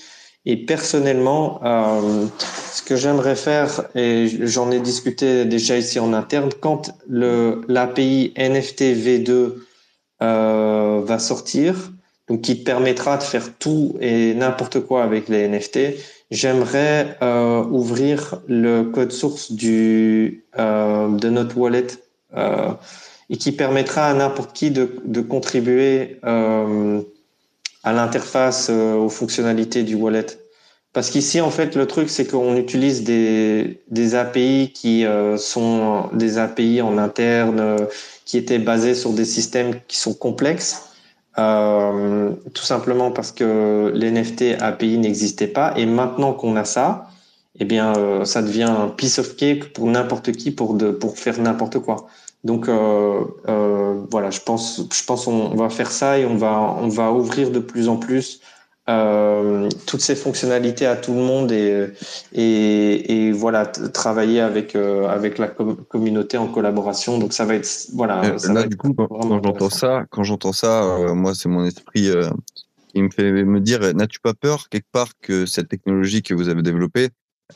Et 0.46 0.56
personnellement, 0.56 1.60
euh, 1.64 2.26
ce 2.72 2.82
que 2.82 2.96
j'aimerais 2.96 3.36
faire, 3.36 3.84
et 3.94 4.28
j'en 4.42 4.70
ai 4.70 4.80
discuté 4.80 5.46
déjà 5.46 5.78
ici 5.78 5.98
en 5.98 6.12
interne, 6.12 6.50
quand 6.60 6.92
le 7.08 7.62
l'API 7.66 8.34
NFT 8.36 8.82
V2 8.82 9.54
euh, 10.22 11.00
va 11.02 11.18
sortir, 11.18 11.92
donc 12.28 12.42
qui 12.42 12.54
permettra 12.56 13.16
de 13.16 13.22
faire 13.22 13.54
tout 13.58 13.96
et 14.00 14.34
n'importe 14.34 14.80
quoi 14.80 15.02
avec 15.02 15.28
les 15.28 15.48
NFT, 15.48 15.96
j'aimerais 16.30 17.16
euh, 17.22 17.64
ouvrir 17.64 18.40
le 18.46 18.84
code 18.84 19.12
source 19.12 19.52
du 19.52 20.44
euh, 20.58 21.08
de 21.08 21.28
notre 21.30 21.56
wallet 21.56 21.86
euh, 22.36 22.70
et 23.30 23.36
qui 23.36 23.52
permettra 23.52 24.06
à 24.06 24.14
n'importe 24.14 24.54
qui 24.54 24.70
de, 24.70 24.96
de 25.04 25.20
contribuer 25.20 26.18
euh, 26.24 27.02
à 27.84 27.92
l'interface, 27.92 28.68
euh, 28.70 28.94
aux 28.94 29.08
fonctionnalités 29.08 29.82
du 29.82 29.94
wallet. 29.94 30.26
Parce 30.92 31.10
qu'ici, 31.10 31.40
en 31.40 31.50
fait, 31.50 31.74
le 31.74 31.86
truc, 31.86 32.08
c'est 32.08 32.26
qu'on 32.26 32.56
utilise 32.56 33.02
des, 33.02 33.82
des 33.90 34.14
API 34.14 34.72
qui 34.72 35.04
euh, 35.04 35.36
sont 35.36 36.08
des 36.12 36.38
API 36.38 36.82
en 36.82 36.98
interne, 36.98 37.60
euh, 37.60 37.76
qui 38.24 38.38
étaient 38.38 38.60
basés 38.60 38.94
sur 38.94 39.12
des 39.12 39.24
systèmes 39.24 39.80
qui 39.88 39.98
sont 39.98 40.14
complexes, 40.14 40.90
euh, 41.38 42.30
tout 42.54 42.62
simplement 42.62 43.10
parce 43.10 43.32
que 43.32 43.92
l'NFT 43.94 44.56
API 44.60 44.98
n'existait 44.98 45.48
pas. 45.48 45.74
Et 45.76 45.84
maintenant 45.86 46.32
qu'on 46.32 46.56
a 46.56 46.64
ça, 46.64 47.08
eh 47.58 47.64
bien, 47.64 47.96
euh, 47.96 48.24
ça 48.24 48.42
devient 48.42 48.64
un 48.64 48.88
piece 48.88 49.18
of 49.18 49.36
cake 49.36 49.72
pour 49.72 49.86
n'importe 49.86 50.32
qui 50.32 50.50
pour 50.50 50.74
de, 50.74 50.90
pour 50.90 51.18
faire 51.18 51.40
n'importe 51.40 51.78
quoi. 51.80 52.06
Donc 52.44 52.68
euh, 52.68 53.24
euh, 53.48 54.04
voilà, 54.10 54.30
je 54.30 54.40
pense, 54.40 54.86
je 54.92 55.04
pense 55.04 55.26
on 55.26 55.54
va 55.56 55.70
faire 55.70 55.90
ça 55.90 56.18
et 56.18 56.26
on 56.26 56.36
va, 56.36 56.76
on 56.78 56.88
va 56.88 57.10
ouvrir 57.10 57.50
de 57.50 57.58
plus 57.58 57.88
en 57.88 57.96
plus 57.96 58.40
euh, 58.86 59.70
toutes 59.86 60.02
ces 60.02 60.14
fonctionnalités 60.14 60.84
à 60.84 60.94
tout 60.94 61.14
le 61.14 61.20
monde 61.20 61.50
et, 61.52 61.88
et, 62.34 63.28
et 63.28 63.32
voilà 63.32 63.64
travailler 63.64 64.40
avec 64.40 64.76
euh, 64.76 65.08
avec 65.08 65.38
la 65.38 65.48
communauté 65.48 66.36
en 66.36 66.48
collaboration. 66.48 67.18
Donc 67.18 67.32
ça 67.32 67.46
va 67.46 67.54
être 67.54 67.88
voilà. 67.94 68.22
Euh, 68.22 68.36
ça 68.36 68.52
là, 68.52 68.60
va 68.60 68.66
du 68.66 68.76
coup, 68.76 68.92
quand, 68.92 69.06
quand 69.06 69.42
j'entends 69.42 69.70
ça, 69.70 70.04
quand 70.10 70.22
j'entends 70.22 70.52
ça, 70.52 70.98
moi 71.14 71.34
c'est 71.34 71.48
mon 71.48 71.64
esprit 71.64 72.10
qui 72.88 73.02
me 73.02 73.08
fait 73.08 73.32
me 73.32 73.60
dire 73.60 73.80
n'as-tu 73.94 74.20
pas 74.20 74.34
peur 74.34 74.68
quelque 74.68 74.90
part 74.92 75.12
que 75.22 75.46
cette 75.46 75.68
technologie 75.68 76.22
que 76.22 76.34
vous 76.34 76.50
avez 76.50 76.60
développée 76.60 77.08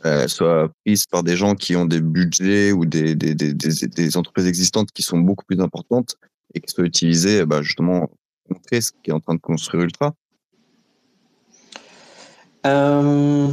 euh, 0.05 0.29
soit 0.29 0.71
prise 0.85 1.07
par 1.07 1.23
des 1.23 1.37
gens 1.37 1.55
qui 1.55 1.75
ont 1.75 1.87
des 1.87 2.01
budgets 2.01 2.73
ou 2.73 2.85
des, 2.85 3.15
des, 3.15 3.35
des, 3.35 3.55
des, 3.55 3.87
des 3.87 4.17
entreprises 4.17 4.47
existantes 4.47 4.93
qui 4.93 5.03
sont 5.03 5.19
beaucoup 5.19 5.45
plus 5.45 5.61
importantes 5.61 6.17
et 6.55 6.61
qui 6.61 6.73
soient 6.73 6.85
utilisées 6.85 7.45
bah, 7.47 7.63
justement 7.63 8.07
pour 8.47 8.57
montrer 8.57 8.81
ce 8.81 8.93
qui 9.03 9.11
est 9.11 9.13
en 9.15 9.21
train 9.21 9.35
de 9.35 9.41
construire 9.41 9.85
Ultra 9.85 10.15
euh, 12.67 13.49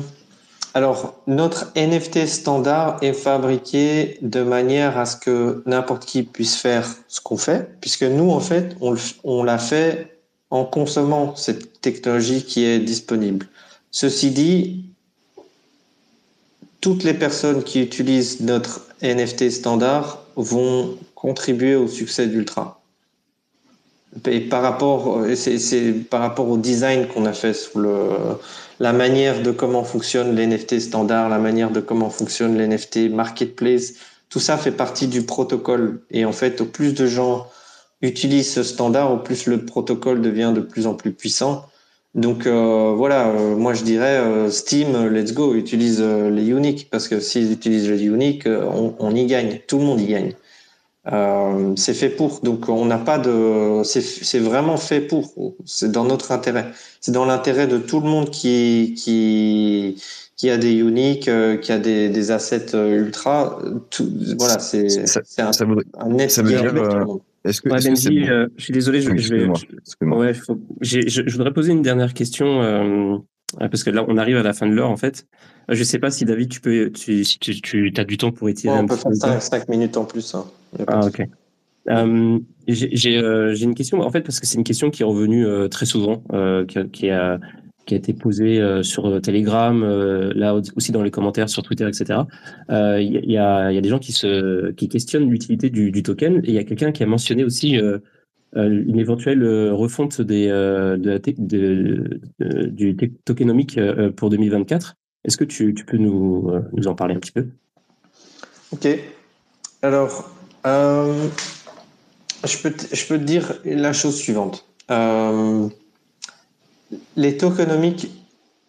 Alors, 0.74 1.22
notre 1.26 1.72
NFT 1.76 2.28
standard 2.28 2.98
est 3.02 3.14
fabriqué 3.14 4.18
de 4.22 4.44
manière 4.44 4.98
à 4.98 5.06
ce 5.06 5.16
que 5.16 5.64
n'importe 5.66 6.06
qui 6.06 6.24
puisse 6.24 6.58
faire 6.58 6.86
ce 7.08 7.22
qu'on 7.22 7.38
fait, 7.38 7.80
puisque 7.80 8.04
nous, 8.04 8.32
en 8.32 8.42
fait, 8.42 8.76
on, 8.82 8.96
on 9.24 9.44
l'a 9.44 9.58
fait 9.58 10.20
en 10.50 10.66
consommant 10.66 11.36
cette 11.36 11.82
technologie 11.82 12.44
qui 12.44 12.66
est 12.66 12.80
disponible. 12.80 13.48
Ceci 13.90 14.32
dit, 14.32 14.95
toutes 16.86 17.04
les 17.04 17.16
personnes 17.16 17.64
qui 17.64 17.82
utilisent 17.82 18.42
notre 18.42 18.82
NFT 19.02 19.50
standard 19.50 20.22
vont 20.36 21.00
contribuer 21.16 21.76
au 21.76 21.88
succès 21.88 22.28
d'Ultra. 22.28 22.80
Et 24.28 24.40
par 24.40 24.62
rapport, 24.62 25.26
c'est 25.34 25.94
par 26.08 26.22
rapport 26.22 26.48
au 26.48 26.58
design 26.58 27.08
qu'on 27.08 27.26
a 27.26 27.34
fait 27.34 27.58
la 28.80 28.94
manière 28.94 29.42
de 29.42 29.50
comment 29.50 29.84
fonctionne 29.84 30.36
l'NFT 30.36 30.80
standard, 30.80 31.28
la 31.28 31.40
manière 31.40 31.72
de 31.72 31.80
comment 31.80 32.12
fonctionne 32.12 32.56
l'NFT 32.56 33.10
marketplace, 33.10 33.94
tout 34.30 34.40
ça 34.40 34.56
fait 34.56 34.72
partie 34.72 35.08
du 35.08 35.24
protocole. 35.24 36.04
Et 36.12 36.24
en 36.24 36.34
fait, 36.34 36.62
au 36.62 36.66
plus 36.66 36.94
de 36.94 37.08
gens 37.08 37.48
utilisent 38.04 38.54
ce 38.54 38.62
standard, 38.62 39.12
au 39.12 39.18
plus 39.18 39.48
le 39.48 39.66
protocole 39.66 40.22
devient 40.22 40.52
de 40.54 40.62
plus 40.62 40.86
en 40.86 40.94
plus 40.94 41.14
puissant. 41.14 41.66
Donc 42.16 42.48
voilà, 42.48 43.32
moi 43.58 43.74
je 43.74 43.84
dirais 43.84 44.50
Steam, 44.50 45.08
let's 45.08 45.34
go, 45.34 45.54
utilise 45.54 46.02
les 46.02 46.48
uniques 46.48 46.88
parce 46.90 47.08
que 47.08 47.20
s'ils 47.20 47.52
utilisent 47.52 47.90
les 47.90 48.06
uniques, 48.06 48.48
on, 48.48 48.96
on, 49.00 49.14
y 49.14 49.26
gagne, 49.26 49.60
tout 49.68 49.80
le 49.80 49.84
monde 49.84 50.00
y 50.00 50.08
gagne. 50.08 50.34
Euh, 51.12 51.74
c'est 51.76 51.94
fait 51.94 52.10
pour. 52.10 52.40
Donc 52.42 52.68
on 52.68 52.86
n'a 52.86 52.98
pas 52.98 53.20
de. 53.20 53.82
C'est 53.84 54.40
vraiment 54.40 54.78
fait 54.78 55.02
pour. 55.02 55.34
C'est 55.66 55.92
dans 55.92 56.04
notre 56.04 56.32
intérêt. 56.32 56.72
C'est 57.00 57.12
dans 57.12 57.26
l'intérêt 57.26 57.68
de 57.68 57.78
tout 57.78 58.00
le 58.00 58.08
monde 58.08 58.32
qui 58.32 58.96
qui 58.98 60.02
qui 60.36 60.50
a 60.50 60.58
des 60.58 60.74
uniques, 60.74 61.28
euh, 61.28 61.58
qui 61.58 61.72
a 61.72 61.78
des, 61.78 62.10
des 62.10 62.32
assets 62.32 62.74
euh, 62.74 62.98
ultra. 62.98 63.60
Tout, 63.90 64.10
voilà, 64.38 64.60
c'est 64.60 64.88
un, 65.40 65.54
ça 65.54 65.66
veut, 65.66 65.78
un 65.98 66.10
net. 66.10 66.32
Ça 66.32 66.42
veut 66.42 66.50
dire, 66.50 66.74
est-ce 67.46 67.62
que, 67.62 67.70
ouais, 67.70 67.78
est 67.78 67.90
Benji, 67.90 68.22
bon 68.22 68.48
je 68.58 68.64
suis 68.64 68.74
désolé, 68.74 69.02
je, 69.02 69.16
je 69.16 69.34
vais. 69.34 69.48
Ouais, 70.02 70.34
faut, 70.34 70.60
je, 70.82 71.02
je, 71.08 71.32
voudrais 71.32 71.54
poser 71.54 71.72
une 71.72 71.82
dernière 71.82 72.14
question 72.14 72.62
euh, 72.62 73.18
parce 73.60 73.84
que 73.84 73.90
là, 73.90 74.06
on 74.08 74.18
arrive 74.18 74.38
à 74.38 74.44
la 74.44 74.54
fin 74.54 74.68
de 74.68 74.74
l'heure 74.74 74.90
en 74.90 74.98
fait. 74.98 75.28
Je 75.70 75.84
sais 75.84 76.00
pas 76.00 76.12
si 76.12 76.26
David, 76.26 76.50
tu 76.50 76.62
peux, 76.62 76.92
tu, 76.92 77.24
si 77.24 77.40
tu, 77.40 77.62
tu 77.62 77.94
as 77.98 78.04
du 78.04 78.18
temps 78.18 78.32
pour 78.32 78.50
étirer 78.50 78.74
ouais, 78.74 78.82
on 78.82 78.88
peut 78.88 78.98
faire 78.98 79.42
5, 79.42 79.70
minutes 79.70 79.98
en 79.98 80.06
plus. 80.06 80.36
Hein. 80.36 80.46
Ah, 80.88 81.06
ok. 81.06 81.22
Euh, 81.90 82.40
J'ai 82.68 83.18
euh, 83.18 83.56
une 83.56 83.76
question, 83.76 84.02
en 84.02 84.10
fait, 84.12 84.22
parce 84.22 84.40
que 84.40 84.48
c'est 84.48 84.58
une 84.58 84.64
question 84.64 84.90
qui 84.90 85.04
est 85.04 85.06
revenue 85.06 85.46
euh, 85.46 85.68
très 85.68 85.86
souvent, 85.86 86.24
euh, 86.34 86.66
qui, 86.66 86.80
qui, 86.90 87.10
a, 87.10 87.40
qui 87.86 87.94
a 87.94 87.98
été 87.98 88.14
posée 88.14 88.60
euh, 88.60 88.84
sur 88.84 89.22
Telegram, 89.22 89.84
là 90.36 90.56
aussi 90.76 90.92
dans 90.92 91.04
les 91.04 91.12
commentaires 91.12 91.50
sur 91.50 91.64
Twitter, 91.64 91.88
etc. 91.88 92.22
Il 92.70 93.02
y, 93.02 93.34
y, 93.34 93.38
a, 93.38 93.72
y 93.72 93.78
a 93.78 93.82
des 93.82 93.90
gens 93.90 94.00
qui, 94.00 94.12
se, 94.12 94.72
qui 94.72 94.90
questionnent 94.90 95.30
l'utilité 95.30 95.70
du, 95.70 95.92
du, 95.92 96.04
token, 96.04 96.38
et 96.44 96.50
il 96.50 96.54
y 96.54 96.60
a 96.60 96.64
quelqu'un 96.64 96.92
qui 96.92 97.04
a 97.04 97.06
mentionné 97.06 97.44
aussi 97.44 97.78
une 98.56 99.00
éventuelle 99.00 99.72
refonte 99.72 100.22
des, 100.22 100.48
de, 100.48 101.22
de, 101.38 102.66
du 102.68 102.96
tokenomique 103.26 103.80
pour 104.16 104.30
2024. 104.30 104.96
Est-ce 105.24 105.38
que 105.38 105.44
tu, 105.44 105.74
tu, 105.74 105.86
peux 105.86 105.98
nous, 105.98 106.52
nous 106.74 106.88
en 106.88 106.96
parler 106.96 107.16
un 107.16 107.20
petit 107.20 107.32
peu? 107.32 107.48
Ok. 108.72 108.88
Alors, 109.82 110.30
euh, 110.66 111.28
je, 112.44 112.58
peux 112.58 112.74
je 112.92 113.08
peux 113.08 113.20
te 113.20 113.24
dire 113.24 113.54
la 113.66 113.94
chose 113.94 114.16
suivante. 114.16 114.66
Euh, 114.90 115.70
les 117.16 117.38
tokenomiques 117.38 118.12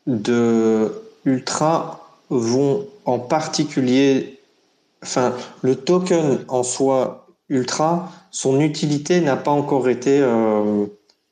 de 0.07 0.93
Ultra 1.25 2.07
vont 2.31 2.87
en 3.05 3.19
particulier, 3.19 4.41
enfin, 5.03 5.35
le 5.63 5.77
token 5.77 6.45
en 6.49 6.63
soi 6.63 7.27
Ultra, 7.49 8.13
son 8.31 8.61
utilité 8.61 9.21
n'a 9.21 9.37
pas 9.37 9.53
encore 9.53 9.89
été 9.89 10.19
euh, 10.21 10.87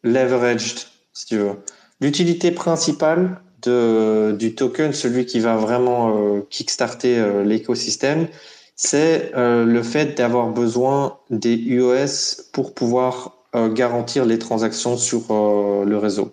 leveraged, 0.04 0.86
si 1.12 1.26
tu 1.26 1.38
veux. 1.38 1.52
L'utilité 2.00 2.50
principale 2.50 3.40
du 3.66 4.54
token, 4.54 4.92
celui 4.92 5.24
qui 5.24 5.40
va 5.40 5.56
vraiment 5.56 6.16
euh, 6.16 6.40
kickstarter 6.50 7.18
euh, 7.18 7.44
l'écosystème, 7.44 8.28
c'est 8.76 9.30
le 9.36 9.82
fait 9.84 10.18
d'avoir 10.18 10.48
besoin 10.48 11.18
des 11.30 11.54
UOS 11.54 12.42
pour 12.52 12.74
pouvoir 12.74 13.36
garantir 13.72 14.24
les 14.24 14.40
transactions 14.40 14.96
sur 14.96 15.26
le 15.30 15.96
réseau. 15.96 16.32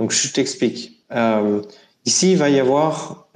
Donc, 0.00 0.10
je 0.10 0.32
t'explique. 0.32 1.04
ici, 2.04 2.32
il 2.32 2.38
va 2.38 2.50
y 2.50 2.58
avoir 2.58 3.28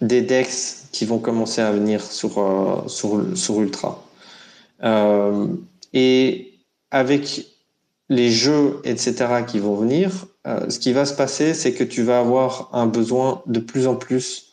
des 0.00 0.22
DEX 0.22 0.88
qui 0.92 1.06
vont 1.06 1.18
commencer 1.18 1.60
à 1.60 1.72
venir 1.72 2.04
sur, 2.04 2.84
sur, 2.86 3.36
sur 3.36 3.60
Ultra. 3.60 4.04
et 5.92 6.52
avec 6.92 7.46
les 8.08 8.30
jeux, 8.30 8.80
etc., 8.84 9.14
qui 9.46 9.58
vont 9.58 9.74
venir, 9.74 10.26
ce 10.44 10.78
qui 10.78 10.92
va 10.92 11.06
se 11.06 11.14
passer, 11.14 11.54
c'est 11.54 11.72
que 11.72 11.84
tu 11.84 12.02
vas 12.02 12.20
avoir 12.20 12.68
un 12.72 12.86
besoin 12.86 13.42
de 13.46 13.58
plus 13.58 13.86
en 13.86 13.96
plus 13.96 14.52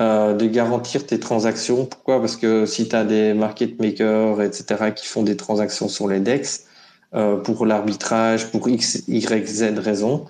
euh, 0.00 0.32
de 0.32 0.46
garantir 0.46 1.04
tes 1.06 1.18
transactions. 1.18 1.84
Pourquoi? 1.84 2.20
Parce 2.20 2.36
que 2.36 2.66
si 2.66 2.88
tu 2.88 2.94
as 2.94 3.02
des 3.02 3.34
market 3.34 3.80
makers, 3.80 4.40
etc., 4.40 4.92
qui 4.94 5.06
font 5.06 5.24
des 5.24 5.36
transactions 5.36 5.88
sur 5.88 6.06
les 6.06 6.20
DEX, 6.20 6.66
euh, 7.14 7.36
pour 7.36 7.66
l'arbitrage, 7.66 8.50
pour 8.50 8.68
X, 8.68 9.02
Y, 9.08 9.46
Z 9.46 9.78
raison, 9.78 10.26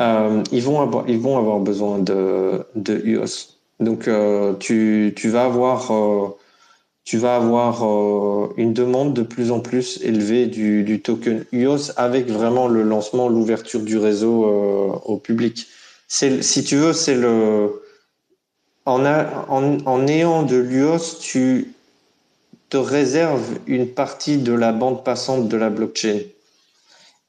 euh, 0.00 0.42
ils, 0.52 0.62
vont 0.62 0.80
avoir, 0.80 1.58
besoin 1.58 1.98
de, 1.98 2.64
UOS. 2.86 3.58
Donc, 3.80 4.08
euh, 4.08 4.54
tu, 4.54 5.12
vas 5.28 5.44
avoir, 5.44 5.92
euh, 5.92 6.28
une 8.56 8.72
demande 8.72 9.14
de 9.14 9.22
plus 9.22 9.50
en 9.50 9.60
plus 9.60 10.00
élevée 10.02 10.46
du, 10.46 11.00
token 11.02 11.44
UOS 11.52 11.92
avec 11.96 12.28
vraiment 12.28 12.68
le 12.68 12.82
lancement, 12.82 13.28
l'ouverture 13.28 13.80
du 13.80 13.98
réseau 13.98 14.44
au 15.04 15.16
public. 15.16 15.66
Si 16.06 16.64
tu 16.64 16.76
veux, 16.76 16.92
c'est 16.92 17.16
le 17.16 17.82
en, 18.86 19.04
en 19.04 20.06
ayant 20.06 20.44
de 20.44 20.56
l'UOS, 20.56 21.18
tu 21.20 21.74
te 22.68 22.76
réserves 22.76 23.58
une 23.66 23.88
partie 23.88 24.38
de 24.38 24.52
la 24.52 24.72
bande 24.72 25.04
passante 25.04 25.48
de 25.48 25.56
la 25.56 25.70
blockchain. 25.70 26.20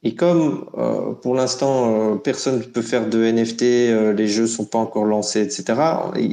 Et 0.02 0.16
comme 0.16 0.66
euh, 0.78 1.12
pour 1.12 1.36
l'instant 1.36 2.14
euh, 2.14 2.16
personne 2.16 2.60
ne 2.60 2.64
peut 2.64 2.82
faire 2.82 3.10
de 3.10 3.20
NFT, 3.20 3.64
euh, 3.64 4.14
les 4.14 4.28
jeux 4.28 4.48
sont 4.48 4.64
pas 4.64 4.78
encore 4.78 5.04
lancés, 5.04 5.42
etc. 5.42 5.82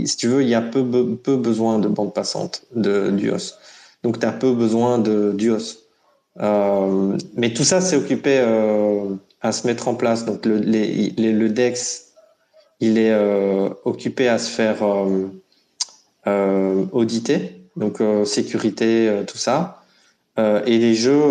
si 0.04 0.16
tu 0.16 0.28
veux, 0.28 0.42
il 0.42 0.48
y 0.48 0.54
a 0.54 0.60
peu, 0.60 0.84
peu 1.16 1.36
besoin 1.36 1.80
de 1.80 1.88
bande 1.88 2.14
passante 2.14 2.62
de 2.76 3.10
d'UOS. 3.10 3.54
Donc 4.04 4.20
tu 4.20 4.26
as 4.26 4.32
peu 4.32 4.52
besoin 4.52 4.98
de 4.98 5.32
d'UOS. 5.32 5.78
mais 7.36 7.52
tout 7.54 7.64
ça, 7.64 7.80
c'est 7.80 7.96
occupé 7.96 8.38
à 9.40 9.52
se 9.52 9.66
mettre 9.66 9.88
en 9.88 9.94
place. 9.94 10.24
Donc 10.24 10.46
le, 10.46 10.58
le 10.58 11.48
DEX 11.48 12.04
il 12.78 12.98
est 12.98 13.14
occupé 13.84 14.28
à 14.28 14.38
se 14.38 14.48
faire 14.50 14.76
auditer, 16.92 17.55
donc 17.76 18.02
sécurité, 18.24 19.22
tout 19.26 19.38
ça. 19.38 19.82
et 20.38 20.78
les 20.78 20.94
jeux, 20.94 21.22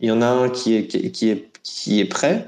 il 0.00 0.08
y 0.08 0.10
en 0.10 0.22
a 0.22 0.26
un 0.26 0.48
qui 0.48 0.74
est, 0.76 0.86
qui 0.86 1.30
est, 1.30 1.48
qui 1.62 2.00
est 2.00 2.04
prêt, 2.04 2.46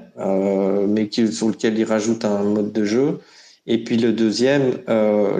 mais 0.88 1.08
qui, 1.08 1.30
sur 1.32 1.48
lequel 1.48 1.78
il 1.78 1.84
rajoute 1.84 2.24
un 2.24 2.42
mode 2.42 2.72
de 2.72 2.84
jeu. 2.84 3.18
Et 3.66 3.82
puis 3.84 3.96
le 3.96 4.12
deuxième 4.12 4.78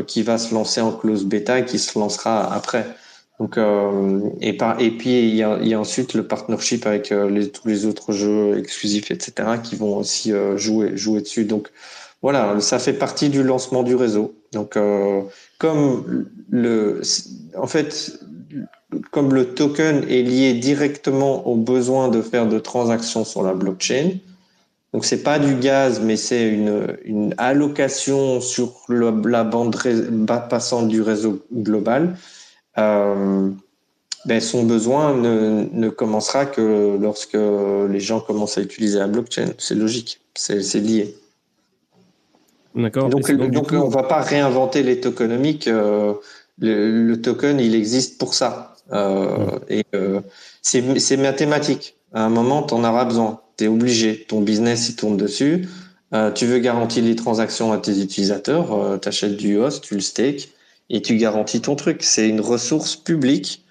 qui 0.07 0.23
va 0.23 0.39
se 0.39 0.55
lancer 0.55 0.81
en 0.81 0.93
close 0.93 1.25
bêta 1.25 1.61
et 1.61 1.65
qui 1.65 1.79
se 1.79 1.99
lancera 1.99 2.53
après. 2.53 2.87
Donc, 3.39 3.59
et, 4.41 4.53
par, 4.53 4.81
et 4.81 4.91
puis 4.91 5.29
il 5.29 5.35
y, 5.35 5.43
a, 5.43 5.59
il 5.63 5.69
y 5.69 5.75
a 5.75 5.81
ensuite 5.81 6.15
le 6.15 6.27
partnership 6.27 6.87
avec 6.87 7.11
les, 7.11 7.51
tous 7.51 7.69
les 7.69 7.87
autres 7.87 8.13
jeux 8.13 8.59
exclusifs, 8.59 9.11
etc., 9.11 9.33
qui 9.63 9.77
vont 9.77 9.97
aussi 9.97 10.33
jouer, 10.57 10.97
jouer 10.97 11.21
dessus. 11.21 11.45
Donc, 11.45 11.71
voilà, 12.23 12.61
ça 12.61 12.79
fait 12.79 12.93
partie 12.93 13.31
du 13.31 13.43
lancement 13.43 13.83
du 13.83 13.95
réseau. 13.95 14.35
Donc, 14.53 14.77
euh, 14.77 15.23
comme 15.59 16.27
le, 16.51 17.01
en 17.57 17.67
fait, 17.67 18.21
comme 19.11 19.33
le 19.33 19.55
token 19.55 20.05
est 20.09 20.23
lié 20.23 20.55
directement 20.55 21.47
au 21.47 21.57
besoin 21.57 22.09
de 22.09 22.21
faire 22.21 22.47
de 22.47 22.59
transactions 22.59 23.25
sur 23.25 23.43
la 23.43 23.55
blockchain, 23.55 24.19
donc 24.93 25.05
c'est 25.05 25.23
pas 25.23 25.39
du 25.39 25.55
gaz, 25.55 26.01
mais 26.01 26.17
c'est 26.17 26.49
une, 26.49 27.35
allocation 27.39 28.41
sur 28.41 28.75
la 28.89 29.45
bande 29.45 29.77
passante 30.51 30.89
du 30.89 31.01
réseau 31.01 31.41
global. 31.53 32.17
Euh, 32.77 33.51
ben 34.27 34.41
son 34.41 34.65
besoin 34.65 35.15
ne, 35.15 35.89
commencera 35.89 36.45
que 36.45 36.99
lorsque 37.01 37.39
les 37.89 38.01
gens 38.01 38.21
commencent 38.21 38.59
à 38.59 38.63
utiliser 38.63 38.99
la 38.99 39.07
blockchain. 39.07 39.51
C'est 39.59 39.77
logique, 39.77 40.21
c'est 40.35 40.75
lié. 40.75 41.15
D'accord. 42.75 43.09
Donc, 43.09 43.31
donc, 43.31 43.73
on 43.73 43.89
va 43.89 44.05
pas 44.05 44.21
réinventer 44.21 44.83
les 44.83 45.01
tokenomiques. 45.01 45.69
Euh, 45.69 46.15
le, 46.59 47.15
token, 47.17 47.59
il 47.59 47.75
existe 47.75 48.19
pour 48.19 48.35
ça. 48.35 48.75
Euh, 48.93 49.59
Et 49.69 49.85
euh, 49.95 50.21
c'est 50.63 51.17
mathématique. 51.17 51.97
À 52.13 52.25
un 52.25 52.29
moment, 52.29 52.63
tu 52.63 52.75
en 52.75 52.85
auras 52.85 53.05
besoin. 53.05 53.41
Tu 53.57 53.65
es 53.65 53.69
obligé. 53.69 54.25
Ton 54.29 54.41
business, 54.41 54.89
il 54.89 54.97
tourne 54.97 55.17
dessus. 55.17 55.69
Tu 56.35 56.45
veux 56.45 56.59
garantir 56.59 57.05
les 57.05 57.15
transactions 57.15 57.73
à 57.73 57.79
tes 57.79 58.01
utilisateurs. 58.01 58.99
Tu 59.01 59.09
achètes 59.09 59.37
du 59.37 59.59
host, 59.59 59.85
tu 59.85 59.95
le 59.95 60.01
stakes 60.01 60.49
et 60.89 61.03
tu 61.03 61.17
garantis 61.17 61.61
ton 61.61 61.77
truc. 61.77 62.03
C'est 62.03 62.29
une 62.29 62.41
ressource 62.41 62.97
publique 62.97 63.65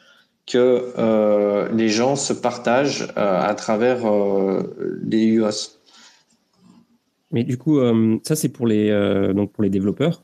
que 0.47 1.67
les 1.73 1.89
gens 1.89 2.15
se 2.15 2.31
partagent 2.31 3.09
à 3.17 3.53
travers 3.55 3.99
les 5.03 5.25
UOS. 5.25 5.78
Mais 7.31 7.43
du 7.43 7.57
coup, 7.57 7.79
euh, 7.79 8.17
ça 8.23 8.35
c'est 8.35 8.49
pour 8.49 8.67
les 8.67 8.89
euh, 8.89 9.33
donc 9.33 9.51
pour 9.51 9.63
les 9.63 9.69
développeurs 9.69 10.23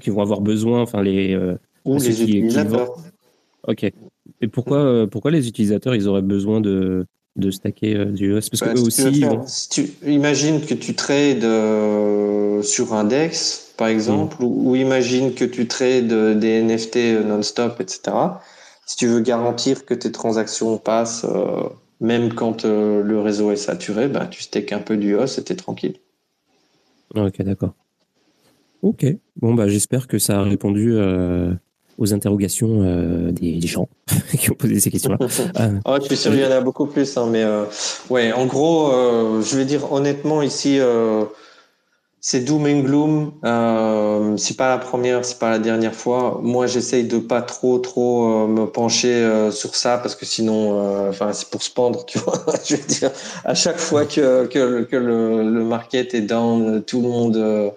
qui, 0.00 0.10
vont 0.10 0.20
avoir 0.20 0.40
besoin, 0.40 0.82
enfin 0.82 1.02
les 1.02 1.34
euh, 1.34 1.56
ou 1.84 1.98
les 1.98 2.22
utilisateurs. 2.22 2.96
ok. 3.66 3.84
Et 4.40 4.48
pourquoi 4.48 5.06
pourquoi 5.10 5.30
les 5.30 5.48
utilisateurs 5.48 5.94
ils 5.94 6.08
auraient 6.08 6.22
besoin 6.22 6.60
de 6.60 7.06
de 7.36 7.50
stacker 7.50 8.06
du 8.06 8.32
OS 8.32 8.48
parce 8.48 8.60
que 8.60 8.78
eux 8.78 8.82
aussi. 8.82 9.24
si 9.46 9.68
tu 9.68 10.08
imagines 10.08 10.60
que 10.60 10.74
tu 10.74 10.94
trades 10.94 12.62
sur 12.62 12.92
Index 12.92 13.72
par 13.76 13.88
exemple, 13.88 14.36
mm. 14.40 14.46
ou, 14.46 14.76
imagine 14.76 15.34
que 15.34 15.44
tu 15.44 15.66
trades 15.66 16.38
des 16.38 16.62
NFT 16.62 17.24
non-stop, 17.24 17.80
etc. 17.80 18.16
Si 18.86 18.96
tu 18.96 19.06
veux 19.06 19.20
garantir 19.20 19.84
que 19.84 19.94
tes 19.94 20.12
transactions 20.12 20.78
passent 20.78 21.26
même 22.00 22.34
quand 22.34 22.64
le 22.64 23.20
réseau 23.20 23.50
est 23.50 23.56
saturé, 23.56 24.08
bah, 24.08 24.26
tu 24.26 24.42
stakes 24.42 24.72
un 24.72 24.80
peu 24.80 24.96
du 24.96 25.14
os 25.14 25.38
et 25.38 25.44
t'es 25.44 25.56
tranquille. 25.56 25.96
Ok, 27.14 27.42
d'accord. 27.42 27.74
Ok. 28.82 29.06
Bon, 29.36 29.54
bah, 29.54 29.68
j'espère 29.68 30.08
que 30.08 30.18
ça 30.18 30.40
a 30.40 30.42
répondu 30.42 30.98
aux 31.98 32.12
interrogations 32.12 32.80
euh, 32.82 33.30
des, 33.32 33.60
gens 33.66 33.88
qui 34.38 34.50
ont 34.50 34.54
posé 34.54 34.80
ces 34.80 34.90
questions-là. 34.90 35.18
oh, 35.20 35.96
je 36.00 36.06
suis 36.06 36.16
sûr 36.16 36.32
qu'il 36.32 36.40
y 36.40 36.46
en 36.46 36.50
a 36.50 36.60
beaucoup 36.60 36.86
plus, 36.86 37.16
hein, 37.16 37.28
mais 37.30 37.42
euh, 37.42 37.64
ouais, 38.10 38.32
en 38.32 38.46
gros, 38.46 38.92
euh, 38.92 39.42
je 39.42 39.56
vais 39.56 39.64
dire 39.64 39.92
honnêtement 39.92 40.42
ici, 40.42 40.78
c'est 42.26 42.40
doom 42.40 42.64
and 42.64 42.80
gloom. 42.80 44.36
c'est 44.38 44.56
pas 44.56 44.70
la 44.70 44.78
première, 44.78 45.26
c'est 45.26 45.38
pas 45.38 45.50
la 45.50 45.58
dernière 45.58 45.94
fois. 45.94 46.40
Moi, 46.42 46.66
j'essaye 46.66 47.04
de 47.04 47.18
pas 47.18 47.42
trop, 47.42 47.78
trop 47.78 48.46
me 48.46 48.64
pencher 48.64 49.50
sur 49.52 49.74
ça 49.74 49.98
parce 49.98 50.14
que 50.14 50.24
sinon, 50.24 51.08
enfin, 51.10 51.34
c'est 51.34 51.50
pour 51.50 51.62
se 51.62 51.70
pendre, 51.70 52.06
tu 52.06 52.18
vois. 52.24 52.42
je 52.64 52.76
veux 52.76 52.86
dire, 52.86 53.10
à 53.44 53.54
chaque 53.54 53.78
fois 53.78 54.06
que 54.06 54.46
que, 54.46 54.84
que 54.84 54.96
le, 54.96 55.50
le, 55.50 55.64
market 55.64 56.14
est 56.14 56.22
down, 56.22 56.82
tout 56.82 57.02
le 57.02 57.08
monde 57.08 57.74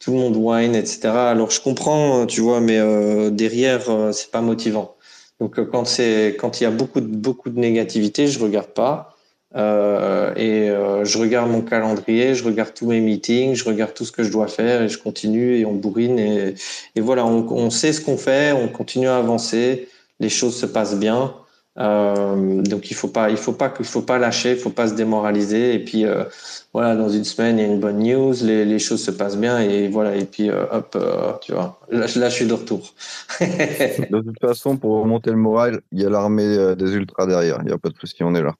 tout 0.00 0.12
le 0.12 0.16
monde 0.18 0.36
whine, 0.36 0.74
etc. 0.74 1.08
Alors 1.08 1.50
je 1.50 1.60
comprends, 1.60 2.26
tu 2.26 2.40
vois, 2.40 2.60
mais 2.60 2.78
euh, 2.78 3.30
derrière, 3.30 3.88
euh, 3.90 4.12
c'est 4.12 4.30
pas 4.30 4.40
motivant. 4.40 4.96
Donc 5.40 5.58
euh, 5.58 5.64
quand 5.64 5.84
c'est 5.86 6.36
quand 6.40 6.60
il 6.60 6.64
y 6.64 6.66
a 6.66 6.70
beaucoup 6.70 7.00
de 7.00 7.06
beaucoup 7.06 7.50
de 7.50 7.58
négativité, 7.58 8.26
je 8.26 8.38
regarde 8.40 8.68
pas 8.68 9.09
euh, 9.56 10.32
et 10.36 10.68
je 11.04 11.18
regarde 11.18 11.50
mon 11.50 11.62
calendrier, 11.62 12.34
je 12.34 12.44
regarde 12.44 12.72
tous 12.74 12.86
mes 12.86 13.00
meetings, 13.00 13.54
je 13.54 13.64
regarde 13.64 13.94
tout 13.94 14.04
ce 14.04 14.12
que 14.12 14.22
je 14.22 14.30
dois 14.30 14.48
faire 14.48 14.82
et 14.82 14.88
je 14.88 14.98
continue 14.98 15.56
et 15.58 15.64
on 15.64 15.74
bourrine 15.74 16.18
et, 16.18 16.54
voilà, 17.00 17.26
on, 17.26 17.70
sait 17.70 17.92
ce 17.92 18.00
qu'on 18.00 18.16
fait, 18.16 18.52
on 18.52 18.68
continue 18.68 19.08
à 19.08 19.16
avancer, 19.16 19.88
les 20.20 20.28
choses 20.28 20.56
se 20.56 20.66
passent 20.66 20.98
bien. 20.98 21.34
Euh, 21.78 22.62
donc 22.62 22.90
il 22.90 22.94
faut 22.94 23.08
pas, 23.08 23.30
il 23.30 23.36
faut 23.36 23.52
pas, 23.52 23.72
il 23.78 23.86
faut 23.86 24.02
pas 24.02 24.18
lâcher, 24.18 24.52
il 24.52 24.58
faut 24.58 24.70
pas 24.70 24.88
se 24.88 24.94
démoraliser. 24.94 25.74
Et 25.74 25.78
puis 25.78 26.04
euh, 26.04 26.24
voilà, 26.72 26.96
dans 26.96 27.08
une 27.08 27.24
semaine 27.24 27.58
il 27.58 27.62
y 27.62 27.64
a 27.64 27.72
une 27.72 27.80
bonne 27.80 28.02
news, 28.02 28.34
les, 28.42 28.78
choses 28.78 29.02
se 29.02 29.10
passent 29.10 29.38
bien 29.38 29.60
et 29.60 29.88
voilà. 29.88 30.16
Et 30.16 30.24
puis 30.24 30.50
euh, 30.50 30.64
hop, 30.70 30.98
tu 31.42 31.52
vois, 31.52 31.80
là, 31.90 32.06
je 32.06 32.28
suis 32.28 32.46
de 32.46 32.54
retour. 32.54 32.92
de 33.40 34.20
toute 34.20 34.40
façon, 34.40 34.76
pour 34.76 35.00
remonter 35.00 35.30
le 35.30 35.36
moral, 35.36 35.80
il 35.92 36.02
y 36.02 36.06
a 36.06 36.10
l'armée 36.10 36.74
des 36.76 36.92
ultras 36.92 37.26
derrière. 37.26 37.58
Il 37.62 37.66
n'y 37.66 37.72
a 37.72 37.78
pas 37.78 37.88
de 37.88 37.96
souci, 37.98 38.22
on 38.22 38.34
est 38.34 38.42
là. 38.42 38.54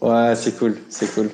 Ouais, 0.00 0.34
c'est 0.36 0.56
cool, 0.58 0.76
c'est 0.88 1.12
cool. 1.14 1.30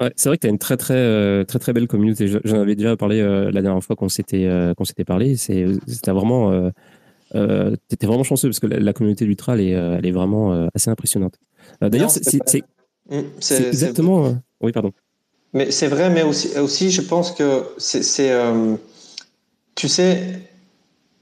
Ouais, 0.00 0.12
c'est 0.16 0.28
vrai 0.28 0.36
que 0.36 0.42
tu 0.42 0.46
as 0.48 0.50
une 0.50 0.58
très 0.58 0.76
très 0.76 1.44
très 1.44 1.58
très 1.58 1.72
belle 1.72 1.86
communauté. 1.86 2.26
J'en 2.26 2.60
avais 2.60 2.74
déjà 2.74 2.96
parlé 2.96 3.22
la 3.22 3.62
dernière 3.62 3.82
fois 3.82 3.96
qu'on 3.96 4.08
s'était 4.08 4.48
qu'on 4.76 4.84
s'était 4.84 5.04
parlé. 5.04 5.36
C'est 5.36 5.66
c'était 5.86 6.10
vraiment 6.10 6.70
euh, 7.34 7.70
tu 7.88 7.94
étais 7.94 8.06
vraiment 8.06 8.22
chanceux 8.22 8.48
parce 8.48 8.60
que 8.60 8.66
la, 8.66 8.92
communauté 8.92 9.24
elle 9.24 9.60
est, 9.60 9.74
euh, 9.74 9.96
elle 9.98 10.06
est 10.06 10.12
vraiment 10.12 10.52
euh, 10.52 10.66
assez 10.74 10.90
impressionnante. 10.90 11.34
D'ailleurs, 11.80 12.10
c'est 12.10 13.66
exactement. 13.66 14.36
Oui, 14.60 14.72
pardon. 14.72 14.92
Mais 15.52 15.70
c'est 15.70 15.88
vrai, 15.88 16.10
mais 16.10 16.22
aussi, 16.22 16.56
aussi, 16.58 16.90
je 16.90 17.02
pense 17.02 17.32
que 17.32 17.64
c'est. 17.78 18.32
tu 19.74 19.88
sais, 19.88 20.40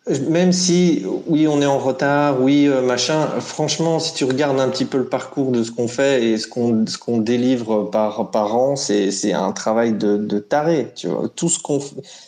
même 0.06 0.52
si, 0.52 1.04
oui, 1.28 1.46
on 1.46 1.62
est 1.62 1.66
en 1.66 1.78
retard, 1.78 2.42
oui, 2.42 2.66
euh, 2.66 2.82
machin, 2.82 3.28
franchement, 3.40 4.00
si 4.00 4.14
tu 4.14 4.24
regardes 4.24 4.58
un 4.58 4.68
petit 4.68 4.84
peu 4.84 4.98
le 4.98 5.06
parcours 5.08 5.52
de 5.52 5.62
ce 5.62 5.70
qu'on 5.70 5.86
fait 5.86 6.24
et 6.24 6.38
ce 6.38 6.48
qu'on 6.48 6.84
ce 6.86 6.98
qu'on 6.98 7.18
délivre 7.18 7.84
par, 7.84 8.32
par 8.32 8.56
an, 8.56 8.74
c'est 8.74 9.32
un 9.32 9.52
travail 9.52 9.92
de, 9.92 10.16
de 10.16 10.38
taré. 10.40 10.92
Tu 10.96 11.06
vois. 11.06 11.28
Tout 11.28 11.48
ce 11.48 11.60
qu'on 11.60 11.78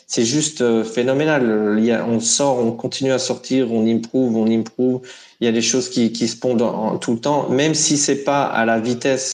c'est 0.07 0.23
juste 0.23 0.61
euh, 0.61 0.85
phénoménal. 0.85 1.75
Il 1.77 1.83
y 1.85 1.91
a, 1.91 2.05
on 2.05 2.21
sort, 2.21 2.59
on 2.59 2.71
continue 2.71 3.11
à 3.11 3.19
sortir, 3.19 3.71
on 3.73 3.85
improve, 3.85 4.37
on 4.37 4.47
improve. 4.49 5.01
Il 5.41 5.45
y 5.45 5.47
a 5.49 5.51
des 5.51 5.61
choses 5.61 5.89
qui, 5.89 6.13
qui 6.13 6.29
se 6.29 6.37
pondent 6.37 6.99
tout 7.01 7.13
le 7.13 7.19
temps, 7.19 7.49
même 7.49 7.75
si 7.75 7.97
c'est 7.97 8.23
pas 8.23 8.45
à 8.45 8.65
la 8.65 8.79
vitesse. 8.79 9.33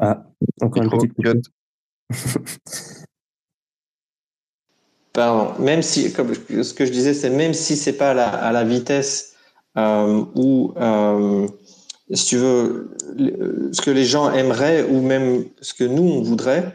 Ah, 0.00 0.22
encore 0.60 0.82
une 0.84 0.90
petite 0.90 1.50
Pardon. 5.12 5.60
Même 5.62 5.82
si, 5.82 6.12
comme 6.12 6.32
ce 6.34 6.72
que 6.72 6.86
je 6.86 6.92
disais, 6.92 7.14
c'est 7.14 7.30
même 7.30 7.54
si 7.54 7.76
c'est 7.76 7.94
pas 7.94 8.10
à 8.10 8.52
la, 8.52 8.64
vitesse 8.64 9.34
euh, 9.76 10.24
où, 10.36 10.72
euh, 10.76 11.48
si 12.12 12.26
tu 12.26 12.36
veux, 12.36 12.90
ce 13.72 13.80
que 13.80 13.90
les 13.90 14.04
gens 14.04 14.32
aimeraient 14.32 14.84
ou 14.84 15.00
même 15.00 15.44
ce 15.60 15.74
que 15.74 15.84
nous 15.84 16.02
on 16.02 16.22
voudrait, 16.22 16.74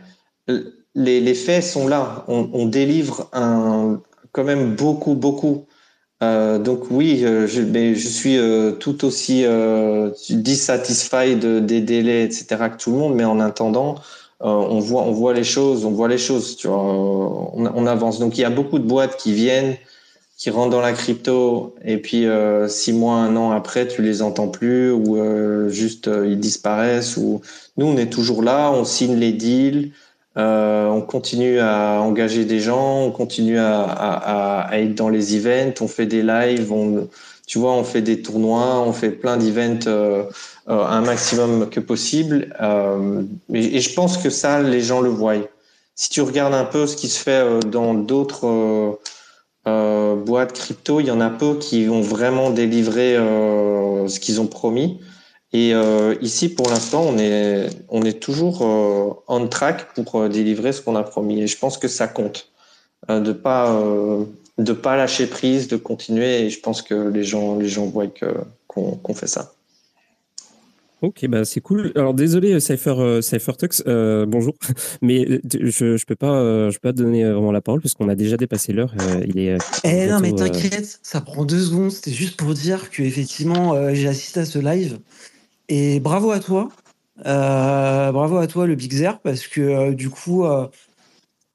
les, 0.95 1.33
faits 1.33 1.63
sont 1.63 1.87
là. 1.87 2.25
On, 2.27 2.65
délivre 2.65 3.29
un, 3.31 4.01
quand 4.33 4.43
même 4.43 4.75
beaucoup, 4.75 5.15
beaucoup. 5.15 5.65
Euh, 6.23 6.59
donc 6.59 6.91
oui, 6.91 7.23
euh, 7.23 7.47
je, 7.47 7.61
je 7.61 8.07
suis 8.07 8.37
tout 8.79 9.05
aussi 9.05 9.45
dissatisfied 10.29 11.65
des 11.65 11.81
délais, 11.81 12.25
etc. 12.25 12.45
que 12.71 12.77
tout 12.77 12.91
le 12.91 12.97
monde, 12.97 13.15
mais 13.15 13.25
en 13.25 13.39
attendant, 13.39 13.95
euh, 14.41 14.47
on 14.47 14.79
voit 14.79 15.03
on 15.03 15.11
voit 15.11 15.33
les 15.33 15.43
choses, 15.45 15.85
on 15.85 15.91
voit 15.91 16.09
les 16.09 16.17
choses, 16.17 16.57
tu 16.57 16.67
vois, 16.67 16.77
on, 16.77 17.87
avance. 17.87 18.19
Donc 18.19 18.37
il 18.37 18.41
y 18.41 18.45
a 18.45 18.49
beaucoup 18.49 18.79
de 18.79 18.83
boîtes 18.85 19.15
qui 19.17 19.33
viennent, 19.33 19.77
qui 20.37 20.49
rentrent 20.49 20.71
dans 20.71 20.81
la 20.81 20.91
crypto 20.91 21.75
et 21.83 21.97
puis 21.97 22.25
euh, 22.25 22.67
six 22.67 22.91
mois, 22.91 23.15
un 23.15 23.35
an 23.37 23.51
après, 23.51 23.87
tu 23.87 24.01
les 24.01 24.21
entends 24.21 24.49
plus 24.49 24.91
ou 24.91 25.17
euh, 25.17 25.69
juste 25.69 26.09
ils 26.25 26.39
disparaissent. 26.39 27.15
Ou 27.17 27.41
nous, 27.77 27.85
on 27.85 27.97
est 27.97 28.11
toujours 28.11 28.43
là, 28.43 28.71
on 28.71 28.83
signe 28.83 29.15
les 29.15 29.31
deals. 29.31 29.93
on 30.35 31.01
continue 31.07 31.59
à 31.59 32.01
engager 32.01 32.43
des 32.43 32.59
gens, 32.59 33.03
on 33.03 33.11
continue 33.11 33.57
à, 33.57 33.83
à, 33.83 34.79
être 34.79 34.95
dans 34.95 35.09
les 35.09 35.37
events, 35.37 35.75
on 35.81 35.87
fait 35.87 36.07
des 36.07 36.23
lives, 36.23 36.73
on, 36.73 37.07
tu 37.45 37.59
vois, 37.59 37.73
on 37.73 37.83
fait 37.83 38.01
des 38.01 38.21
tournois, 38.21 38.81
on 38.81 38.93
fait 38.93 39.11
plein 39.11 39.37
d'events 39.37 39.87
euh, 39.87 40.23
euh, 40.67 40.83
un 40.83 41.01
maximum 41.01 41.69
que 41.69 41.79
possible. 41.79 42.55
Euh, 42.61 43.23
et, 43.53 43.79
je 43.81 43.93
pense 43.93 44.17
que 44.17 44.29
ça, 44.29 44.61
les 44.61 44.81
gens 44.81 45.01
le 45.01 45.09
voient. 45.09 45.35
Si 45.93 46.09
tu 46.09 46.21
regardes 46.21 46.55
un 46.55 46.65
peu 46.65 46.87
ce 46.87 46.95
qui 46.95 47.07
se 47.07 47.21
fait 47.21 47.31
euh, 47.31 47.59
dans 47.59 47.93
d'autres 47.93 48.97
euh, 49.67 50.15
boîtes 50.15 50.53
crypto, 50.53 50.99
il 50.99 51.05
y 51.05 51.11
en 51.11 51.21
a 51.21 51.29
peu 51.29 51.57
qui 51.59 51.87
ont 51.87 52.01
vraiment 52.01 52.49
délivré 52.49 53.15
ce 53.15 54.19
qu'ils 54.19 54.41
ont 54.41 54.47
promis. 54.47 54.99
Et 55.53 55.73
ici, 56.21 56.49
pour 56.49 56.69
l'instant, 56.69 57.01
on 57.01 57.17
est, 57.17 57.69
on 57.87 58.03
est 58.03 58.19
toujours 58.19 58.61
on 59.27 59.47
track 59.47 59.93
pour 59.93 60.27
délivrer 60.27 60.73
ce 60.73 60.81
qu'on 60.81 60.97
a 60.97 61.03
promis. 61.03 61.41
Et 61.41 61.47
je 61.47 61.57
pense 61.57 61.77
que 61.77 61.87
ça 61.87 62.07
compte 62.07 62.51
de 63.07 63.31
pas 63.31 63.73
de 64.57 64.73
pas 64.73 64.95
lâcher 64.95 65.27
prise, 65.27 65.67
de 65.67 65.77
continuer. 65.77 66.41
Et 66.41 66.49
je 66.49 66.59
pense 66.59 66.81
que 66.81 67.09
les 67.09 67.23
gens, 67.23 67.57
les 67.57 67.67
gens 67.67 67.85
voient 67.85 68.07
que 68.07 68.25
qu'on 68.67 69.13
fait 69.13 69.27
ça. 69.27 69.53
Ok, 71.01 71.27
bah 71.27 71.45
c'est 71.45 71.61
cool. 71.61 71.91
Alors 71.95 72.13
désolé, 72.13 72.59
Cypher, 72.59 72.95
euh, 72.97 73.21
Cyphertux, 73.21 73.83
euh, 73.85 74.25
bonjour, 74.25 74.55
mais 75.01 75.29
euh, 75.29 75.39
je, 75.53 75.97
je 75.97 76.05
peux 76.05 76.15
pas, 76.15 76.69
je 76.69 76.75
peux 76.79 76.89
pas 76.89 76.93
donner 76.93 77.23
vraiment 77.23 77.51
la 77.51 77.61
parole 77.61 77.81
parce 77.81 77.93
qu'on 77.93 78.09
a 78.09 78.15
déjà 78.15 78.37
dépassé 78.37 78.73
l'heure. 78.73 78.93
il 79.27 79.37
est. 79.37 79.57
eh 79.83 80.07
non, 80.07 80.19
mais 80.19 80.31
t'inquiète, 80.33 80.99
ça 81.03 81.21
prend 81.21 81.45
deux 81.45 81.59
secondes. 81.59 81.91
C'était 81.91 82.11
juste 82.11 82.37
pour 82.37 82.53
dire 82.53 82.89
que 82.89 83.03
effectivement, 83.03 83.93
j'ai 83.93 84.07
assisté 84.07 84.39
à 84.39 84.45
ce 84.45 84.57
live 84.57 84.99
et 85.67 85.99
bravo 85.99 86.31
à 86.31 86.39
toi, 86.39 86.69
bravo 87.23 88.37
à 88.37 88.47
toi 88.47 88.65
le 88.65 88.75
Big 88.75 88.93
Zer 88.93 89.19
parce 89.19 89.47
que 89.47 89.93
du 89.93 90.09
coup, 90.09 90.45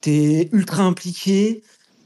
t'es 0.01 0.49
ultra 0.53 0.85
impliqué. 0.85 1.63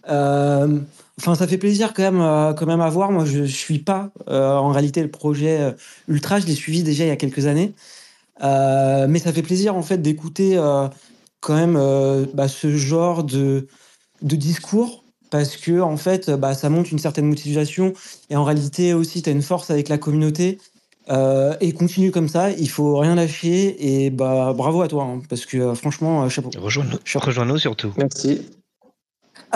Euh, 0.09 0.79
enfin, 1.19 1.35
ça 1.35 1.47
fait 1.47 1.59
plaisir 1.59 1.95
quand 1.95 2.03
même, 2.03 2.21
euh, 2.21 2.53
quand 2.53 2.67
même 2.67 2.81
à 2.81 2.91
voir. 2.91 3.11
Moi, 3.11 3.25
je, 3.25 3.45
je 3.45 3.57
suis 3.57 3.79
pas 3.79 4.11
euh, 4.29 4.53
en 4.53 4.71
réalité 4.71 5.03
le 5.03 5.11
projet 5.11 5.75
Ultra. 6.09 6.41
Je 6.41 6.47
l'ai 6.47 6.55
suivi 6.55 6.83
déjà 6.83 7.05
il 7.05 7.09
y 7.09 7.11
a 7.11 7.17
quelques 7.17 7.47
années, 7.47 7.75
mais 8.41 9.19
ça 9.19 9.33
fait 9.33 9.43
plaisir 9.43 9.77
en 9.77 9.83
fait 9.83 9.99
d'écouter 9.99 10.61
quand 11.41 11.55
même 11.55 11.79
bah, 12.35 12.49
ce 12.49 12.77
genre 12.77 13.25
de, 13.25 13.67
de 14.23 14.37
discours 14.37 15.05
parce 15.31 15.57
que 15.57 15.81
en 15.81 15.97
fait, 15.97 16.31
bah, 16.31 16.55
ça 16.55 16.71
montre 16.71 16.93
une 16.93 16.99
certaine 16.99 17.27
motivation 17.27 17.93
et 18.31 18.37
en 18.37 18.45
réalité 18.45 18.95
aussi, 18.95 19.23
tu 19.23 19.29
as 19.29 19.33
une 19.33 19.43
force 19.43 19.71
avec 19.71 19.89
la 19.89 19.99
communauté. 19.99 20.59
et 21.61 21.73
continue 21.73 22.11
comme 22.11 22.29
ça, 22.29 22.51
il 22.51 22.69
faut 22.69 22.97
rien 22.97 23.15
lâcher 23.15 24.05
et 24.05 24.11
bah 24.11 24.55
bravo 24.57 24.81
à 24.83 24.89
toi 24.89 25.05
hein, 25.05 25.23
parce 25.29 25.45
que 25.45 25.75
franchement 25.75 26.29
chapeau. 26.29 26.51
Rejoins-nous, 26.57 26.99
rejoins-nous 27.21 27.59
surtout. 27.59 27.93
Merci. 27.97 28.41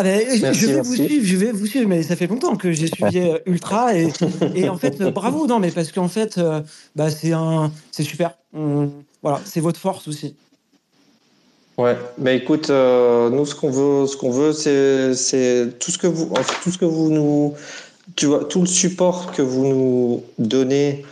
Ah 0.01 0.05
ben, 0.05 0.25
je 0.31 0.67
vais 0.67 0.81
vous 0.81 0.95
suivre, 0.95 1.27
je 1.27 1.37
vais 1.37 1.51
vous 1.51 1.67
suivre, 1.67 1.89
mais 1.89 2.05
ça 2.05 2.15
fait 2.15 2.29
longtemps 2.29 2.55
que 2.55 2.71
j'ai 2.71 2.87
suivi 2.87 3.19
euh, 3.19 3.39
Ultra 3.47 3.97
et, 3.97 4.13
et, 4.55 4.69
en 4.69 4.79
fait, 4.79 5.01
euh, 5.01 5.11
bravo, 5.11 5.49
non, 5.49 5.59
mais 5.59 5.73
parce 5.73 5.91
qu'en 5.91 6.07
fait, 6.07 6.39
euh, 6.39 6.61
bah, 6.95 7.11
c'est 7.11 7.33
un, 7.33 7.73
c'est 7.91 8.05
super. 8.05 8.35
voilà, 8.53 9.41
c'est 9.45 9.59
votre 9.59 9.81
force 9.81 10.07
aussi. 10.07 10.37
Ouais, 11.77 11.97
mais 12.17 12.37
écoute, 12.37 12.71
nous 12.71 13.45
ce 13.45 13.57
qu'on 13.57 13.71
veut, 13.71 14.07
ce 14.07 14.17
qu'on 14.17 14.31
veut, 14.31 14.53
c'est, 14.53 15.15
c'est 15.15 15.77
tout 15.81 15.91
ce 15.91 15.99
que 15.99 16.07
vous, 16.07 16.33
tout 16.63 16.71
ce 16.71 16.79
que 16.79 16.85
vous 16.85 17.11
nous, 17.11 17.55
tu 18.15 18.27
vois, 18.27 18.45
tout 18.45 18.61
le 18.61 18.69
support 18.69 19.33
que 19.33 19.43
vous 19.43 19.67
nous 19.67 20.23
donnez, 20.39 21.05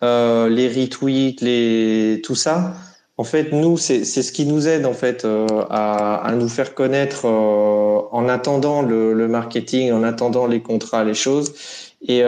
les 0.00 0.68
retweets, 0.68 1.42
les, 1.42 2.22
tout 2.24 2.34
ça 2.34 2.74
en 3.20 3.24
fait, 3.24 3.52
nous, 3.52 3.76
c'est 3.76 4.04
ce 4.06 4.32
qui 4.32 4.46
nous 4.46 4.66
aide 4.66 4.86
en 4.86 4.94
fait 4.94 5.26
euh, 5.26 5.46
à, 5.68 6.32
nous 6.34 6.48
faire 6.48 6.74
connaître 6.74 7.26
euh, 7.26 8.00
en 8.12 8.30
attendant 8.30 8.80
le, 8.80 9.28
marketing, 9.28 9.92
en 9.92 10.02
attendant 10.04 10.46
les 10.46 10.62
contrats, 10.62 11.04
les 11.04 11.12
choses. 11.12 11.52
Et 12.00 12.22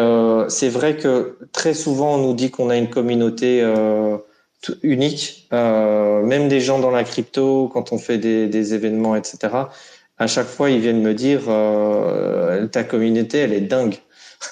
c'est 0.49 0.69
vrai 0.69 0.99
que 0.99 1.39
très 1.53 1.73
souvent, 1.73 2.17
on 2.17 2.19
nous 2.19 2.35
dit 2.35 2.51
qu'on 2.51 2.69
a 2.69 2.77
une 2.77 2.91
communauté 2.91 3.65
unique, 4.83 5.49
même 5.51 6.49
des 6.49 6.61
gens 6.61 6.79
dans 6.79 6.91
la 6.91 7.05
crypto, 7.05 7.71
quand 7.73 7.91
on 7.95 7.99
fait 7.99 8.19
des, 8.19 8.49
des 8.49 8.75
événements, 8.75 9.17
etc. 9.17 9.39
À 10.19 10.27
chaque 10.27 10.47
fois, 10.47 10.69
ils 10.69 10.81
viennent 10.81 11.01
me 11.01 11.15
dire 11.15 11.45
ta 12.71 12.85
communauté, 12.85 13.39
elle 13.39 13.55
est 13.55 13.63
dingue. 13.63 13.97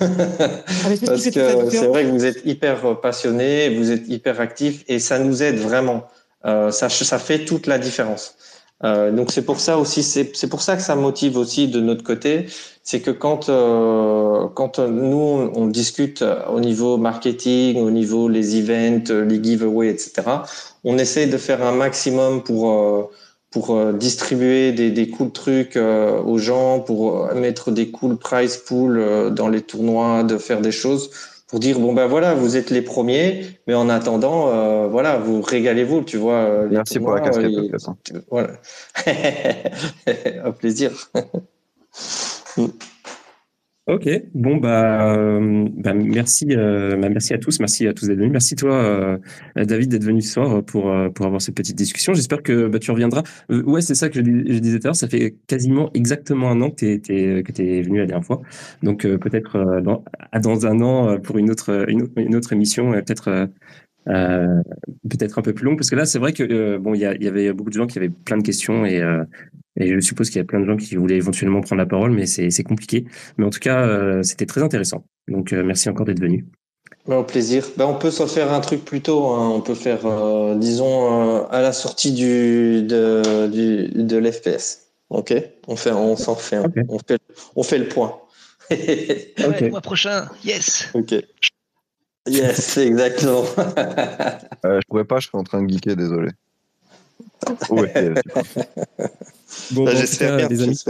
Ah, 0.01 0.07
Parce 1.07 1.25
que 1.25 1.71
c'est 1.71 1.87
vrai 1.87 2.05
que 2.05 2.11
vous 2.11 2.25
êtes 2.25 2.47
hyper 2.47 2.99
passionné, 3.03 3.77
vous 3.77 3.91
êtes 3.91 4.09
hyper 4.09 4.41
actif 4.41 4.85
et 4.89 4.99
ça 5.01 5.19
nous 5.19 5.43
aide 5.43 5.59
vraiment. 5.59 6.09
Euh, 6.47 6.71
ça, 6.71 6.89
ça 6.89 7.19
fait 7.19 7.45
toute 7.45 7.67
la 7.67 7.79
différence. 7.79 8.35
Euh, 8.83 9.11
donc 9.13 9.31
c'est 9.31 9.45
pour 9.45 9.61
ça 9.61 9.79
aussi, 9.79 10.03
c'est 10.03 10.49
pour 10.49 10.63
ça 10.63 10.77
que 10.77 10.83
ça 10.83 10.97
motive 10.97 11.37
aussi 11.37 11.69
de 11.69 11.81
notre 11.81 12.03
côté, 12.03 12.47
c'est 12.83 13.01
que 13.01 13.11
quand 13.11 13.51
euh, 13.51 14.49
quand 14.55 14.79
nous 14.79 15.51
on, 15.55 15.67
discute 15.67 16.25
au 16.49 16.61
niveau 16.61 16.97
marketing, 16.97 17.77
au 17.79 17.91
niveau 17.91 18.29
les 18.29 18.57
events, 18.57 19.13
les 19.13 19.43
giveaways, 19.43 19.91
etc. 19.91 20.23
On 20.85 20.97
essaie 20.97 21.27
de 21.27 21.37
faire 21.37 21.63
un 21.63 21.73
maximum 21.73 22.43
pour 22.43 22.71
euh, 22.71 23.11
pour 23.51 23.77
euh, 23.77 23.93
distribuer 23.93 24.73
des, 24.73 24.91
des 24.91 25.09
cool 25.11 25.31
trucs 25.33 25.77
aux 25.77 26.39
gens, 26.39 26.81
pour 26.81 27.35
mettre 27.35 27.71
des 27.73 27.91
cool 27.91 28.17
prize 28.17 28.57
pools 28.57 29.31
dans 29.35 29.49
les 29.49 29.61
tournois, 29.61 30.23
de 30.23 30.39
faire 30.39 30.61
des 30.63 30.73
choses 30.73 31.11
pour 31.51 31.61
dire 31.61 31.79
bon 31.81 31.93
ben 31.93 32.07
voilà 32.07 32.35
vous 32.35 32.57
êtes 32.57 32.71
les 32.71 32.81
premiers 32.83 33.59
mais 33.67 33.75
en 33.75 33.89
attendant 33.89 34.89
voilà 34.89 35.19
vous 35.19 35.43
régalez-vous 35.43 36.03
tu 36.03 36.17
vois 36.17 36.67
merci 36.71 37.01
pour 37.01 37.13
la 37.13 37.21
casquette 37.21 37.53
voilà. 38.31 38.51
Un 40.45 40.53
plaisir 40.53 40.93
Ok, 43.91 44.09
bon 44.35 44.59
bah, 44.59 45.17
euh, 45.17 45.69
bah 45.77 45.95
merci, 45.95 46.47
euh, 46.51 46.97
bah, 46.97 47.09
merci 47.09 47.35
à 47.35 47.39
tous, 47.39 47.59
merci 47.59 47.89
à 47.89 47.93
tous 47.93 48.07
d'être 48.07 48.19
venus, 48.19 48.31
merci 48.31 48.55
toi 48.55 48.73
euh, 48.73 49.19
David 49.57 49.91
d'être 49.91 50.05
venu 50.05 50.23
ce 50.23 50.35
soir 50.35 50.63
pour 50.63 50.95
pour 51.13 51.27
avoir 51.27 51.43
cette 51.43 51.57
petite 51.57 51.75
discussion. 51.75 52.15
J'espère 52.15 52.45
que 52.45 52.69
bah, 52.69 52.79
tu 52.79 52.93
reviendras. 52.93 53.25
ouais, 53.49 53.81
c'est 53.81 53.97
ça 53.97 54.09
que 54.09 54.15
je, 54.15 54.21
disais 54.61 54.79
tout 54.79 54.87
à 54.87 54.89
l'heure, 54.91 54.97
ça 54.97 55.09
fait 55.09 55.35
quasiment 55.49 55.91
exactement 55.93 56.53
un 56.53 56.61
an 56.61 56.71
que 56.71 56.77
tu 56.77 57.13
es, 57.13 57.43
que 57.43 57.63
es 57.63 57.83
venu 57.83 57.99
la 57.99 58.07
dernière 58.07 58.25
fois, 58.25 58.41
donc 58.85 59.05
peut-être 59.05 59.81
dans 59.83 60.05
dans 60.41 60.67
un 60.67 60.81
an 60.83 61.19
pour 61.19 61.39
une 61.39 61.51
autre 61.51 61.85
une 61.89 62.37
autre, 62.37 62.53
émission, 62.53 62.93
peut-être. 62.93 63.49
Peut-être 64.07 65.39
un 65.39 65.43
peu 65.43 65.53
plus 65.53 65.65
long 65.65 65.77
parce 65.77 65.91
que 65.91 65.97
là 65.97 66.07
c'est 66.07 66.19
vrai 66.19 66.33
que 66.33 66.79
bon 66.79 66.95
il 66.95 66.99
y, 66.99 67.25
y, 67.25 67.29
avait 67.29 67.53
beaucoup 67.53 67.71
de 67.71 67.75
gens 67.75 67.87
qui 67.87 67.99
avaient 67.99 68.09
plein 68.09 68.39
de 68.39 68.43
questions 68.43 68.85
et 68.87 69.03
et 69.81 69.89
je 69.89 70.01
suppose 70.01 70.29
qu'il 70.29 70.39
y 70.39 70.41
a 70.41 70.45
plein 70.45 70.61
de 70.61 70.67
gens 70.67 70.77
qui 70.77 70.97
voulaient 70.97 71.17
éventuellement 71.17 71.61
prendre 71.61 71.79
la 71.79 71.87
parole, 71.87 72.11
mais 72.11 72.27
c'est 72.27 72.63
compliqué. 72.63 73.07
Mais 73.39 73.45
en 73.45 73.51
tout 73.51 73.61
cas, 73.61 73.83
euh, 73.83 74.23
c'était 74.23 74.47
très 74.47 74.63
intéressant. 74.63 75.05
Donc, 75.29 75.53
euh, 75.53 75.63
merci 75.63 75.89
encore 75.89 76.07
d'être 76.07 76.21
venu. 76.21 76.47
Bah, 77.07 77.19
au 77.19 77.25
plaisir. 77.25 77.67
Bah, 77.77 77.87
on 77.87 77.95
peut 77.95 78.11
s'en 78.11 78.27
faire 78.27 78.53
un 78.53 78.61
truc 78.61 78.85
plus 78.85 79.01
tôt. 79.01 79.29
Hein. 79.29 79.51
On 79.55 79.61
peut 79.61 79.75
faire, 79.75 80.07
euh, 80.07 80.55
disons, 80.57 81.47
à 81.47 81.63
la 81.63 81.73
sortie 81.73 82.13
du, 82.13 82.83
de, 82.83 83.47
du, 83.47 83.89
de 84.03 84.17
l'FPS. 84.19 84.89
OK? 85.09 85.33
On 85.67 85.77
fait, 85.77 85.93
on 85.93 86.17
s'en 86.17 86.35
fait, 86.35 86.59
on, 86.89 86.99
fait, 86.99 87.21
on 87.57 87.63
fait 87.63 87.79
le 87.79 87.89
point. 87.89 88.21
ouais, 88.71 89.35
le 89.39 89.71
mois 89.71 89.81
prochain, 89.81 90.29
yes. 90.45 90.89
OK. 90.95 91.15
Yes, 92.27 92.77
exactement. 92.79 93.45
euh, 94.65 94.81
je 94.81 94.87
pourrais 94.89 95.05
pas, 95.05 95.19
je 95.19 95.29
suis 95.29 95.37
en 95.39 95.45
train 95.45 95.63
de 95.63 95.69
geeker, 95.69 95.97
désolé. 95.97 96.31
Ouais, 97.71 98.15
Bon, 99.71 99.85
bah, 99.85 99.95
j'espère 99.95 100.37
bien, 100.37 100.49
les 100.49 100.63
amis. 100.63 100.83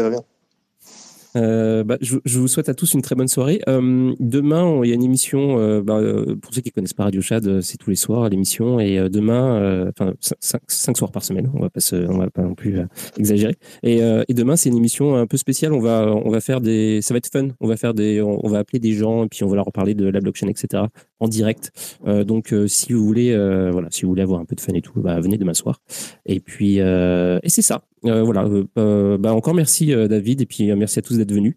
Euh, 1.36 1.84
bah, 1.84 1.96
je, 2.00 2.16
je, 2.24 2.38
vous 2.38 2.48
souhaite 2.48 2.68
à 2.68 2.74
tous 2.74 2.94
une 2.94 3.02
très 3.02 3.14
bonne 3.14 3.28
soirée. 3.28 3.60
Euh, 3.68 4.12
demain, 4.18 4.80
il 4.82 4.88
y 4.88 4.92
a 4.92 4.94
une 4.94 5.02
émission. 5.02 5.58
Euh, 5.58 5.82
bah, 5.82 5.98
euh, 5.98 6.36
pour 6.36 6.52
ceux 6.52 6.60
qui 6.60 6.70
connaissent 6.70 6.94
pas 6.94 7.04
Radio 7.04 7.20
Chad, 7.20 7.46
euh, 7.46 7.60
c'est 7.60 7.78
tous 7.78 7.90
les 7.90 7.96
soirs 7.96 8.28
l'émission. 8.28 8.80
Et 8.80 8.98
euh, 8.98 9.08
demain, 9.08 9.90
enfin 9.90 10.14
cinq, 10.40 10.96
soirs 10.96 11.12
par 11.12 11.22
semaine. 11.22 11.50
On 11.54 11.60
on 11.60 12.18
va 12.18 12.30
pas 12.30 12.42
non 12.42 12.54
plus 12.54 12.80
exagérer. 13.16 13.56
Et, 13.82 13.98
et 14.28 14.34
demain, 14.34 14.56
c'est 14.56 14.68
une 14.68 14.76
émission 14.76 15.16
un 15.16 15.26
peu 15.26 15.36
spéciale. 15.36 15.72
On 15.72 15.80
va, 15.80 16.06
on 16.06 16.30
va 16.30 16.40
faire 16.40 16.60
des. 16.60 17.00
Ça 17.02 17.14
va 17.14 17.18
être 17.18 17.30
fun. 17.30 17.48
On 17.60 17.66
va 17.66 17.76
faire 17.76 17.94
des. 17.94 18.20
On, 18.20 18.48
va 18.48 18.58
appeler 18.58 18.78
des 18.78 18.92
gens 18.92 19.24
et 19.24 19.28
puis 19.28 19.44
on 19.44 19.48
va 19.48 19.56
leur 19.56 19.70
parler 19.72 19.94
de 19.94 20.06
la 20.06 20.20
blockchain, 20.20 20.48
etc. 20.48 20.84
En 21.20 21.28
direct. 21.28 21.72
donc, 22.06 22.54
si 22.66 22.92
vous 22.92 23.04
voulez, 23.04 23.34
voilà, 23.70 23.88
si 23.90 24.02
vous 24.02 24.08
voulez 24.08 24.22
avoir 24.22 24.40
un 24.40 24.44
peu 24.44 24.56
de 24.56 24.60
fun 24.60 24.74
et 24.74 24.82
tout, 24.82 25.00
bah, 25.00 25.20
venez 25.20 25.38
demain 25.38 25.54
soir. 25.54 25.80
Et 26.26 26.40
puis, 26.40 26.78
et 26.78 27.48
c'est 27.48 27.62
ça. 27.62 27.82
Euh, 28.04 28.22
voilà. 28.22 28.44
Euh, 28.44 28.64
euh, 28.78 29.18
bah 29.18 29.34
encore 29.34 29.54
merci 29.54 29.94
David 29.94 30.40
et 30.40 30.46
puis 30.46 30.74
merci 30.74 30.98
à 30.98 31.02
tous 31.02 31.16
d'être 31.16 31.32
venus. 31.32 31.56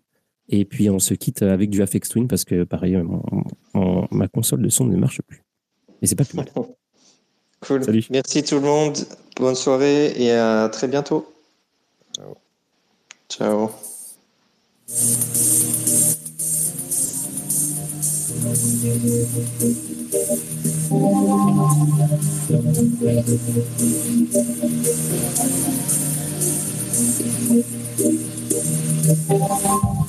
Et 0.50 0.66
puis 0.66 0.90
on 0.90 1.00
se 1.00 1.14
quitte 1.14 1.42
avec 1.42 1.70
du 1.70 1.82
Afex 1.82 2.10
Twin 2.10 2.28
parce 2.28 2.44
que 2.44 2.64
pareil, 2.64 2.98
ma 4.12 4.28
console 4.28 4.62
de 4.62 4.70
son 4.70 4.86
ne 4.86 4.98
marche 4.98 5.22
plus. 5.22 5.44
Et 6.02 6.08
c'est 6.08 6.16
pas 6.16 6.26
plus 6.26 6.36
mal. 6.36 6.48
cool. 7.62 7.84
Salut. 7.84 8.06
Merci 8.10 8.44
tout 8.44 8.56
le 8.56 8.62
monde. 8.62 8.98
Bonne 9.38 9.56
soirée 9.56 10.14
et 10.22 10.32
à 10.32 10.70
très 10.70 10.88
bientôt. 10.88 11.26
Ciao. 12.14 12.36
Ciao. 13.30 13.72
Thank 27.54 27.68
you. 29.30 30.03